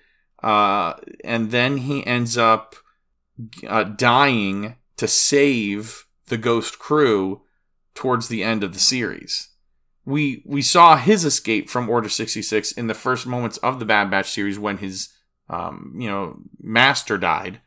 uh, 0.47 0.95
and 1.25 1.51
then 1.51 1.79
he 1.79 2.07
ends 2.07 2.39
up 2.39 2.77
uh, 3.67 3.83
dying 3.83 4.77
to 4.97 5.09
save 5.09 6.07
the 6.29 6.37
Ghost 6.37 6.79
crew 6.79 7.43
towards 7.97 8.29
the 8.29 8.45
end 8.45 8.63
of 8.63 8.73
the 8.73 8.79
series. 8.79 9.49
We 10.05 10.45
we 10.47 10.63
saw 10.63 10.99
his 10.99 11.25
escape 11.25 11.69
from 11.69 11.91
Order 11.91 12.09
66 12.09 12.71
in 12.71 12.87
the 12.87 12.95
first 12.95 13.27
moments 13.27 13.57
of 13.59 13.81
the 13.81 13.85
Bad 13.85 14.09
Batch 14.09 14.31
series 14.31 14.57
when 14.57 14.79
his 14.79 15.09
um, 15.49 15.97
you 15.99 16.09
know 16.09 16.39
master 16.61 17.19
died. 17.19 17.61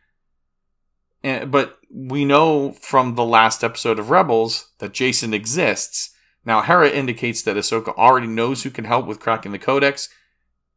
And, 1.22 1.52
but 1.52 1.80
we 1.94 2.24
know 2.24 2.72
from 2.72 3.16
the 3.16 3.26
last 3.26 3.62
episode 3.62 4.00
of 4.00 4.10
Rebels 4.10 4.72
that 4.78 4.94
Jacen 4.94 5.34
exists. 5.34 6.12
Now 6.46 6.62
Hera 6.62 6.90
indicates 6.90 7.44
that 7.44 7.58
Ahsoka 7.58 7.94
already 7.98 8.28
knows 8.28 8.64
who 8.64 8.70
can 8.70 8.86
help 8.86 9.06
with 9.06 9.20
cracking 9.20 9.52
the 9.52 9.60
Codex 9.60 10.08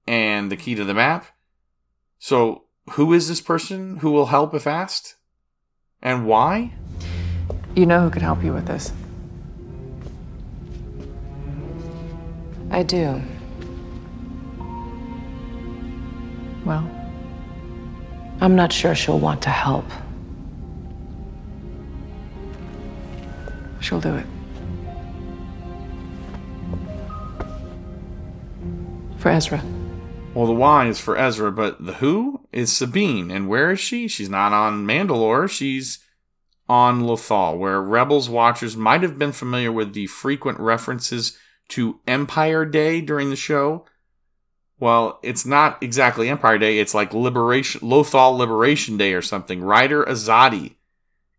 and 0.05 0.51
the 0.51 0.57
key 0.57 0.75
to 0.75 0.83
the 0.83 0.95
map. 0.95 1.27
So, 2.25 2.67
who 2.91 3.13
is 3.15 3.27
this 3.27 3.41
person 3.41 3.97
who 3.97 4.13
will 4.13 4.27
help 4.27 4.55
if 4.55 4.65
asked? 4.65 5.17
And 6.01 6.25
why? 6.25 6.73
You 7.75 7.85
know 7.85 8.03
who 8.03 8.11
could 8.11 8.23
help 8.23 8.45
you 8.45 8.53
with 8.53 8.65
this. 8.65 8.93
I 12.71 12.85
do. 12.85 13.21
Well, 16.65 16.89
I'm 18.41 18.55
not 18.55 18.73
sure 18.73 18.95
she'll 18.95 19.19
want 19.19 19.43
to 19.43 19.51
help. 19.51 19.87
She'll 23.81 24.01
do 24.01 24.15
it. 24.15 24.27
For 29.19 29.29
Ezra. 29.29 29.61
Well, 30.35 30.47
the 30.47 30.55
why 30.55 30.87
is 30.87 30.99
for 30.99 31.17
Ezra, 31.17 31.53
but 31.53 31.85
the 31.85 31.95
who 31.95 32.47
is 32.53 32.73
Sabine. 32.73 33.31
And 33.31 33.49
where 33.49 33.73
is 33.73 33.81
she? 33.81 34.09
She's 34.09 34.31
not 34.31 34.55
on 34.55 34.87
Mandalore. 34.87 35.49
She's 35.51 35.99
on 36.71 37.03
Lothal, 37.03 37.59
where 37.59 37.83
Rebels 37.83 38.31
watchers 38.31 38.75
might 38.75 39.03
have 39.03 39.19
been 39.19 39.33
familiar 39.33 39.71
with 39.71 39.93
the 39.93 40.07
frequent 40.07 40.59
references 40.59 41.37
to 41.69 42.01
Empire 42.07 42.65
Day 42.65 43.03
during 43.03 43.29
the 43.29 43.37
show. 43.37 43.85
Well, 44.81 45.21
it's 45.23 45.45
not 45.45 45.83
exactly 45.83 46.31
Empire 46.31 46.57
Day. 46.57 46.79
It's 46.79 46.95
like 46.95 47.13
Liberation, 47.13 47.83
Lothal 47.83 48.37
Liberation 48.39 48.97
Day 48.97 49.13
or 49.13 49.23
something. 49.23 49.63
Ryder 49.63 50.03
Azadi, 50.05 50.77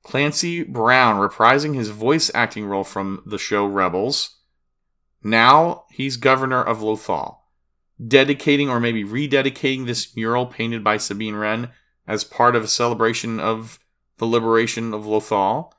Clancy 0.04 0.64
Brown, 0.64 1.16
reprising 1.16 1.74
his 1.74 1.90
voice 1.90 2.30
acting 2.36 2.68
role 2.68 2.84
from 2.84 3.24
the 3.26 3.40
show 3.40 3.66
Rebels. 3.66 4.38
Now 5.24 5.86
he's 5.90 6.16
governor 6.16 6.62
of 6.62 6.80
Lothal 6.80 7.43
dedicating 8.08 8.70
or 8.70 8.80
maybe 8.80 9.04
rededicating 9.04 9.86
this 9.86 10.16
mural 10.16 10.46
painted 10.46 10.84
by 10.84 10.98
Sabine 10.98 11.36
Wren 11.36 11.70
as 12.08 12.24
part 12.24 12.56
of 12.56 12.64
a 12.64 12.68
celebration 12.68 13.40
of 13.40 13.80
the 14.18 14.26
liberation 14.26 14.94
of 14.94 15.04
Lothal. 15.04 15.72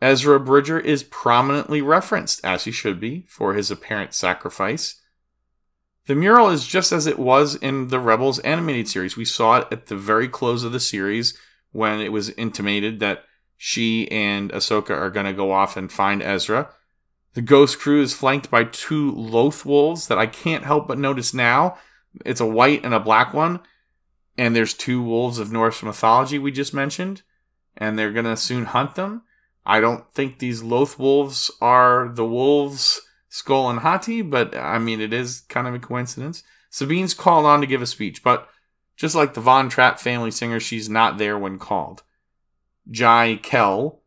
Ezra 0.00 0.38
Bridger 0.38 0.78
is 0.78 1.02
prominently 1.02 1.80
referenced, 1.80 2.44
as 2.44 2.64
he 2.64 2.70
should 2.70 3.00
be, 3.00 3.24
for 3.28 3.54
his 3.54 3.70
apparent 3.70 4.14
sacrifice. 4.14 5.00
The 6.06 6.14
mural 6.14 6.50
is 6.50 6.66
just 6.66 6.92
as 6.92 7.06
it 7.06 7.18
was 7.18 7.56
in 7.56 7.88
the 7.88 7.98
Rebels 7.98 8.38
animated 8.40 8.88
series. 8.88 9.16
We 9.16 9.24
saw 9.24 9.58
it 9.58 9.68
at 9.72 9.86
the 9.86 9.96
very 9.96 10.28
close 10.28 10.64
of 10.64 10.72
the 10.72 10.80
series 10.80 11.36
when 11.72 12.00
it 12.00 12.12
was 12.12 12.30
intimated 12.30 13.00
that 13.00 13.24
she 13.56 14.08
and 14.10 14.52
Ahsoka 14.52 14.90
are 14.90 15.10
going 15.10 15.26
to 15.26 15.32
go 15.32 15.50
off 15.50 15.76
and 15.76 15.90
find 15.90 16.22
Ezra. 16.22 16.70
The 17.36 17.42
Ghost 17.42 17.78
Crew 17.78 18.00
is 18.00 18.14
flanked 18.14 18.50
by 18.50 18.64
two 18.64 19.12
Loth 19.12 19.66
wolves 19.66 20.08
that 20.08 20.16
I 20.16 20.26
can't 20.26 20.64
help 20.64 20.88
but 20.88 20.98
notice 20.98 21.34
now. 21.34 21.76
It's 22.24 22.40
a 22.40 22.46
white 22.46 22.82
and 22.82 22.94
a 22.94 22.98
black 22.98 23.34
one. 23.34 23.60
And 24.38 24.56
there's 24.56 24.72
two 24.72 25.02
wolves 25.02 25.38
of 25.38 25.52
Norse 25.52 25.82
mythology 25.82 26.38
we 26.38 26.50
just 26.50 26.72
mentioned. 26.72 27.20
And 27.76 27.98
they're 27.98 28.10
going 28.10 28.24
to 28.24 28.38
soon 28.38 28.64
hunt 28.64 28.94
them. 28.94 29.20
I 29.66 29.80
don't 29.80 30.10
think 30.14 30.38
these 30.38 30.62
Loth 30.62 30.98
wolves 30.98 31.50
are 31.60 32.08
the 32.08 32.24
wolves 32.24 33.02
Skoll 33.30 33.68
and 33.68 33.80
Hati, 33.80 34.22
but 34.22 34.56
I 34.56 34.78
mean, 34.78 35.02
it 35.02 35.12
is 35.12 35.42
kind 35.50 35.66
of 35.66 35.74
a 35.74 35.78
coincidence. 35.78 36.42
Sabine's 36.70 37.12
called 37.12 37.44
on 37.44 37.60
to 37.60 37.66
give 37.66 37.82
a 37.82 37.86
speech, 37.86 38.24
but 38.24 38.48
just 38.96 39.14
like 39.14 39.34
the 39.34 39.42
Von 39.42 39.68
Trapp 39.68 40.00
family 40.00 40.30
singer, 40.30 40.58
she's 40.58 40.88
not 40.88 41.18
there 41.18 41.36
when 41.36 41.58
called. 41.58 42.02
Jai 42.90 43.38
Kell, 43.42 44.00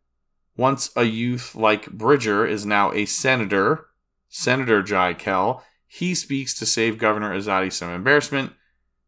once 0.60 0.92
a 0.98 1.06
youth 1.06 1.56
like 1.56 1.90
Bridger 1.90 2.46
is 2.46 2.66
now 2.66 2.92
a 2.92 3.06
senator, 3.06 3.88
Senator 4.28 4.84
Jai 4.84 5.14
Kell. 5.14 5.64
He 5.88 6.14
speaks 6.14 6.54
to 6.60 6.66
save 6.66 6.98
Governor 6.98 7.34
Azadi 7.34 7.72
some 7.72 7.90
embarrassment, 7.92 8.52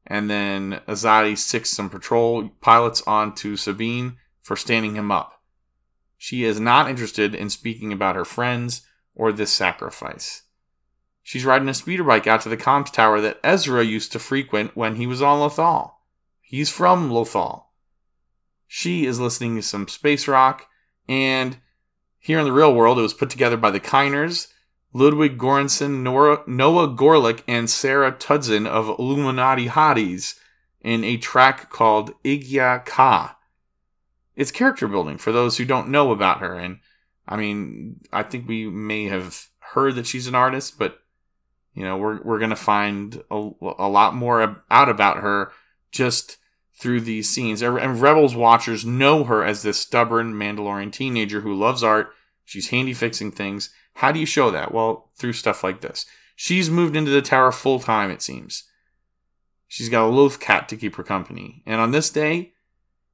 and 0.08 0.30
then 0.30 0.80
Azadi 0.88 1.38
sicks 1.38 1.70
some 1.70 1.90
patrol 1.90 2.48
pilots 2.62 3.04
onto 3.06 3.58
Sabine 3.58 4.16
for 4.42 4.56
standing 4.56 4.96
him 4.96 5.12
up. 5.12 5.42
She 6.18 6.46
is 6.46 6.58
not 6.58 6.90
interested 6.90 7.36
in 7.36 7.50
speaking 7.50 7.92
about 7.92 8.16
her 8.16 8.26
friends 8.26 8.88
or 9.14 9.34
this 9.34 9.52
sacrifice. 9.52 10.44
She's 11.22 11.46
riding 11.46 11.68
a 11.68 11.74
speeder 11.74 12.06
bike 12.06 12.28
out 12.28 12.42
to 12.42 12.50
the 12.50 12.56
comms 12.56 12.94
tower 12.94 13.20
that 13.20 13.42
Ezra 13.44 13.84
used 13.84 14.14
to 14.14 14.20
frequent 14.20 14.78
when 14.78 14.96
he 14.96 15.06
was 15.06 15.22
on 15.22 15.42
Lothal. 15.42 15.92
He's 16.40 16.70
from 16.70 17.10
Lothal. 17.10 17.66
She 18.68 19.06
is 19.06 19.20
listening 19.20 19.58
to 19.58 19.62
some 19.62 19.90
space 19.90 20.30
rock 20.30 20.68
and 21.12 21.58
here 22.20 22.40
in 22.40 22.46
the 22.46 22.54
real 22.54 22.74
world, 22.74 22.98
it 22.98 23.02
was 23.02 23.14
put 23.14 23.30
together 23.30 23.58
by 23.58 23.70
the 23.70 23.82
Kiners, 23.82 24.48
Ludwig 24.94 25.38
Göransson, 25.38 26.04
Noah 26.04 26.88
Gorlick, 26.88 27.44
and 27.50 27.70
Sarah 27.70 28.14
Tudzin 28.14 28.66
of 28.66 28.98
Illuminati 28.98 29.68
Hotties 29.68 30.40
in 30.80 31.04
a 31.04 31.18
track 31.18 31.70
called 31.70 32.14
Igya 32.24 32.86
Ka. 32.86 33.38
it's 34.38 34.52
character 34.52 34.88
building 34.88 35.18
for 35.18 35.34
those 35.34 35.58
who 35.58 35.66
don't 35.66 35.90
know 35.90 36.12
about 36.12 36.40
her. 36.40 36.56
And 36.56 36.80
I 37.28 37.36
mean, 37.36 38.00
I 38.14 38.24
think 38.24 38.48
we 38.48 38.70
may 38.70 39.10
have 39.10 39.50
heard 39.60 39.96
that 39.96 40.08
she's 40.08 40.28
an 40.28 40.36
artist, 40.36 40.80
but 40.80 41.00
you 41.74 41.84
know, 41.84 41.98
we're 41.98 42.22
we're 42.22 42.40
gonna 42.40 42.56
find 42.56 43.22
a, 43.30 43.50
a 43.78 43.90
lot 43.90 44.16
more 44.16 44.64
out 44.72 44.88
about 44.88 45.18
her 45.18 45.52
just 45.92 46.38
through 46.82 47.02
these 47.02 47.30
scenes. 47.30 47.62
And 47.62 48.02
Rebels 48.02 48.36
watchers 48.36 48.84
know 48.84 49.24
her 49.26 49.44
as 49.44 49.62
this 49.62 49.80
stubborn 49.80 50.34
Mandalorian 50.34 50.92
teenager 50.92 51.42
who 51.42 51.54
loves 51.54 51.84
art. 51.84 52.12
She's 52.44 52.70
handy 52.70 52.94
fixing 52.94 53.32
things. 53.32 53.70
How 53.96 54.12
do 54.12 54.20
you 54.20 54.26
show 54.26 54.50
that? 54.50 54.74
Well, 54.74 55.12
through 55.16 55.34
stuff 55.34 55.64
like 55.64 55.82
this. 55.82 56.08
She's 56.36 56.72
moved 56.72 56.96
into 56.96 57.12
the 57.12 57.22
tower 57.22 57.52
full 57.52 57.80
time, 57.80 58.10
it 58.10 58.24
seems. 58.24 58.64
She's 59.68 59.90
got 59.90 60.08
a 60.08 60.10
Loth 60.10 60.40
cat 60.40 60.68
to 60.70 60.76
keep 60.76 60.96
her 60.96 61.04
company. 61.04 61.62
And 61.68 61.80
on 61.80 61.92
this 61.92 62.10
day, 62.10 62.54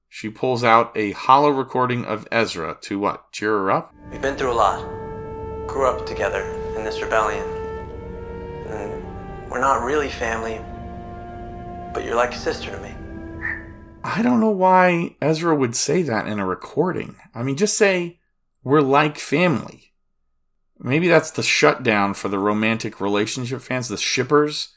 she 0.08 0.30
pulls 0.30 0.64
out 0.64 0.96
a 0.96 1.12
holo 1.12 1.50
recording 1.50 2.06
of 2.06 2.26
Ezra 2.32 2.78
to 2.84 2.98
what? 2.98 3.32
Cheer 3.34 3.52
her 3.52 3.70
up? 3.70 3.94
We've 4.10 4.22
been 4.22 4.38
through 4.38 4.54
a 4.54 4.56
lot. 4.56 4.80
Grew 5.68 5.86
up 5.86 6.06
together 6.06 6.42
in 6.78 6.86
this 6.86 7.02
rebellion. 7.02 7.46
And 8.68 9.52
we're 9.52 9.60
not 9.60 9.84
really 9.84 10.10
family, 10.10 10.62
but 11.94 12.06
you're 12.06 12.16
like 12.16 12.32
a 12.32 12.38
sister 12.38 12.72
to 12.72 12.80
me. 12.80 12.97
I 14.08 14.22
don't 14.22 14.40
know 14.40 14.52
why 14.52 15.18
Ezra 15.22 15.54
would 15.54 15.76
say 15.76 16.02
that 16.02 16.28
in 16.28 16.40
a 16.40 16.46
recording. 16.46 17.18
I 17.36 17.44
mean, 17.44 17.58
just 17.58 17.78
say, 17.78 18.20
we're 18.64 18.80
like 18.80 19.20
family. 19.20 19.92
Maybe 20.80 21.10
that's 21.10 21.32
the 21.32 21.44
shutdown 21.44 22.14
for 22.14 22.30
the 22.30 22.40
romantic 22.40 23.02
relationship 23.02 23.62
fans, 23.62 23.90
the 23.90 23.98
shippers 23.98 24.70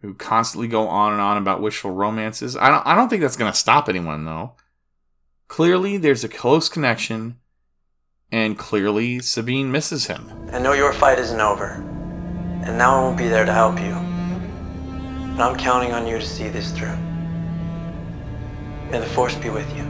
who 0.00 0.14
constantly 0.14 0.68
go 0.68 0.88
on 0.88 1.12
and 1.12 1.20
on 1.20 1.36
about 1.36 1.60
wishful 1.60 1.90
romances. 1.90 2.56
I 2.56 2.70
don't, 2.70 2.86
I 2.86 2.94
don't 2.94 3.10
think 3.10 3.20
that's 3.20 3.36
going 3.36 3.52
to 3.52 3.58
stop 3.58 3.90
anyone, 3.90 4.24
though. 4.24 4.54
Clearly, 5.48 5.98
there's 5.98 6.24
a 6.24 6.28
close 6.28 6.70
connection, 6.70 7.36
and 8.30 8.56
clearly, 8.56 9.20
Sabine 9.20 9.70
misses 9.70 10.06
him. 10.06 10.32
I 10.50 10.58
know 10.58 10.72
your 10.72 10.94
fight 10.94 11.18
isn't 11.18 11.40
over, 11.40 11.72
and 12.64 12.78
now 12.78 12.96
I 12.96 13.02
won't 13.02 13.18
be 13.18 13.28
there 13.28 13.44
to 13.44 13.52
help 13.52 13.78
you. 13.78 13.92
But 15.36 15.42
I'm 15.42 15.58
counting 15.58 15.92
on 15.92 16.06
you 16.06 16.18
to 16.18 16.26
see 16.26 16.48
this 16.48 16.72
through. 16.72 16.96
May 18.92 19.00
the 19.00 19.06
Force 19.06 19.34
be 19.36 19.48
with 19.48 19.74
you. 19.74 19.84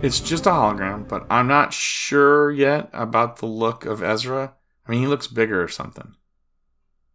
It's 0.00 0.20
just 0.20 0.46
a 0.46 0.50
hologram, 0.50 1.08
but 1.08 1.26
I'm 1.28 1.48
not 1.48 1.72
sure 1.72 2.52
yet 2.52 2.88
about 2.92 3.38
the 3.38 3.46
look 3.46 3.84
of 3.84 4.04
Ezra. 4.04 4.54
I 4.86 4.90
mean, 4.92 5.00
he 5.00 5.08
looks 5.08 5.26
bigger 5.26 5.60
or 5.60 5.66
something. 5.66 6.14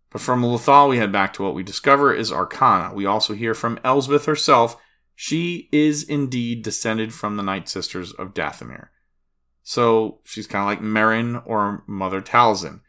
But 0.10 0.20
from 0.20 0.44
Lothal, 0.44 0.90
we 0.90 0.98
head 0.98 1.10
back 1.10 1.32
to 1.36 1.44
what 1.44 1.56
we 1.56 1.64
discover 1.64 2.14
is 2.14 2.34
Arcana. 2.34 2.94
We 2.94 3.06
also 3.06 3.34
hear 3.34 3.54
from 3.54 3.80
Elsbeth 3.86 4.26
herself. 4.26 4.76
She 5.16 5.70
is 5.72 6.04
indeed 6.04 6.64
descended 6.64 7.14
from 7.14 7.38
the 7.38 7.44
Night 7.44 7.70
Sisters 7.70 8.12
of 8.12 8.34
Dathomir. 8.34 8.90
So 9.64 10.20
she's 10.26 10.48
kind 10.48 10.64
of 10.64 10.68
like 10.68 10.82
Merrin 10.82 11.42
or 11.46 11.86
Mother 11.88 12.20
Talzin. 12.20 12.82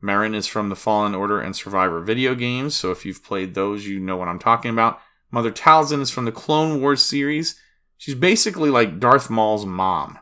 Merrin 0.00 0.32
is 0.32 0.46
from 0.46 0.68
the 0.68 0.76
Fallen 0.76 1.16
Order 1.16 1.40
and 1.40 1.56
Survivor 1.56 2.00
video 2.02 2.36
games, 2.36 2.76
so 2.76 2.92
if 2.92 3.04
you've 3.04 3.24
played 3.24 3.54
those, 3.54 3.84
you 3.84 3.98
know 3.98 4.16
what 4.16 4.28
I'm 4.28 4.38
talking 4.38 4.70
about. 4.70 5.00
Mother 5.30 5.50
Talzin 5.50 6.00
is 6.00 6.10
from 6.10 6.24
the 6.24 6.32
Clone 6.32 6.80
Wars 6.80 7.02
series. 7.02 7.58
She's 7.96 8.14
basically 8.14 8.70
like 8.70 8.98
Darth 8.98 9.30
Maul's 9.30 9.66
mom. 9.66 10.18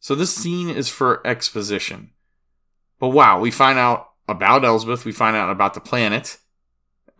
So 0.00 0.14
this 0.14 0.34
scene 0.34 0.68
is 0.68 0.88
for 0.88 1.24
exposition. 1.26 2.10
But 2.98 3.10
wow, 3.10 3.38
we 3.38 3.50
find 3.50 3.78
out 3.78 4.10
about 4.28 4.64
Elsbeth, 4.64 5.04
we 5.04 5.12
find 5.12 5.36
out 5.36 5.50
about 5.50 5.74
the 5.74 5.80
planet. 5.80 6.38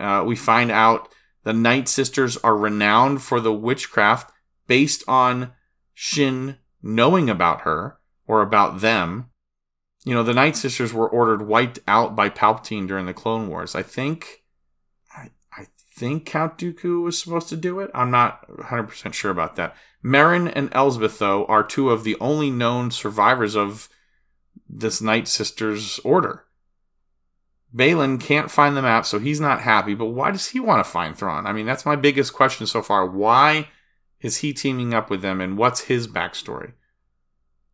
Uh, 0.01 0.25
we 0.27 0.35
find 0.35 0.71
out 0.71 1.09
the 1.45 1.53
Night 1.53 1.89
Sisters 1.89 2.37
are 2.39 2.57
renowned 2.57 3.23
for 3.23 3.41
the 3.41 3.53
witchcraft 3.53 4.33
based 4.67 5.05
on 5.07 5.53
Shin 5.95 6.57
knowing 6.83 7.29
about 7.29 7.63
her 7.63 7.99
or 8.27 8.43
about 8.43 8.81
them. 8.81 9.31
You 10.05 10.15
know, 10.15 10.23
the 10.23 10.35
Night 10.35 10.57
Sisters 10.57 10.93
were 10.93 11.09
ordered 11.09 11.47
wiped 11.47 11.79
out 11.87 12.17
by 12.17 12.29
Palpatine 12.29 12.89
during 12.89 13.07
the 13.07 13.15
Clone 13.15 13.49
Wars. 13.49 13.75
I 13.75 13.83
think 13.83 14.42
think 16.03 16.27
Count 16.27 16.59
Dooku 16.59 17.05
was 17.05 17.17
supposed 17.17 17.49
to 17.51 17.57
do 17.57 17.79
it. 17.79 17.89
I'm 17.95 18.11
not 18.11 18.45
100% 18.49 19.13
sure 19.13 19.31
about 19.31 19.55
that. 19.55 19.77
Merrin 20.05 20.53
and 20.53 20.69
Elsbeth, 20.73 21.21
though, 21.21 21.47
are 21.47 21.63
two 21.63 21.91
of 21.91 22.03
the 22.03 22.17
only 22.21 22.51
known 22.51 22.91
survivors 22.91 23.55
of 23.55 23.89
this 24.69 25.01
Night 25.01 25.29
Sisters 25.29 26.01
order. 26.01 26.45
Baylan 27.73 28.21
can't 28.21 28.51
find 28.51 28.77
the 28.77 28.83
map, 28.83 29.07
so 29.07 29.21
he's 29.21 29.39
not 29.39 29.61
happy, 29.61 29.95
but 29.95 30.07
why 30.07 30.33
does 30.33 30.49
he 30.49 30.59
want 30.59 30.85
to 30.85 30.91
find 30.91 31.17
Thrawn? 31.17 31.47
I 31.47 31.53
mean, 31.53 31.67
that's 31.67 31.87
my 31.87 31.95
biggest 31.95 32.33
question 32.33 32.67
so 32.67 32.83
far. 32.83 33.07
Why 33.07 33.69
is 34.21 34.39
he 34.39 34.53
teaming 34.53 34.93
up 34.93 35.09
with 35.09 35.23
them, 35.23 35.41
and 35.41 35.57
what's 35.57 35.83
his 35.83 36.09
backstory? 36.09 36.73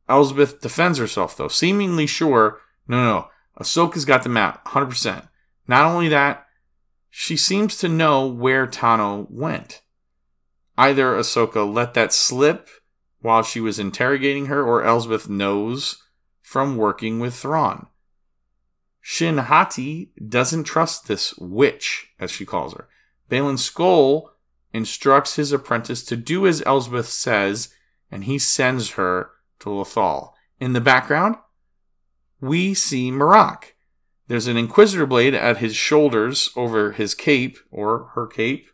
Elsbeth 0.07 0.61
defends 0.61 0.99
herself, 0.99 1.35
though, 1.35 1.49
seemingly 1.49 2.07
sure 2.07 2.61
no, 2.87 3.03
no, 3.03 3.29
Ahsoka's 3.59 4.05
got 4.05 4.23
the 4.23 4.29
map, 4.29 4.67
100%. 4.67 5.29
Not 5.67 5.85
only 5.87 6.09
that, 6.09 6.48
she 7.11 7.37
seems 7.37 7.77
to 7.79 7.89
know 7.89 8.27
where 8.27 8.67
Tano 8.67 9.31
went. 9.31 9.83
Either 10.77 11.15
Ahsoka 11.15 11.71
let 11.71 11.95
that 11.95 12.13
slip 12.13 12.69
while 13.21 13.43
she 13.43 13.61
was 13.61 13.79
interrogating 13.79 14.47
her, 14.47 14.63
or 14.63 14.85
Elsbeth 14.85 15.29
knows 15.29 16.03
from 16.41 16.77
working 16.77 17.19
with 17.19 17.35
Thrawn. 17.35 17.89
Shin 19.01 19.39
Hati 19.39 20.13
doesn't 20.29 20.65
trust 20.65 21.09
this 21.09 21.37
witch, 21.39 22.09
as 22.21 22.31
she 22.31 22.45
calls 22.45 22.75
her. 22.75 22.89
Baylan 23.31 23.59
Skoll 23.59 24.29
instructs 24.73 25.37
his 25.37 25.51
apprentice 25.51 26.05
to 26.05 26.17
do 26.17 26.47
as 26.47 26.63
Elsbeth 26.65 27.09
says, 27.09 27.75
and 28.11 28.25
he 28.25 28.39
sends 28.39 28.93
her 28.93 29.31
to 29.61 29.71
Lothal. 29.71 30.33
In 30.61 30.73
the 30.73 30.81
background, 30.81 31.37
we 32.41 32.75
see 32.75 33.11
Marrok. 33.11 33.75
There's 34.29 34.47
an 34.47 34.59
Inquisitor 34.59 35.07
blade 35.07 35.35
at 35.35 35.57
his 35.57 35.75
shoulders 35.75 36.51
over 36.55 36.93
his 36.93 37.15
cape 37.15 37.59
or 37.71 38.11
her 38.15 38.27
cape. 38.27 38.69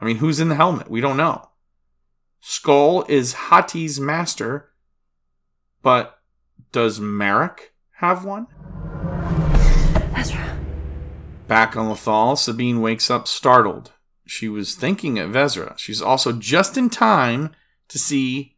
I 0.00 0.04
mean, 0.04 0.16
who's 0.16 0.40
in 0.40 0.48
the 0.48 0.56
helmet? 0.56 0.90
We 0.90 1.00
don't 1.00 1.16
know. 1.16 1.50
Skoll 2.42 3.08
is 3.08 3.34
Hati's 3.34 4.00
master, 4.00 4.70
but 5.80 6.18
does 6.72 6.98
Marrok 6.98 7.72
have 7.98 8.24
one? 8.24 8.48
Ezra. 10.16 10.58
Back 11.46 11.76
on 11.76 11.88
Lothal, 11.88 12.36
Sabine 12.36 12.80
wakes 12.80 13.08
up 13.08 13.28
startled. 13.28 13.92
She 14.26 14.48
was 14.48 14.74
thinking 14.74 15.20
of 15.20 15.36
Ezra. 15.36 15.74
She's 15.76 16.02
also 16.02 16.32
just 16.32 16.76
in 16.76 16.90
time 16.90 17.54
to 17.88 17.98
see 17.98 18.56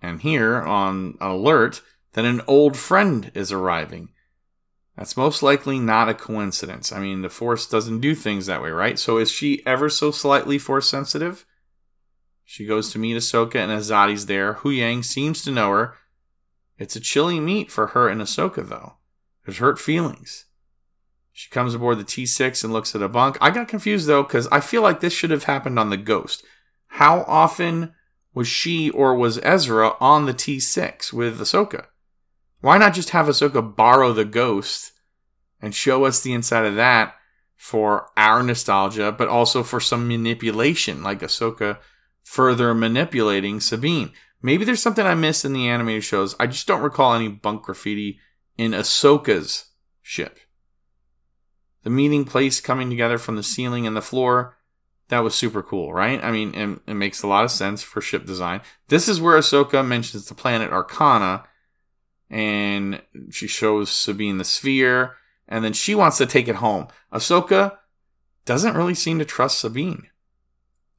and 0.00 0.22
hear 0.22 0.62
on 0.62 1.18
alert 1.20 1.82
that 2.14 2.24
an 2.24 2.40
old 2.46 2.78
friend 2.78 3.30
is 3.34 3.52
arriving. 3.52 4.08
That's 4.96 5.16
most 5.16 5.42
likely 5.42 5.78
not 5.78 6.08
a 6.08 6.14
coincidence. 6.14 6.92
I 6.92 7.00
mean, 7.00 7.22
the 7.22 7.30
Force 7.30 7.66
doesn't 7.66 8.00
do 8.00 8.14
things 8.14 8.46
that 8.46 8.62
way, 8.62 8.70
right? 8.70 8.98
So 8.98 9.18
is 9.18 9.30
she 9.30 9.64
ever 9.66 9.88
so 9.88 10.10
slightly 10.10 10.58
Force 10.58 10.88
sensitive? 10.88 11.46
She 12.44 12.66
goes 12.66 12.90
to 12.92 12.98
meet 12.98 13.16
Ahsoka 13.16 13.56
and 13.56 13.72
Azadi's 13.72 14.26
there. 14.26 14.54
Huyang 14.54 15.04
seems 15.04 15.42
to 15.44 15.50
know 15.50 15.70
her. 15.70 15.94
It's 16.76 16.96
a 16.96 17.00
chilly 17.00 17.40
meet 17.40 17.70
for 17.70 17.88
her 17.88 18.08
and 18.08 18.20
Ahsoka, 18.20 18.68
though. 18.68 18.96
There's 19.44 19.58
hurt 19.58 19.78
feelings. 19.78 20.46
She 21.32 21.48
comes 21.48 21.74
aboard 21.74 21.98
the 21.98 22.04
T6 22.04 22.62
and 22.62 22.72
looks 22.72 22.94
at 22.94 23.02
a 23.02 23.08
bunk. 23.08 23.38
I 23.40 23.50
got 23.50 23.68
confused, 23.68 24.06
though, 24.06 24.22
because 24.22 24.46
I 24.48 24.60
feel 24.60 24.82
like 24.82 25.00
this 25.00 25.14
should 25.14 25.30
have 25.30 25.44
happened 25.44 25.78
on 25.78 25.88
the 25.88 25.96
Ghost. 25.96 26.44
How 26.88 27.22
often 27.22 27.94
was 28.34 28.48
she 28.48 28.90
or 28.90 29.14
was 29.14 29.40
Ezra 29.42 29.94
on 29.98 30.26
the 30.26 30.34
T6 30.34 31.12
with 31.12 31.40
Ahsoka? 31.40 31.86
Why 32.62 32.78
not 32.78 32.94
just 32.94 33.10
have 33.10 33.26
Ahsoka 33.26 33.76
borrow 33.76 34.12
the 34.12 34.24
ghost 34.24 34.92
and 35.60 35.74
show 35.74 36.04
us 36.04 36.20
the 36.20 36.32
inside 36.32 36.64
of 36.64 36.76
that 36.76 37.16
for 37.56 38.08
our 38.16 38.42
nostalgia, 38.42 39.12
but 39.12 39.28
also 39.28 39.62
for 39.62 39.80
some 39.80 40.08
manipulation, 40.08 41.02
like 41.02 41.20
Ahsoka 41.20 41.78
further 42.22 42.72
manipulating 42.72 43.60
Sabine? 43.60 44.12
Maybe 44.40 44.64
there's 44.64 44.80
something 44.80 45.04
I 45.04 45.14
missed 45.14 45.44
in 45.44 45.52
the 45.52 45.68
animated 45.68 46.04
shows. 46.04 46.36
I 46.38 46.46
just 46.46 46.66
don't 46.68 46.82
recall 46.82 47.14
any 47.14 47.28
bunk 47.28 47.64
graffiti 47.64 48.20
in 48.56 48.70
Ahsoka's 48.70 49.66
ship. 50.00 50.38
The 51.82 51.90
meeting 51.90 52.24
place 52.24 52.60
coming 52.60 52.88
together 52.90 53.18
from 53.18 53.34
the 53.34 53.42
ceiling 53.42 53.88
and 53.88 53.96
the 53.96 54.00
floor, 54.00 54.56
that 55.08 55.24
was 55.24 55.34
super 55.34 55.64
cool, 55.64 55.92
right? 55.92 56.22
I 56.22 56.30
mean, 56.30 56.54
it, 56.54 56.90
it 56.92 56.94
makes 56.94 57.24
a 57.24 57.26
lot 57.26 57.44
of 57.44 57.50
sense 57.50 57.82
for 57.82 58.00
ship 58.00 58.24
design. 58.24 58.60
This 58.86 59.08
is 59.08 59.20
where 59.20 59.36
Ahsoka 59.36 59.84
mentions 59.84 60.26
the 60.26 60.34
planet 60.34 60.70
Arcana 60.70 61.44
and 62.32 63.02
she 63.30 63.46
shows 63.46 63.90
Sabine 63.90 64.38
the 64.38 64.44
sphere, 64.44 65.16
and 65.46 65.62
then 65.62 65.74
she 65.74 65.94
wants 65.94 66.16
to 66.16 66.24
take 66.24 66.48
it 66.48 66.56
home. 66.56 66.88
Ahsoka 67.12 67.76
doesn't 68.46 68.74
really 68.74 68.94
seem 68.94 69.18
to 69.18 69.24
trust 69.26 69.58
Sabine. 69.58 70.08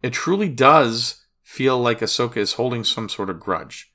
It 0.03 0.13
truly 0.13 0.47
does 0.47 1.25
feel 1.41 1.79
like 1.79 2.01
Ahsoka 2.01 2.37
is 2.37 2.53
holding 2.53 2.83
some 2.83 3.09
sort 3.09 3.31
of 3.31 3.39
grudge. 3.39 3.91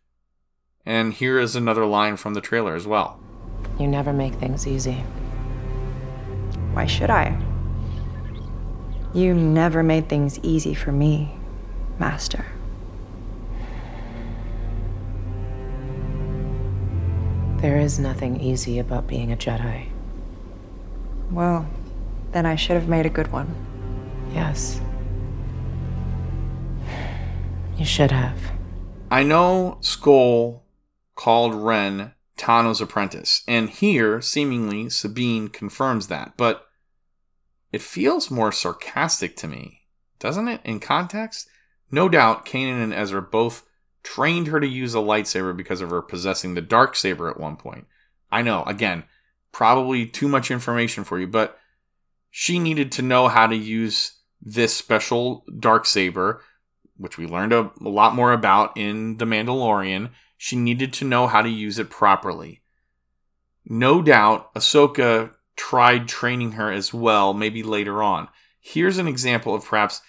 And 0.84 1.14
here 1.14 1.38
is 1.38 1.54
another 1.54 1.86
line 1.86 2.16
from 2.16 2.34
the 2.34 2.40
trailer 2.40 2.74
as 2.74 2.86
well. 2.88 3.20
You 3.78 3.86
never 3.86 4.12
make 4.12 4.34
things 4.34 4.66
easy. 4.66 5.04
Why 6.72 6.86
should 6.86 7.10
I? 7.10 7.40
You 9.14 9.32
never 9.32 9.82
made 9.84 10.08
things 10.08 10.40
easy 10.42 10.74
for 10.74 10.90
me, 10.90 11.38
Master. 12.00 12.44
There 17.60 17.78
is 17.78 17.98
nothing 17.98 18.40
easy 18.40 18.78
about 18.78 19.08
being 19.08 19.32
a 19.32 19.36
Jedi. 19.36 19.88
Well, 21.30 21.68
then 22.30 22.46
I 22.46 22.54
should 22.54 22.76
have 22.76 22.88
made 22.88 23.04
a 23.04 23.10
good 23.10 23.32
one. 23.32 23.52
Yes. 24.32 24.80
You 27.76 27.84
should 27.84 28.12
have. 28.12 28.38
I 29.10 29.24
know 29.24 29.78
Skoll 29.80 30.60
called 31.16 31.54
Ren 31.54 32.12
Tano's 32.36 32.80
apprentice, 32.80 33.42
and 33.48 33.68
here, 33.68 34.20
seemingly, 34.20 34.88
Sabine 34.88 35.48
confirms 35.48 36.06
that, 36.06 36.34
but 36.36 36.64
it 37.72 37.82
feels 37.82 38.30
more 38.30 38.52
sarcastic 38.52 39.34
to 39.36 39.48
me, 39.48 39.80
doesn't 40.20 40.46
it, 40.46 40.60
in 40.64 40.78
context? 40.78 41.48
No 41.90 42.08
doubt, 42.08 42.46
Kanan 42.46 42.82
and 42.82 42.94
Ezra 42.94 43.20
both 43.20 43.67
trained 44.14 44.46
her 44.46 44.58
to 44.58 44.66
use 44.66 44.94
a 44.94 44.98
lightsaber 44.98 45.54
because 45.54 45.82
of 45.82 45.90
her 45.90 46.00
possessing 46.00 46.54
the 46.54 46.62
dark 46.62 46.96
saber 46.96 47.28
at 47.28 47.38
one 47.38 47.56
point. 47.56 47.86
I 48.32 48.40
know, 48.40 48.62
again, 48.62 49.04
probably 49.52 50.06
too 50.06 50.28
much 50.28 50.50
information 50.50 51.04
for 51.04 51.20
you, 51.20 51.26
but 51.26 51.58
she 52.30 52.58
needed 52.58 52.90
to 52.92 53.02
know 53.02 53.28
how 53.28 53.46
to 53.46 53.54
use 53.54 54.12
this 54.40 54.74
special 54.74 55.44
dark 55.60 55.84
saber, 55.84 56.42
which 56.96 57.18
we 57.18 57.26
learned 57.26 57.52
a, 57.52 57.70
a 57.84 57.88
lot 57.90 58.14
more 58.14 58.32
about 58.32 58.74
in 58.78 59.18
The 59.18 59.26
Mandalorian. 59.26 60.10
She 60.38 60.56
needed 60.56 60.94
to 60.94 61.04
know 61.04 61.26
how 61.26 61.42
to 61.42 61.50
use 61.50 61.78
it 61.78 61.90
properly. 61.90 62.62
No 63.66 64.00
doubt, 64.00 64.54
Ahsoka 64.54 65.34
tried 65.54 66.08
training 66.08 66.52
her 66.52 66.72
as 66.72 66.94
well, 66.94 67.34
maybe 67.34 67.62
later 67.62 68.02
on. 68.02 68.28
Here's 68.58 68.96
an 68.96 69.06
example 69.06 69.54
of 69.54 69.66
perhaps 69.66 70.00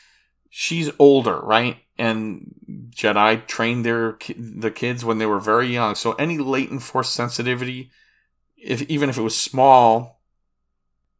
she's 0.50 0.90
older, 1.00 1.42
right? 1.42 1.78
And 1.98 2.56
Jedi 2.90 3.46
trained 3.48 3.86
their 3.86 4.18
the 4.38 4.72
kids 4.72 5.04
when 5.04 5.18
they 5.18 5.26
were 5.26 5.40
very 5.40 5.68
young. 5.68 5.96
So 5.96 6.14
any 6.14 6.38
latent 6.38 6.84
force 6.84 7.10
sensitivity, 7.10 7.92
if 8.58 8.82
even 8.84 9.10
if 9.10 9.18
it 9.18 9.24
was 9.24 9.40
small, 9.40 10.22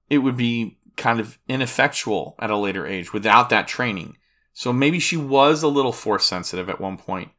it 0.10 0.20
would 0.20 0.38
be 0.38 0.78
kind 0.96 1.20
of 1.20 1.40
ineffectual 1.48 2.36
at 2.40 2.52
a 2.52 2.58
later 2.58 2.86
age 2.86 3.14
without 3.14 3.50
that 3.50 3.68
training. 3.68 4.18
So 4.54 4.74
maybe 4.74 5.00
she 5.00 5.18
was 5.18 5.64
a 5.64 5.68
little 5.68 5.94
force 5.94 6.26
sensitive 6.26 6.70
at 6.70 6.82
one 6.82 6.98
point, 6.98 7.32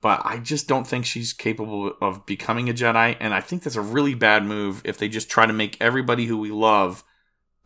but 0.00 0.22
I 0.24 0.38
just 0.38 0.66
don't 0.66 0.86
think 0.86 1.04
she's 1.04 1.32
capable 1.32 1.92
of 2.00 2.24
becoming 2.24 2.70
a 2.70 2.74
Jedi. 2.74 3.16
And 3.20 3.34
I 3.34 3.40
think 3.40 3.62
that's 3.62 3.76
a 3.76 3.82
really 3.82 4.14
bad 4.14 4.44
move 4.44 4.80
if 4.84 4.96
they 4.96 5.08
just 5.08 5.28
try 5.28 5.44
to 5.44 5.52
make 5.52 5.76
everybody 5.80 6.24
who 6.24 6.38
we 6.38 6.50
love 6.50 7.04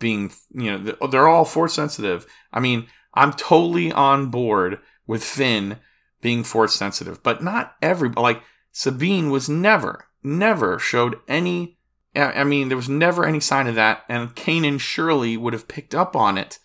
being, 0.01 0.33
you 0.53 0.77
know, 0.77 1.07
they're 1.07 1.29
all 1.29 1.45
force 1.45 1.75
sensitive. 1.75 2.27
I 2.53 2.59
mean, 2.59 2.89
I'm 3.15 3.33
totally 3.33 3.93
on 3.93 4.31
board 4.31 4.81
with 5.07 5.25
Finn 5.25 5.79
being 6.21 6.45
force 6.45 6.75
sensitive, 6.75 7.23
but 7.23 7.43
not 7.43 7.75
every, 7.83 8.11
like 8.11 8.43
Sabine 8.71 9.31
was 9.31 9.49
never, 9.49 10.07
never 10.23 10.79
showed 10.79 11.19
any 11.29 11.79
I 12.15 12.45
mean, 12.45 12.69
there 12.69 12.77
was 12.77 12.89
never 12.89 13.25
any 13.25 13.41
sign 13.41 13.67
of 13.67 13.75
that, 13.77 14.05
and 14.09 14.35
Kanan 14.35 14.79
surely 14.79 15.37
would 15.37 15.55
have 15.55 15.69
picked 15.69 15.95
up 15.95 16.15
on 16.15 16.37
it 16.37 16.59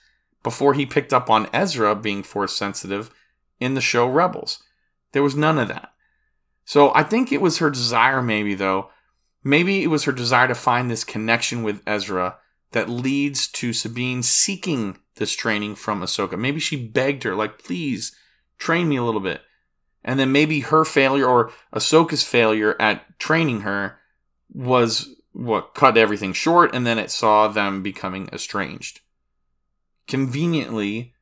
before 0.43 0.73
he 0.73 0.85
picked 0.85 1.13
up 1.13 1.29
on 1.29 1.47
Ezra 1.53 1.95
being 1.95 2.21
force 2.21 2.55
sensitive 2.55 3.11
in 3.59 3.73
the 3.73 3.81
show 3.81 4.07
Rebels. 4.07 4.63
There 5.13 5.23
was 5.23 5.35
none 5.35 5.57
of 5.57 5.69
that. 5.69 5.93
So 6.65 6.93
I 6.93 7.03
think 7.03 7.31
it 7.31 7.41
was 7.41 7.59
her 7.59 7.69
desire, 7.69 8.21
maybe, 8.21 8.55
though. 8.55 8.89
Maybe 9.41 9.83
it 9.83 9.88
was 9.88 10.03
her 10.03 10.11
desire 10.11 10.49
to 10.49 10.55
find 10.55 10.91
this 10.91 11.05
connection 11.05 11.63
with 11.63 11.81
Ezra 11.88 12.38
that 12.71 12.89
leads 12.89 13.47
to 13.47 13.71
Sabine 13.71 14.23
seeking 14.23 14.97
this 15.15 15.33
training 15.33 15.75
from 15.75 16.01
Ahsoka. 16.01 16.38
Maybe 16.38 16.59
she 16.59 16.75
begged 16.75 17.23
her, 17.23 17.35
like, 17.35 17.57
please 17.57 18.13
train 18.57 18.89
me 18.89 18.97
a 18.97 19.03
little 19.03 19.21
bit. 19.21 19.41
And 20.03 20.19
then 20.19 20.31
maybe 20.31 20.61
her 20.61 20.85
failure 20.85 21.25
or 21.25 21.51
Ahsoka's 21.73 22.23
failure 22.23 22.75
at 22.79 23.19
training 23.19 23.61
her 23.61 23.99
was 24.53 25.15
what 25.33 25.75
cut 25.75 25.97
everything 25.97 26.33
short, 26.33 26.73
and 26.73 26.87
then 26.87 26.97
it 26.97 27.11
saw 27.11 27.47
them 27.47 27.83
becoming 27.83 28.29
estranged. 28.33 29.01
Conveniently, 30.07 31.13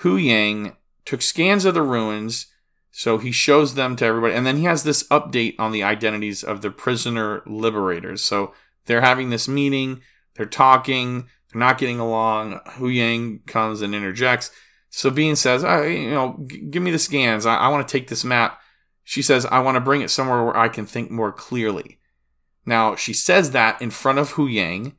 Huyang 0.00 0.76
took 1.04 1.22
scans 1.22 1.64
of 1.64 1.74
the 1.74 1.82
ruins, 1.82 2.46
so 2.90 3.18
he 3.18 3.32
shows 3.32 3.74
them 3.74 3.96
to 3.96 4.04
everybody, 4.04 4.34
and 4.34 4.44
then 4.44 4.56
he 4.56 4.64
has 4.64 4.82
this 4.82 5.04
update 5.04 5.54
on 5.58 5.72
the 5.72 5.82
identities 5.82 6.42
of 6.42 6.60
the 6.60 6.70
prisoner 6.70 7.42
liberators. 7.46 8.22
So 8.22 8.52
they're 8.86 9.00
having 9.00 9.30
this 9.30 9.46
meeting, 9.48 10.02
they're 10.34 10.46
talking, 10.46 11.28
they're 11.52 11.60
not 11.60 11.78
getting 11.78 12.00
along. 12.00 12.60
Huyang 12.66 13.46
comes 13.46 13.80
and 13.80 13.94
interjects. 13.94 14.50
Sabine 14.90 15.36
says, 15.36 15.64
oh, 15.64 15.82
"You 15.82 16.10
know, 16.10 16.44
g- 16.46 16.60
give 16.60 16.82
me 16.82 16.90
the 16.90 16.98
scans. 16.98 17.46
I, 17.46 17.56
I 17.56 17.68
want 17.68 17.86
to 17.86 17.92
take 17.92 18.08
this 18.08 18.24
map." 18.24 18.60
She 19.04 19.22
says, 19.22 19.46
"I 19.46 19.60
want 19.60 19.76
to 19.76 19.80
bring 19.80 20.02
it 20.02 20.10
somewhere 20.10 20.44
where 20.44 20.56
I 20.56 20.68
can 20.68 20.86
think 20.86 21.10
more 21.10 21.32
clearly." 21.32 21.98
Now, 22.64 22.96
she 22.96 23.12
says 23.12 23.52
that 23.52 23.80
in 23.80 23.90
front 23.90 24.18
of 24.18 24.32
Hu 24.32 24.48
Huyang, 24.48 24.94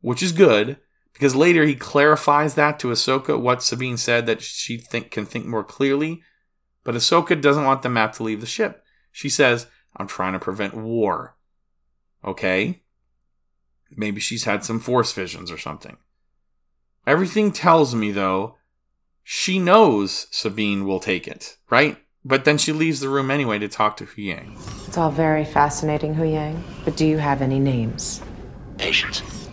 which 0.00 0.22
is 0.22 0.32
good, 0.32 0.78
because 1.12 1.34
later 1.34 1.64
he 1.64 1.74
clarifies 1.74 2.54
that 2.54 2.78
to 2.78 2.88
Ahsoka 2.88 3.40
what 3.40 3.62
Sabine 3.62 3.96
said 3.96 4.26
that 4.26 4.40
she 4.40 4.76
think, 4.76 5.10
can 5.10 5.26
think 5.26 5.44
more 5.44 5.64
clearly. 5.64 6.22
But 6.84 6.94
Ahsoka 6.94 7.40
doesn't 7.40 7.64
want 7.64 7.82
the 7.82 7.88
map 7.88 8.12
to 8.14 8.22
leave 8.22 8.40
the 8.40 8.46
ship. 8.46 8.84
She 9.10 9.28
says, 9.28 9.66
I'm 9.96 10.06
trying 10.06 10.34
to 10.34 10.38
prevent 10.38 10.74
war. 10.74 11.36
Okay? 12.24 12.82
Maybe 13.90 14.20
she's 14.20 14.44
had 14.44 14.64
some 14.64 14.78
force 14.78 15.12
visions 15.12 15.50
or 15.50 15.58
something. 15.58 15.96
Everything 17.04 17.50
tells 17.50 17.94
me, 17.96 18.12
though, 18.12 18.56
she 19.30 19.58
knows 19.58 20.26
Sabine 20.30 20.86
will 20.86 21.00
take 21.00 21.28
it, 21.28 21.58
right? 21.68 21.98
But 22.24 22.46
then 22.46 22.56
she 22.56 22.72
leaves 22.72 23.00
the 23.00 23.10
room 23.10 23.30
anyway 23.30 23.58
to 23.58 23.68
talk 23.68 23.98
to 23.98 24.06
Huyang. 24.06 24.56
It's 24.86 24.96
all 24.96 25.10
very 25.10 25.44
fascinating, 25.44 26.14
Huyang. 26.14 26.62
But 26.82 26.96
do 26.96 27.06
you 27.06 27.18
have 27.18 27.42
any 27.42 27.58
names? 27.58 28.22
Patience. 28.78 29.50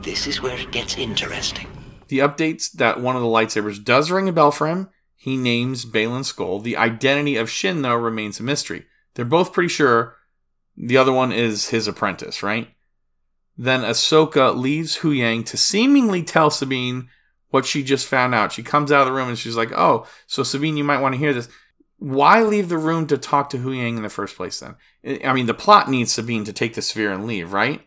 This 0.00 0.26
is 0.26 0.40
where 0.40 0.58
it 0.58 0.72
gets 0.72 0.96
interesting. 0.96 1.68
The 2.08 2.20
updates 2.20 2.72
that 2.72 3.02
one 3.02 3.14
of 3.14 3.20
the 3.20 3.28
lightsabers 3.28 3.84
does 3.84 4.10
ring 4.10 4.30
a 4.30 4.32
bell 4.32 4.50
for 4.50 4.66
him. 4.66 4.88
He 5.14 5.36
names 5.36 5.84
Baylan 5.84 6.24
Skoll. 6.24 6.62
The 6.62 6.78
identity 6.78 7.36
of 7.36 7.50
Shin, 7.50 7.82
though, 7.82 7.96
remains 7.96 8.40
a 8.40 8.42
mystery. 8.42 8.86
They're 9.12 9.26
both 9.26 9.52
pretty 9.52 9.68
sure 9.68 10.16
the 10.74 10.96
other 10.96 11.12
one 11.12 11.32
is 11.32 11.68
his 11.68 11.86
apprentice, 11.86 12.42
right? 12.42 12.68
Then 13.58 13.82
Ahsoka 13.82 14.56
leaves 14.56 15.00
Huyang 15.00 15.44
to 15.44 15.58
seemingly 15.58 16.22
tell 16.22 16.48
Sabine 16.48 17.10
what 17.52 17.64
she 17.64 17.84
just 17.84 18.08
found 18.08 18.34
out. 18.34 18.50
She 18.50 18.64
comes 18.64 18.90
out 18.90 19.02
of 19.02 19.06
the 19.06 19.12
room 19.12 19.28
and 19.28 19.38
she's 19.38 19.56
like, 19.56 19.70
Oh, 19.72 20.06
so 20.26 20.42
Sabine, 20.42 20.76
you 20.76 20.84
might 20.84 21.00
want 21.00 21.14
to 21.14 21.18
hear 21.18 21.32
this 21.32 21.48
why 22.02 22.42
leave 22.42 22.68
the 22.68 22.78
room 22.78 23.06
to 23.06 23.16
talk 23.16 23.48
to 23.50 23.58
Hu 23.58 23.70
Huyang 23.70 23.96
in 23.96 24.02
the 24.02 24.08
first 24.08 24.36
place 24.36 24.58
then? 24.58 24.74
I 25.24 25.32
mean, 25.32 25.46
the 25.46 25.54
plot 25.54 25.88
needs 25.88 26.10
Sabine 26.10 26.42
to 26.44 26.52
take 26.52 26.74
the 26.74 26.82
sphere 26.82 27.12
and 27.12 27.26
leave, 27.26 27.52
right? 27.52 27.80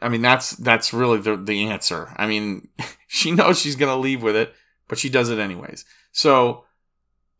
I 0.00 0.08
mean, 0.08 0.22
that's 0.22 0.52
that's 0.52 0.94
really 0.94 1.18
the 1.18 1.36
the 1.36 1.66
answer. 1.66 2.14
I 2.16 2.26
mean, 2.26 2.68
she 3.06 3.30
knows 3.30 3.60
she's 3.60 3.76
going 3.76 3.92
to 3.94 4.00
leave 4.00 4.22
with 4.22 4.36
it, 4.36 4.54
but 4.88 4.96
she 4.96 5.10
does 5.10 5.28
it 5.28 5.38
anyways. 5.38 5.84
So 6.12 6.64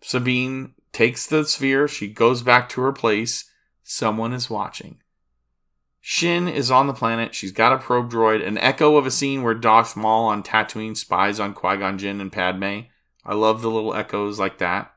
Sabine 0.03 0.75
takes 0.93 1.27
the 1.27 1.47
sphere, 1.47 1.89
she 1.89 2.09
goes 2.09 2.43
back 2.43 2.69
to 2.71 2.83
her 2.83 2.93
place. 2.93 3.51
Someone 3.83 4.35
is 4.35 4.51
watching. 4.51 4.99
Shin 6.07 6.49
is 6.49 6.71
on 6.71 6.87
the 6.87 6.93
planet. 6.93 7.35
She's 7.35 7.51
got 7.51 7.73
a 7.73 7.79
probe 7.79 8.13
droid, 8.13 8.47
an 8.47 8.59
echo 8.59 8.99
of 8.99 9.07
a 9.07 9.11
scene 9.11 9.43
where 9.43 9.55
Darth 9.55 9.97
Maul 9.97 10.27
on 10.27 10.43
Tatooine 10.43 10.95
spies 10.95 11.41
on 11.41 11.55
Qui 11.55 11.79
Gon 11.79 11.97
Jinn 11.97 12.21
and 12.21 12.31
Padme. 12.31 12.81
I 13.25 13.33
love 13.33 13.63
the 13.63 13.71
little 13.71 13.95
echoes 13.95 14.39
like 14.39 14.59
that. 14.59 14.93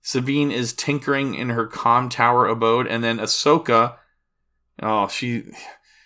Sabine 0.00 0.50
is 0.50 0.72
tinkering 0.72 1.34
in 1.34 1.50
her 1.50 1.68
comm 1.68 2.08
tower 2.08 2.46
abode, 2.46 2.86
and 2.86 3.04
then 3.04 3.18
Ahsoka, 3.18 3.98
oh, 4.82 5.08
she 5.08 5.44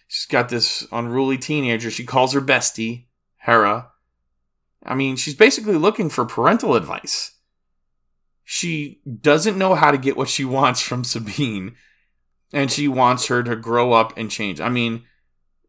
she's 0.08 0.26
got 0.26 0.48
this 0.48 0.84
unruly 0.90 1.38
teenager. 1.38 1.88
She 1.88 2.04
calls 2.04 2.32
her 2.32 2.40
bestie, 2.40 3.04
Hera. 3.36 3.92
I 4.82 4.96
mean, 4.96 5.14
she's 5.14 5.36
basically 5.36 5.76
looking 5.76 6.10
for 6.10 6.24
parental 6.24 6.74
advice. 6.74 7.36
She 8.42 9.00
doesn't 9.20 9.58
know 9.58 9.76
how 9.76 9.92
to 9.92 9.96
get 9.96 10.16
what 10.16 10.28
she 10.28 10.44
wants 10.58 10.80
from 10.80 11.04
Sabine, 11.04 11.76
and 12.52 12.70
she 12.70 12.88
wants 12.88 13.26
her 13.26 13.42
to 13.42 13.56
grow 13.56 13.92
up 13.92 14.16
and 14.16 14.30
change. 14.30 14.60
I 14.60 14.68
mean, 14.68 15.04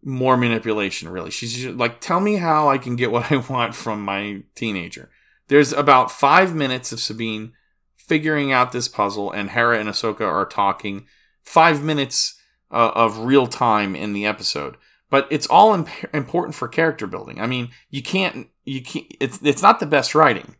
more 0.04 0.38
manipulation, 0.38 1.10
really. 1.10 1.32
She's 1.32 1.54
just 1.54 1.78
like, 1.78 2.00
tell 2.00 2.20
me 2.20 2.36
how 2.36 2.70
I 2.70 2.78
can 2.78 2.96
get 2.96 3.12
what 3.12 3.32
I 3.32 3.38
want 3.38 3.76
from 3.76 4.02
my 4.04 4.44
teenager. 4.56 5.10
There's 5.48 5.74
about 5.74 6.12
five 6.12 6.54
minutes 6.54 6.92
of 6.92 7.00
Sabine 7.00 7.54
figuring 7.96 8.52
out 8.52 8.72
this 8.72 8.88
puzzle, 8.88 9.32
and 9.32 9.52
Hera 9.52 9.80
and 9.80 9.90
Ahsoka 9.90 10.22
are 10.22 10.46
talking. 10.46 11.06
Five 11.44 11.84
minutes 11.84 12.40
uh, 12.72 12.92
of 12.96 13.20
real 13.20 13.48
time 13.48 13.96
in 13.96 14.14
the 14.14 14.26
episode, 14.26 14.78
but 15.10 15.28
it's 15.32 15.48
all 15.48 15.74
imp- 15.74 16.14
important 16.14 16.56
for 16.56 16.68
character 16.68 17.08
building. 17.08 17.40
I 17.42 17.48
mean, 17.48 17.70
you 17.90 18.04
can't, 18.04 18.48
you 18.66 18.82
can't. 18.82 19.06
It's 19.20 19.40
it's 19.42 19.62
not 19.62 19.80
the 19.80 19.86
best 19.86 20.14
writing, 20.14 20.56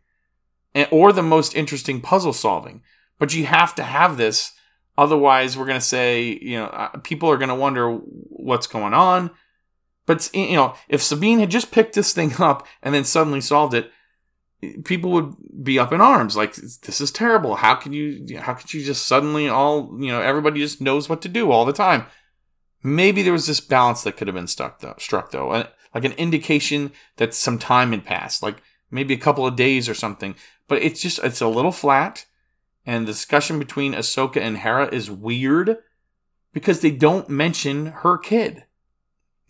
or 0.92 1.12
the 1.12 1.22
most 1.22 1.56
interesting 1.56 2.02
puzzle 2.02 2.34
solving, 2.34 2.82
but 3.20 3.34
you 3.34 3.46
have 3.46 3.76
to 3.76 3.84
have 3.84 4.18
this. 4.18 4.54
Otherwise, 5.00 5.58
we're 5.58 5.66
going 5.66 5.80
to 5.80 5.86
say, 5.86 6.38
you 6.42 6.58
know, 6.58 6.66
uh, 6.66 6.90
people 6.98 7.30
are 7.30 7.38
going 7.38 7.48
to 7.48 7.56
wonder 7.56 7.90
what's 7.94 8.68
going 8.68 8.94
on. 8.94 9.32
But 10.06 10.30
you 10.34 10.58
know, 10.58 10.76
if 10.90 11.02
Sabine 11.02 11.40
had 11.40 11.50
just 11.50 11.72
picked 11.72 11.96
this 11.96 12.12
thing 12.12 12.34
up 12.40 12.68
and 12.84 12.94
then 12.94 13.06
suddenly 13.06 13.40
solved 13.40 13.74
it, 13.74 13.94
people 14.84 15.12
would 15.12 15.36
be 15.64 15.80
up 15.80 15.94
in 15.94 16.02
arms 16.02 16.36
like 16.36 16.56
this 16.56 17.00
is 17.00 17.12
terrible. 17.12 17.56
How 17.56 17.76
can 17.76 17.94
you 17.94 18.40
how 18.40 18.56
could 18.56 18.74
you 18.74 18.84
just 18.84 19.08
suddenly 19.08 19.48
all 19.48 19.96
you 20.02 20.12
know 20.12 20.20
everybody 20.20 20.60
just 20.60 20.82
knows 20.82 21.08
what 21.08 21.22
to 21.22 21.30
do 21.30 21.50
all 21.50 21.64
the 21.64 21.72
time? 21.72 22.06
Maybe 22.84 23.24
there 23.24 23.32
was 23.32 23.48
this 23.48 23.62
balance 23.62 24.04
that 24.04 24.18
could 24.18 24.28
have 24.28 24.36
been 24.36 24.48
stuck 24.48 24.82
though 24.82 24.96
struck 24.98 25.32
though 25.32 25.66
like 25.96 26.04
an 26.04 26.12
indication 26.14 26.92
that 27.16 27.34
some 27.34 27.58
time 27.58 27.92
had 27.92 28.04
passed 28.04 28.44
like 28.44 28.62
maybe 28.92 29.14
a 29.14 29.18
couple 29.18 29.48
of 29.48 29.56
days 29.56 29.88
or 29.88 29.94
something. 29.94 30.36
But 30.68 30.82
it's 30.82 31.02
just 31.02 31.20
it's 31.20 31.40
a 31.40 31.48
little 31.48 31.72
flat 31.72 32.26
and 32.90 33.08
the 33.08 33.12
discussion 33.12 33.60
between 33.60 33.94
Ahsoka 33.94 34.38
and 34.38 34.58
Hera 34.58 34.88
is 34.94 35.12
weird 35.12 35.78
because 36.54 36.82
they 36.82 36.92
don't 36.92 37.30
mention 37.30 37.88
her 37.88 38.18
kid 38.18 38.66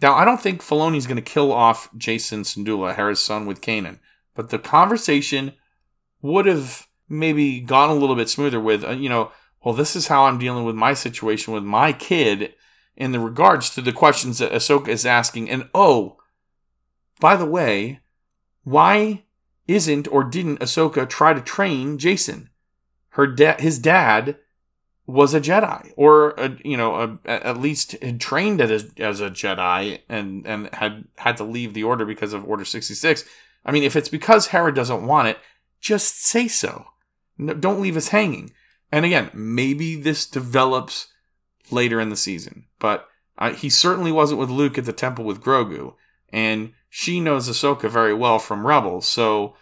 now 0.02 0.14
I 0.14 0.26
don't 0.26 0.42
think 0.42 0.62
Filoni's 0.62 1.08
going 1.08 1.24
to 1.24 1.34
kill 1.34 1.52
off 1.52 1.92
Jacen 1.94 2.42
Syndulla 2.42 2.96
Hera's 2.96 3.20
son 3.20 3.46
with 3.46 3.62
Kanan 3.62 4.00
but 4.36 4.50
the 4.50 4.60
conversation 4.60 5.54
would 6.22 6.46
have 6.46 6.88
maybe 7.10 7.60
gone 7.60 7.90
a 7.90 7.94
little 7.94 8.16
bit 8.16 8.30
smoother 8.30 8.60
with, 8.60 8.86
uh, 8.86 8.92
you 8.92 9.10
know, 9.10 9.32
well, 9.64 9.74
this 9.74 9.96
is 9.96 10.08
how 10.08 10.26
I'm 10.26 10.38
dealing 10.38 10.64
with 10.64 10.76
my 10.76 10.94
situation 10.94 11.54
with 11.54 11.64
my 11.64 11.92
kid 11.92 12.54
in 12.96 13.12
the 13.12 13.20
regards 13.20 13.70
to 13.72 13.82
the 13.82 13.92
questions 13.92 14.38
that 14.38 14.52
Ahsoka 14.52 14.90
is 14.90 15.06
asking. 15.06 15.50
And 15.50 15.70
oh, 15.74 16.18
by 17.20 17.36
the 17.36 17.46
way, 17.46 18.00
why 18.64 19.24
isn't 19.68 20.08
or 20.08 20.24
didn't 20.24 20.60
Ahsoka 20.60 21.08
try 21.10 21.34
to 21.34 21.42
train 21.42 21.98
Jacen? 21.98 22.49
Her 23.20 23.28
dad, 23.28 23.60
his 23.60 23.80
dad, 23.80 24.38
was 25.06 25.34
a 25.34 25.42
Jedi, 25.42 25.92
or 25.98 26.32
a, 26.38 26.58
you 26.64 26.78
know, 26.78 27.20
a, 27.26 27.30
at 27.30 27.60
least 27.60 28.02
had 28.02 28.22
trained 28.22 28.62
as, 28.62 28.92
as 28.98 29.20
a 29.20 29.30
Jedi, 29.30 30.00
and 30.08 30.48
and 30.48 30.74
had 30.74 31.04
had 31.18 31.36
to 31.36 31.44
leave 31.44 31.74
the 31.74 31.84
Order 31.84 32.06
because 32.06 32.32
of 32.32 32.48
Order 32.48 32.64
sixty 32.64 32.94
six. 32.94 33.26
I 33.66 33.74
mean, 33.74 33.84
if 33.84 33.98
it's 33.98 34.08
because 34.08 34.48
Hera 34.48 34.74
doesn't 34.74 35.06
want 35.06 35.28
it, 35.28 35.38
just 35.82 36.24
say 36.24 36.48
so. 36.48 36.86
No, 37.38 37.54
don't 37.54 37.82
leave 37.82 37.98
us 37.98 38.08
hanging. 38.08 38.54
And 38.90 39.04
again, 39.04 39.30
maybe 39.34 39.98
this 39.98 40.26
develops 40.26 41.08
later 41.70 42.00
in 42.00 42.10
the 42.10 42.16
season, 42.16 42.68
but 42.80 43.10
uh, 43.38 43.52
he 43.52 43.70
certainly 43.70 44.14
wasn't 44.14 44.40
with 44.40 44.50
Luke 44.50 44.78
at 44.78 44.86
the 44.86 44.94
temple 44.94 45.26
with 45.26 45.44
Grogu, 45.44 45.96
and 46.32 46.72
she 46.90 47.20
knows 47.20 47.50
Ahsoka 47.50 47.90
very 47.90 48.14
well 48.14 48.40
from 48.40 48.66
Rebels, 48.66 49.08
so 49.08 49.56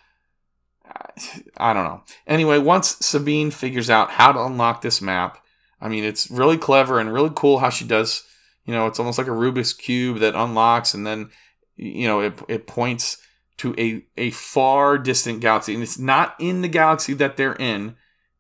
I 1.57 1.73
don't 1.73 1.83
know. 1.83 2.03
Anyway, 2.25 2.57
once 2.57 2.97
Sabine 2.99 3.51
figures 3.51 3.89
out 3.89 4.11
how 4.11 4.31
to 4.31 4.43
unlock 4.43 4.81
this 4.81 5.01
map, 5.01 5.43
I 5.81 5.89
mean, 5.89 6.03
it's 6.03 6.29
really 6.29 6.57
clever 6.57 6.99
and 6.99 7.13
really 7.13 7.31
cool 7.35 7.59
how 7.59 7.69
she 7.69 7.85
does. 7.85 8.23
You 8.65 8.73
know, 8.73 8.87
it's 8.87 8.99
almost 8.99 9.17
like 9.17 9.27
a 9.27 9.31
Rubik's 9.31 9.73
cube 9.73 10.19
that 10.19 10.35
unlocks, 10.35 10.93
and 10.93 11.05
then 11.05 11.29
you 11.75 12.07
know 12.07 12.19
it 12.19 12.33
it 12.47 12.67
points 12.67 13.17
to 13.57 13.73
a, 13.77 14.05
a 14.17 14.31
far 14.31 14.97
distant 14.97 15.39
galaxy. 15.39 15.73
And 15.73 15.83
it's 15.83 15.99
not 15.99 16.35
in 16.39 16.61
the 16.61 16.67
galaxy 16.67 17.13
that 17.15 17.37
they're 17.37 17.55
in. 17.55 17.95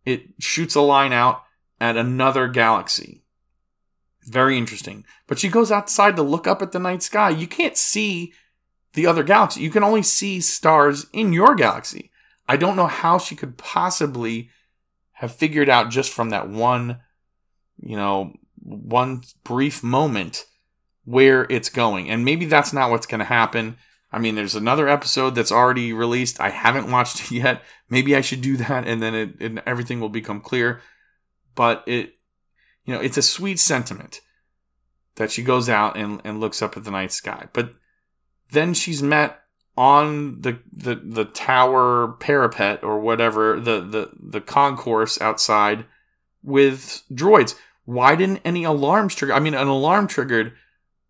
It 0.05 0.33
shoots 0.39 0.75
a 0.75 0.81
line 0.81 1.11
out 1.11 1.43
at 1.81 1.97
another 1.97 2.47
galaxy. 2.47 3.23
Very 4.23 4.57
interesting. 4.57 5.05
But 5.25 5.39
she 5.39 5.49
goes 5.49 5.71
outside 5.71 6.15
to 6.17 6.21
look 6.21 6.47
up 6.47 6.61
at 6.61 6.71
the 6.71 6.79
night 6.79 7.01
sky. 7.01 7.29
You 7.29 7.47
can't 7.47 7.77
see 7.77 8.33
the 8.93 9.07
other 9.07 9.23
galaxy. 9.23 9.61
You 9.61 9.71
can 9.71 9.83
only 9.83 10.03
see 10.03 10.41
stars 10.41 11.07
in 11.13 11.33
your 11.33 11.55
galaxy. 11.55 12.11
I 12.47 12.57
don't 12.57 12.75
know 12.75 12.87
how 12.87 13.17
she 13.17 13.35
could 13.35 13.57
possibly 13.57 14.49
have 15.13 15.35
figured 15.35 15.69
out 15.69 15.89
just 15.89 16.11
from 16.11 16.29
that 16.29 16.49
one, 16.49 16.99
you 17.79 17.95
know, 17.95 18.33
one 18.61 19.21
brief 19.43 19.83
moment 19.83 20.45
where 21.05 21.45
it's 21.49 21.69
going. 21.69 22.09
And 22.09 22.23
maybe 22.23 22.45
that's 22.45 22.73
not 22.73 22.91
what's 22.91 23.07
going 23.07 23.19
to 23.19 23.25
happen. 23.25 23.77
I 24.11 24.19
mean, 24.19 24.35
there's 24.35 24.55
another 24.55 24.87
episode 24.87 25.35
that's 25.35 25.51
already 25.51 25.91
released. 25.91 26.39
I 26.39 26.49
haven't 26.49 26.91
watched 26.91 27.19
it 27.19 27.31
yet. 27.31 27.63
Maybe 27.89 28.15
I 28.15 28.21
should 28.21 28.41
do 28.41 28.57
that, 28.57 28.87
and 28.87 29.01
then 29.01 29.15
it, 29.15 29.35
it, 29.39 29.63
everything 29.65 29.99
will 29.99 30.09
become 30.09 30.41
clear. 30.41 30.81
But 31.55 31.83
it, 31.87 32.13
you 32.85 32.93
know, 32.93 33.01
it's 33.01 33.17
a 33.17 33.21
sweet 33.21 33.59
sentiment 33.59 34.21
that 35.15 35.31
she 35.31 35.43
goes 35.43 35.67
out 35.67 35.97
and, 35.97 36.21
and 36.23 36.39
looks 36.39 36.61
up 36.61 36.77
at 36.77 36.83
the 36.83 36.91
night 36.91 37.11
sky. 37.11 37.47
But 37.51 37.71
then 38.51 38.73
she's 38.73 39.03
met 39.03 39.39
on 39.77 40.41
the, 40.41 40.59
the 40.73 40.95
the 40.95 41.25
tower 41.25 42.13
parapet 42.19 42.83
or 42.83 42.99
whatever 42.99 43.59
the 43.59 43.79
the 43.79 44.09
the 44.19 44.41
concourse 44.41 45.21
outside 45.21 45.85
with 46.43 47.03
droids. 47.13 47.55
Why 47.85 48.15
didn't 48.15 48.41
any 48.43 48.63
alarms 48.63 49.15
trigger? 49.15 49.33
I 49.33 49.39
mean, 49.39 49.53
an 49.53 49.67
alarm 49.67 50.07
triggered 50.07 50.53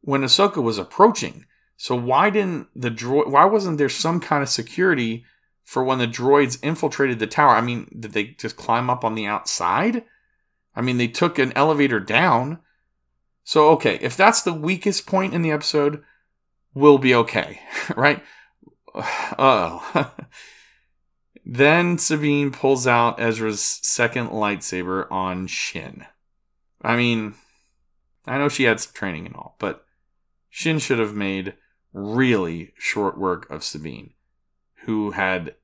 when 0.02 0.22
Ahsoka 0.22 0.62
was 0.62 0.78
approaching. 0.78 1.46
So 1.78 1.96
why 1.96 2.30
didn't 2.30 2.68
the 2.76 2.92
droid? 2.92 3.30
Why 3.30 3.46
wasn't 3.46 3.78
there 3.78 3.90
some 3.90 4.20
kind 4.20 4.44
of 4.44 4.50
security 4.50 5.26
for 5.64 5.84
when 5.84 6.00
the 6.00 6.08
droids 6.08 6.62
infiltrated 6.62 7.20
the 7.20 7.28
tower? 7.28 7.56
I 7.56 7.62
mean, 7.62 7.88
did 7.98 8.12
they 8.12 8.26
just 8.26 8.58
climb 8.58 8.90
up 8.90 9.06
on 9.06 9.16
the 9.16 9.26
outside? 9.26 10.04
I 10.76 10.82
mean, 10.82 10.98
they 10.98 11.08
took 11.08 11.40
an 11.40 11.54
elevator 11.56 12.00
down. 12.00 12.60
So 13.44 13.70
okay, 13.70 13.98
if 14.02 14.18
that's 14.18 14.42
the 14.42 14.54
weakest 14.54 15.08
point 15.08 15.34
in 15.34 15.42
the 15.42 15.52
episode, 15.52 16.04
we'll 16.74 16.98
be 16.98 17.16
okay, 17.16 17.62
right? 17.96 18.22
Oh. 19.40 20.12
then 21.46 21.98
Sabine 21.98 22.52
pulls 22.52 22.88
out 22.88 23.20
Ezra's 23.20 23.62
second 23.62 24.30
lightsaber 24.30 25.10
on 25.12 25.48
Shin. 25.48 26.06
I 26.82 26.96
mean, 26.96 27.36
I 28.26 28.38
know 28.38 28.50
she 28.50 28.64
had 28.64 28.80
some 28.80 28.94
training 28.94 29.28
and 29.28 29.36
all, 29.36 29.56
but 29.60 29.86
Shin 30.50 30.80
should 30.80 31.00
have 31.00 31.14
made 31.14 31.54
really 31.94 32.74
short 32.78 33.18
work 33.18 33.50
of 33.50 33.64
Sabine, 33.64 34.14
who 34.86 35.12
had 35.12 35.56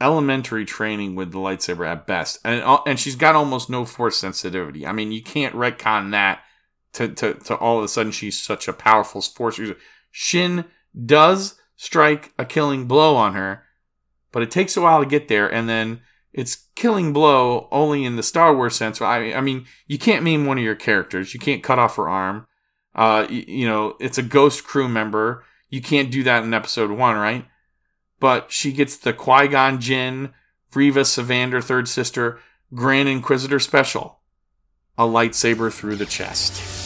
elementary 0.00 0.64
training 0.64 1.14
with 1.14 1.32
the 1.32 1.38
lightsaber 1.38 1.86
at 1.86 2.06
best, 2.06 2.38
and 2.44 2.62
uh, 2.62 2.80
and 2.86 2.98
she's 2.98 3.16
got 3.16 3.34
almost 3.34 3.70
no 3.70 3.84
force 3.84 4.16
sensitivity. 4.16 4.86
I 4.86 4.92
mean, 4.92 5.12
you 5.12 5.22
can't 5.22 5.54
retcon 5.54 6.10
that 6.10 6.40
to 6.94 7.08
to, 7.08 7.34
to 7.34 7.54
all 7.56 7.78
of 7.78 7.84
a 7.84 7.88
sudden 7.88 8.12
she's 8.12 8.40
such 8.40 8.66
a 8.68 8.72
powerful 8.72 9.20
force 9.20 9.58
user. 9.58 9.76
Shin 10.10 10.64
does 11.04 11.60
strike 11.84 12.32
a 12.38 12.44
killing 12.44 12.86
blow 12.86 13.14
on 13.14 13.34
her, 13.34 13.64
but 14.32 14.42
it 14.42 14.50
takes 14.50 14.76
a 14.76 14.80
while 14.80 15.00
to 15.00 15.08
get 15.08 15.28
there, 15.28 15.52
and 15.52 15.68
then 15.68 16.00
it's 16.32 16.66
killing 16.74 17.12
blow 17.12 17.68
only 17.70 18.04
in 18.04 18.16
the 18.16 18.22
Star 18.22 18.56
Wars 18.56 18.74
sense. 18.74 19.00
I, 19.00 19.32
I 19.32 19.40
mean, 19.40 19.66
you 19.86 19.98
can't 19.98 20.24
maim 20.24 20.46
one 20.46 20.58
of 20.58 20.64
your 20.64 20.74
characters. 20.74 21.34
You 21.34 21.40
can't 21.40 21.62
cut 21.62 21.78
off 21.78 21.96
her 21.96 22.08
arm. 22.08 22.46
Uh, 22.94 23.26
you, 23.28 23.44
you 23.46 23.68
know, 23.68 23.96
it's 24.00 24.18
a 24.18 24.22
ghost 24.22 24.64
crew 24.64 24.88
member. 24.88 25.44
You 25.68 25.82
can't 25.82 26.10
do 26.10 26.22
that 26.22 26.42
in 26.42 26.54
episode 26.54 26.90
one, 26.90 27.16
right? 27.16 27.46
But 28.18 28.50
she 28.50 28.72
gets 28.72 28.96
the 28.96 29.12
Qui 29.12 29.48
Gon 29.48 29.80
Jinn, 29.80 30.32
Reva 30.74 31.00
Sevander, 31.00 31.62
third 31.62 31.88
sister, 31.88 32.40
Grand 32.72 33.08
Inquisitor 33.08 33.60
special 33.60 34.20
a 34.96 35.02
lightsaber 35.02 35.72
through 35.72 35.96
the 35.96 36.06
chest. 36.06 36.83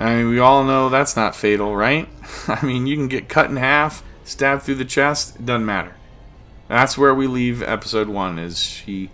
I 0.00 0.16
mean, 0.16 0.30
we 0.30 0.38
all 0.38 0.64
know 0.64 0.88
that's 0.88 1.14
not 1.14 1.36
fatal, 1.36 1.76
right? 1.76 2.08
I 2.48 2.64
mean, 2.64 2.86
you 2.86 2.96
can 2.96 3.06
get 3.06 3.28
cut 3.28 3.50
in 3.50 3.56
half, 3.56 4.02
stabbed 4.24 4.62
through 4.62 4.76
the 4.76 4.84
chest, 4.86 5.36
it 5.36 5.44
doesn't 5.44 5.66
matter. 5.66 5.94
That's 6.68 6.96
where 6.96 7.14
we 7.14 7.26
leave 7.26 7.62
episode 7.62 8.08
one. 8.08 8.38
Is 8.38 8.58
she? 8.58 9.10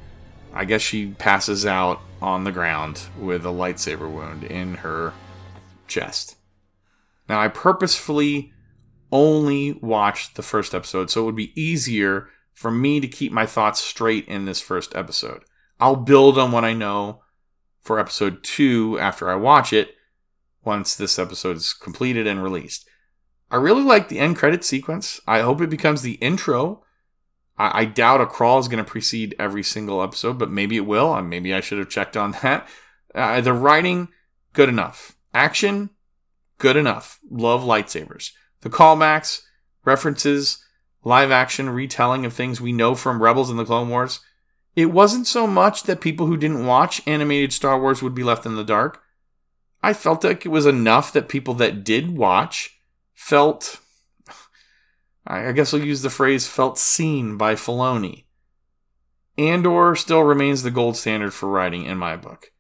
I 0.55 0.65
guess 0.65 0.83
she 0.83 1.09
passes 1.13 1.67
out 1.67 2.01
on 2.23 2.45
the 2.45 2.53
ground 2.53 3.03
with 3.19 3.45
a 3.45 3.51
lightsaber 3.51 4.09
wound 4.11 4.45
in 4.45 4.75
her 4.75 5.13
chest. 5.89 6.37
Now, 7.29 7.41
I 7.41 7.49
purposefully 7.49 8.53
only 9.11 9.73
watched 9.73 10.37
the 10.37 10.43
first 10.43 10.73
episode, 10.73 11.11
so 11.11 11.23
it 11.23 11.25
would 11.25 11.37
be 11.37 11.61
easier 11.61 12.29
for 12.55 12.71
me 12.71 13.01
to 13.01 13.09
keep 13.09 13.33
my 13.33 13.45
thoughts 13.45 13.81
straight 13.81 14.29
in 14.29 14.45
this 14.45 14.61
first 14.61 14.95
episode. 14.95 15.43
I'll 15.81 15.97
build 15.97 16.39
on 16.39 16.53
what 16.53 16.65
I 16.65 16.75
know 16.75 17.23
for 17.83 17.99
episode 17.99 18.45
two 18.45 18.99
after 19.01 19.29
I 19.29 19.35
watch 19.35 19.73
it 19.73 19.96
once 20.67 20.95
this 20.95 21.19
episode 21.19 21.57
is 21.57 21.73
completed 21.73 22.27
and 22.27 22.43
released. 22.43 22.87
I 23.51 23.57
really 23.57 23.83
like 23.83 24.09
the 24.09 24.19
end 24.19 24.37
credit 24.37 24.65
sequence. 24.65 25.21
I 25.27 25.41
hope 25.41 25.61
it 25.61 25.71
becomes 25.71 26.03
the 26.03 26.15
intro. 26.15 26.83
I, 27.57 27.83
I 27.83 27.85
doubt 27.85 28.21
a 28.21 28.27
crawl 28.27 28.59
is 28.59 28.69
going 28.69 28.85
to 28.85 28.91
precede 28.91 29.37
every 29.39 29.63
single 29.63 30.03
episode, 30.03 30.39
but 30.39 30.51
maybe 30.51 30.77
it 30.77 30.87
will. 30.87 31.21
Maybe 31.23 31.55
I 31.55 31.61
should 31.61 31.79
have 31.79 31.89
checked 31.89 32.17
on 32.17 32.33
that. 32.43 32.69
Uh, 33.15 33.41
the 33.41 33.53
writing, 33.53 34.09
good 34.53 34.69
enough. 34.69 35.17
Action, 35.33 35.91
good 36.59 36.77
enough. 36.77 37.21
Love 37.31 37.63
lightsabers. 37.63 38.33
The 38.63 38.71
callbacks, 38.71 39.43
references, 39.85 40.65
live 41.05 41.31
action 41.31 41.71
retelling 41.71 42.27
of 42.27 42.33
things 42.33 42.61
we 42.61 42.73
know 42.73 42.95
from 42.95 43.23
Rebels 43.23 43.49
and 43.49 43.59
the 43.59 43.65
Clone 43.65 43.89
Wars. 43.89 44.21
It 44.75 44.87
wasn't 44.87 45.27
so 45.27 45.47
much 45.47 45.85
that 45.85 46.01
people 46.01 46.27
who 46.27 46.37
didn't 46.37 46.67
watch 46.67 47.01
animated 47.07 47.53
Star 47.53 47.81
Wars 47.81 48.03
would 48.03 48.15
be 48.15 48.25
left 48.25 48.45
in 48.45 48.57
the 48.57 48.65
dark. 48.65 49.01
I 49.87 49.93
felt 49.93 50.25
like 50.25 50.45
it 50.45 50.49
was 50.49 50.67
enough 50.67 51.13
that 51.13 51.29
people 51.29 51.55
that 51.55 51.85
did 51.85 52.19
watch 52.19 52.81
felt, 53.15 53.79
I 55.25 55.53
guess 55.53 55.73
I'll 55.73 55.79
use 55.79 56.03
the 56.03 56.11
phrase, 56.11 56.49
felt 56.49 56.77
seen 56.77 57.37
by 57.37 57.55
Filoni. 57.55 58.25
Andor 59.39 59.95
still 59.95 60.25
remains 60.25 60.65
the 60.65 60.73
gold 60.73 60.97
standard 60.97 61.33
for 61.33 61.49
writing 61.49 61.85
in 61.85 61.99
my 61.99 62.17
book. 62.17 62.51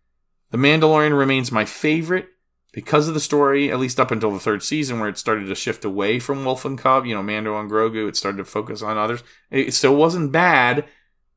The 0.53 0.57
Mandalorian 0.59 1.19
remains 1.19 1.51
my 1.51 1.65
favorite 1.65 2.29
because 2.73 3.09
of 3.09 3.15
the 3.15 3.19
story, 3.19 3.73
at 3.73 3.81
least 3.81 3.99
up 3.99 4.13
until 4.13 4.31
the 4.31 4.39
third 4.39 4.63
season, 4.63 5.01
where 5.01 5.09
it 5.09 5.19
started 5.19 5.49
to 5.49 5.55
shift 5.57 5.85
away 5.85 6.21
from 6.21 6.45
Wolf 6.45 6.65
and 6.65 6.79
Cub, 6.79 7.07
you 7.07 7.15
know, 7.17 7.25
Mando 7.25 7.59
and 7.59 7.69
Grogu, 7.69 8.09
it 8.09 8.15
started 8.15 8.39
to 8.39 8.45
focus 8.45 8.83
on 8.83 8.97
others. 8.97 9.25
It 9.51 9.75
still 9.75 9.97
wasn't 9.97 10.31
bad, 10.31 10.85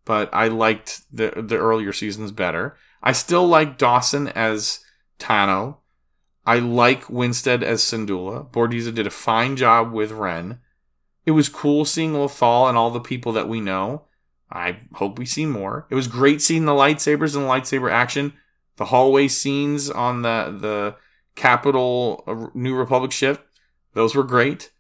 but 0.05 0.29
I 0.31 0.49
liked 0.49 1.01
the 1.11 1.33
the 1.35 1.57
earlier 1.57 1.93
seasons 1.93 2.31
better. 2.31 2.77
I 3.01 3.11
still 3.13 3.47
like 3.47 3.79
Dawson 3.79 4.27
as 4.27 4.81
Tano. 5.17 5.77
I 6.49 6.57
like 6.57 7.11
Winstead 7.11 7.61
as 7.61 7.83
Syndulla. 7.83 8.49
Bordizzo 8.49 8.91
did 8.91 9.05
a 9.05 9.11
fine 9.11 9.55
job 9.55 9.93
with 9.93 10.11
Wren. 10.11 10.57
It 11.23 11.31
was 11.31 11.47
cool 11.47 11.85
seeing 11.85 12.13
Lothal 12.13 12.67
and 12.67 12.75
all 12.75 12.89
the 12.89 12.99
people 12.99 13.31
that 13.33 13.47
we 13.47 13.61
know. 13.61 14.05
I 14.51 14.79
hope 14.93 15.19
we 15.19 15.27
see 15.27 15.45
more. 15.45 15.85
It 15.91 15.95
was 15.95 16.07
great 16.07 16.41
seeing 16.41 16.65
the 16.65 16.71
lightsabers 16.71 17.35
and 17.35 17.45
the 17.45 17.47
lightsaber 17.47 17.91
action. 17.91 18.33
The 18.77 18.85
hallway 18.85 19.27
scenes 19.27 19.91
on 19.91 20.23
the 20.23 20.57
the 20.59 20.95
Capital 21.35 22.23
uh, 22.25 22.47
New 22.55 22.73
Republic 22.73 23.11
ship, 23.11 23.47
those 23.93 24.15
were 24.15 24.23
great. 24.23 24.71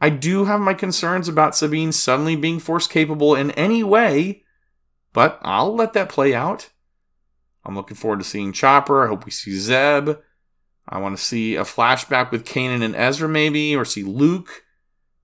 I 0.00 0.08
do 0.10 0.46
have 0.46 0.58
my 0.58 0.74
concerns 0.74 1.28
about 1.28 1.54
Sabine 1.54 1.92
suddenly 1.92 2.34
being 2.34 2.58
force 2.58 2.88
capable 2.88 3.36
in 3.36 3.52
any 3.52 3.84
way, 3.84 4.42
but 5.12 5.38
I'll 5.42 5.76
let 5.76 5.92
that 5.92 6.08
play 6.08 6.34
out. 6.34 6.70
I'm 7.64 7.76
looking 7.76 7.96
forward 7.96 8.18
to 8.18 8.24
seeing 8.24 8.52
Chopper. 8.52 9.04
I 9.04 9.06
hope 9.06 9.24
we 9.24 9.30
see 9.30 9.56
Zeb. 9.56 10.18
I 10.88 10.98
want 10.98 11.16
to 11.16 11.22
see 11.22 11.56
a 11.56 11.62
flashback 11.64 12.30
with 12.30 12.44
Kanan 12.44 12.82
and 12.82 12.94
Ezra, 12.94 13.28
maybe, 13.28 13.74
or 13.74 13.84
see 13.84 14.02
Luke. 14.02 14.64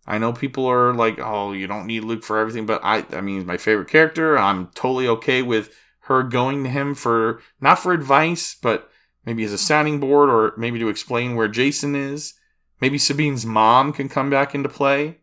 I 0.06 0.18
know 0.18 0.32
people 0.32 0.66
are 0.66 0.94
like, 0.94 1.18
"Oh, 1.18 1.52
you 1.52 1.66
don't 1.66 1.86
need 1.86 2.04
Luke 2.04 2.24
for 2.24 2.38
everything," 2.38 2.66
but 2.66 2.80
I, 2.82 3.04
I 3.12 3.20
mean, 3.20 3.36
he's 3.36 3.44
my 3.44 3.58
favorite 3.58 3.88
character. 3.88 4.38
I'm 4.38 4.68
totally 4.68 5.06
okay 5.08 5.42
with 5.42 5.74
her 6.04 6.22
going 6.22 6.64
to 6.64 6.70
him 6.70 6.94
for 6.94 7.40
not 7.60 7.78
for 7.78 7.92
advice, 7.92 8.56
but 8.60 8.90
maybe 9.24 9.44
as 9.44 9.52
a 9.52 9.58
sounding 9.58 10.00
board, 10.00 10.30
or 10.30 10.54
maybe 10.56 10.78
to 10.78 10.88
explain 10.88 11.36
where 11.36 11.48
Jacen 11.48 11.94
is. 11.94 12.34
Maybe 12.80 12.98
Sabine's 12.98 13.44
mom 13.44 13.92
can 13.92 14.08
come 14.08 14.30
back 14.30 14.54
into 14.54 14.68
play. 14.68 15.18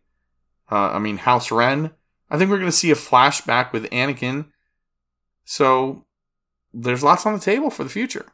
Uh, 0.70 0.90
I 0.92 0.98
mean, 0.98 1.18
House 1.18 1.50
Wren. 1.50 1.90
I 2.30 2.38
think 2.38 2.50
we're 2.50 2.58
going 2.58 2.70
to 2.70 2.76
see 2.76 2.90
a 2.90 2.94
flashback 2.94 3.72
with 3.72 3.90
Anakin. 3.90 4.46
So 5.44 6.06
there's 6.72 7.02
lots 7.02 7.26
on 7.26 7.32
the 7.32 7.40
table 7.40 7.70
for 7.70 7.84
the 7.84 7.90
future. 7.90 8.26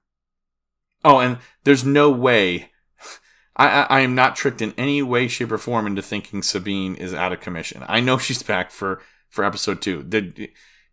Oh, 1.05 1.21
and 1.21 1.39
there's 1.65 1.85
no 1.85 2.11
way. 2.11 2.71
I, 3.57 3.83
I, 3.83 4.01
am 4.01 4.15
not 4.17 4.35
tricked 4.35 4.63
in 4.63 4.75
any 4.77 5.01
way, 5.01 5.29
shape, 5.29 5.53
or 5.53 5.59
form 5.59 5.87
into 5.87 6.03
thinking 6.03 6.43
Sabine 6.43 6.97
is 6.97 7.15
out 7.15 7.33
of 7.33 7.41
commission. 7.41 7.85
I 7.87 8.01
know 8.01 8.19
she's 8.19 8.43
back 8.43 8.73
for, 8.73 9.01
for 9.29 9.45
episode 9.45 9.81
two. 9.81 10.03
The, 10.03 10.51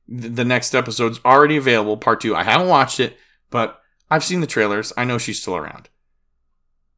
the 0.08 0.46
next 0.46 0.76
episode's 0.76 1.20
already 1.26 1.58
available, 1.58 1.98
part 1.98 2.22
two. 2.22 2.36
I 2.36 2.44
haven't 2.44 2.68
watched 2.68 3.00
it, 3.00 3.18
but 3.50 3.82
I've 4.12 4.24
seen 4.24 4.42
the 4.42 4.48
trailers. 4.48 4.94
I 4.96 5.06
know 5.06 5.18
she's 5.18 5.42
still 5.42 5.56
around. 5.56 5.90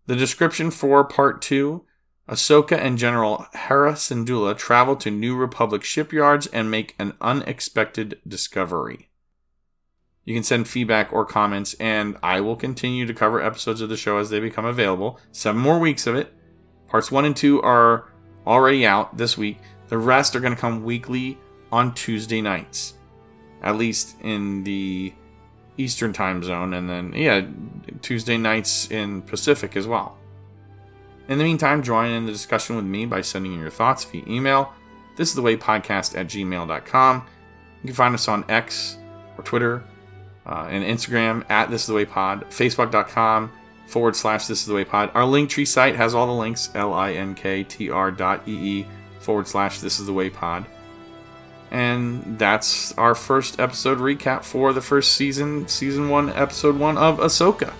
The 0.08 0.16
description 0.18 0.70
for 0.70 1.06
part 1.06 1.42
two 1.42 1.86
Ahsoka 2.28 2.78
and 2.78 2.98
General 2.98 3.48
Hera 3.54 3.94
Syndulla 3.94 4.58
travel 4.58 4.96
to 4.98 5.12
New 5.12 5.36
Republic 5.36 5.84
shipyards 5.84 6.48
and 6.48 6.72
make 6.72 6.96
an 6.98 7.14
unexpected 7.20 8.20
discovery. 8.28 9.10
You 10.26 10.34
can 10.34 10.44
send 10.44 10.68
feedback 10.68 11.12
or 11.12 11.26
comments, 11.26 11.74
and 11.80 12.18
I 12.24 12.40
will 12.40 12.56
continue 12.56 13.06
to 13.06 13.14
cover 13.14 13.42
episodes 13.42 13.82
of 13.82 13.90
the 13.90 13.98
show 13.98 14.18
as 14.18 14.30
they 14.30 14.40
become 14.40 14.66
available. 14.66 15.20
Seven 15.32 15.62
more 15.62 15.80
weeks 15.80 16.08
of 16.08 16.16
it. 16.16 16.34
Parts 16.88 17.12
one 17.12 17.26
and 17.26 17.36
two 17.36 17.62
are 17.62 18.14
already 18.48 18.86
out 18.86 19.18
this 19.18 19.38
week. 19.38 19.60
The 19.88 19.98
rest 19.98 20.36
are 20.36 20.40
going 20.40 20.56
to 20.56 20.60
come 20.60 20.84
weekly 20.84 21.38
on 21.72 21.94
Tuesday 21.94 22.42
nights, 22.42 22.94
at 23.62 23.76
least 23.76 24.16
in 24.22 24.64
the 24.64 25.14
Eastern 25.78 26.14
time 26.14 26.42
zone, 26.42 26.74
and 26.74 26.90
then, 26.90 27.12
yeah, 27.14 27.46
Tuesday 28.02 28.38
nights 28.38 28.92
in 28.92 29.24
Pacific 29.24 29.76
as 29.76 29.88
well. 29.88 30.18
In 31.28 31.38
the 31.38 31.44
meantime, 31.44 31.84
join 31.84 32.12
in 32.12 32.26
the 32.26 32.32
discussion 32.32 32.76
with 32.76 32.86
me 32.86 33.06
by 33.06 33.22
sending 33.22 33.60
your 33.60 33.70
thoughts 33.70 34.04
via 34.06 34.24
email. 34.28 34.74
This 35.16 35.30
is 35.30 35.36
the 35.36 35.42
way 35.42 35.58
podcast 35.58 36.18
at 36.18 36.28
gmail.com. 36.28 37.28
You 37.82 37.88
can 37.88 37.96
find 37.96 38.14
us 38.14 38.28
on 38.28 38.46
X 38.50 38.98
or 39.38 39.44
Twitter 39.44 39.84
uh, 40.46 40.68
and 40.70 40.84
Instagram 40.84 41.50
at 41.50 41.70
This 41.70 41.82
Is 41.82 41.88
The 41.88 41.94
Way 41.94 42.06
Pod, 42.06 42.46
Facebook.com 42.50 43.52
forward 43.88 44.16
slash 44.16 44.48
This 44.48 44.62
Is 44.62 44.66
The 44.66 44.74
Way 44.74 44.86
Pod. 44.86 45.12
Our 45.14 45.24
Linktree 45.24 45.68
site 45.68 45.96
has 45.96 46.14
all 46.14 46.28
the 46.28 46.34
links, 46.34 46.70
L-I-N-K-T-R 46.76 48.12
dot 48.12 48.48
E-E 48.48 48.86
forward 49.20 49.48
slash 49.48 49.80
This 49.80 50.00
Is 50.00 50.08
The 50.08 50.14
Way 50.14 50.30
Pod. 50.30 50.66
And 51.72 52.38
that's 52.38 52.96
our 52.98 53.16
first 53.16 53.60
episode 53.60 53.98
recap 53.98 54.44
for 54.44 54.74
the 54.74 54.82
first 54.82 55.14
season, 55.14 55.68
season 55.68 56.10
one, 56.10 56.30
episode 56.30 56.78
one 56.78 56.98
of 56.98 57.18
Ahsoka. 57.18 57.74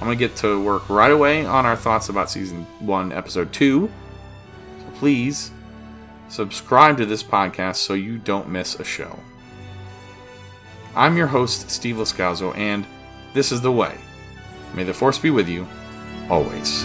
I'm 0.00 0.06
going 0.06 0.18
to 0.18 0.28
get 0.28 0.34
to 0.38 0.60
work 0.62 0.88
right 0.88 1.12
away 1.12 1.44
on 1.44 1.66
our 1.66 1.76
thoughts 1.76 2.08
about 2.08 2.30
season 2.30 2.64
one, 2.80 3.12
episode 3.12 3.52
two. 3.52 3.90
So 4.78 4.98
please 4.98 5.50
subscribe 6.28 6.96
to 6.96 7.06
this 7.06 7.22
podcast 7.22 7.76
so 7.76 7.94
you 7.94 8.18
don't 8.18 8.48
miss 8.48 8.80
a 8.80 8.84
show. 8.84 9.18
I'm 10.94 11.16
your 11.16 11.26
host, 11.26 11.70
Steve 11.70 11.96
Lascauso, 11.96 12.54
and 12.56 12.86
this 13.32 13.50
is 13.50 13.62
The 13.62 13.72
Way. 13.72 13.96
May 14.74 14.84
the 14.84 14.92
Force 14.92 15.18
be 15.18 15.30
with 15.30 15.48
you, 15.48 15.66
always. 16.28 16.84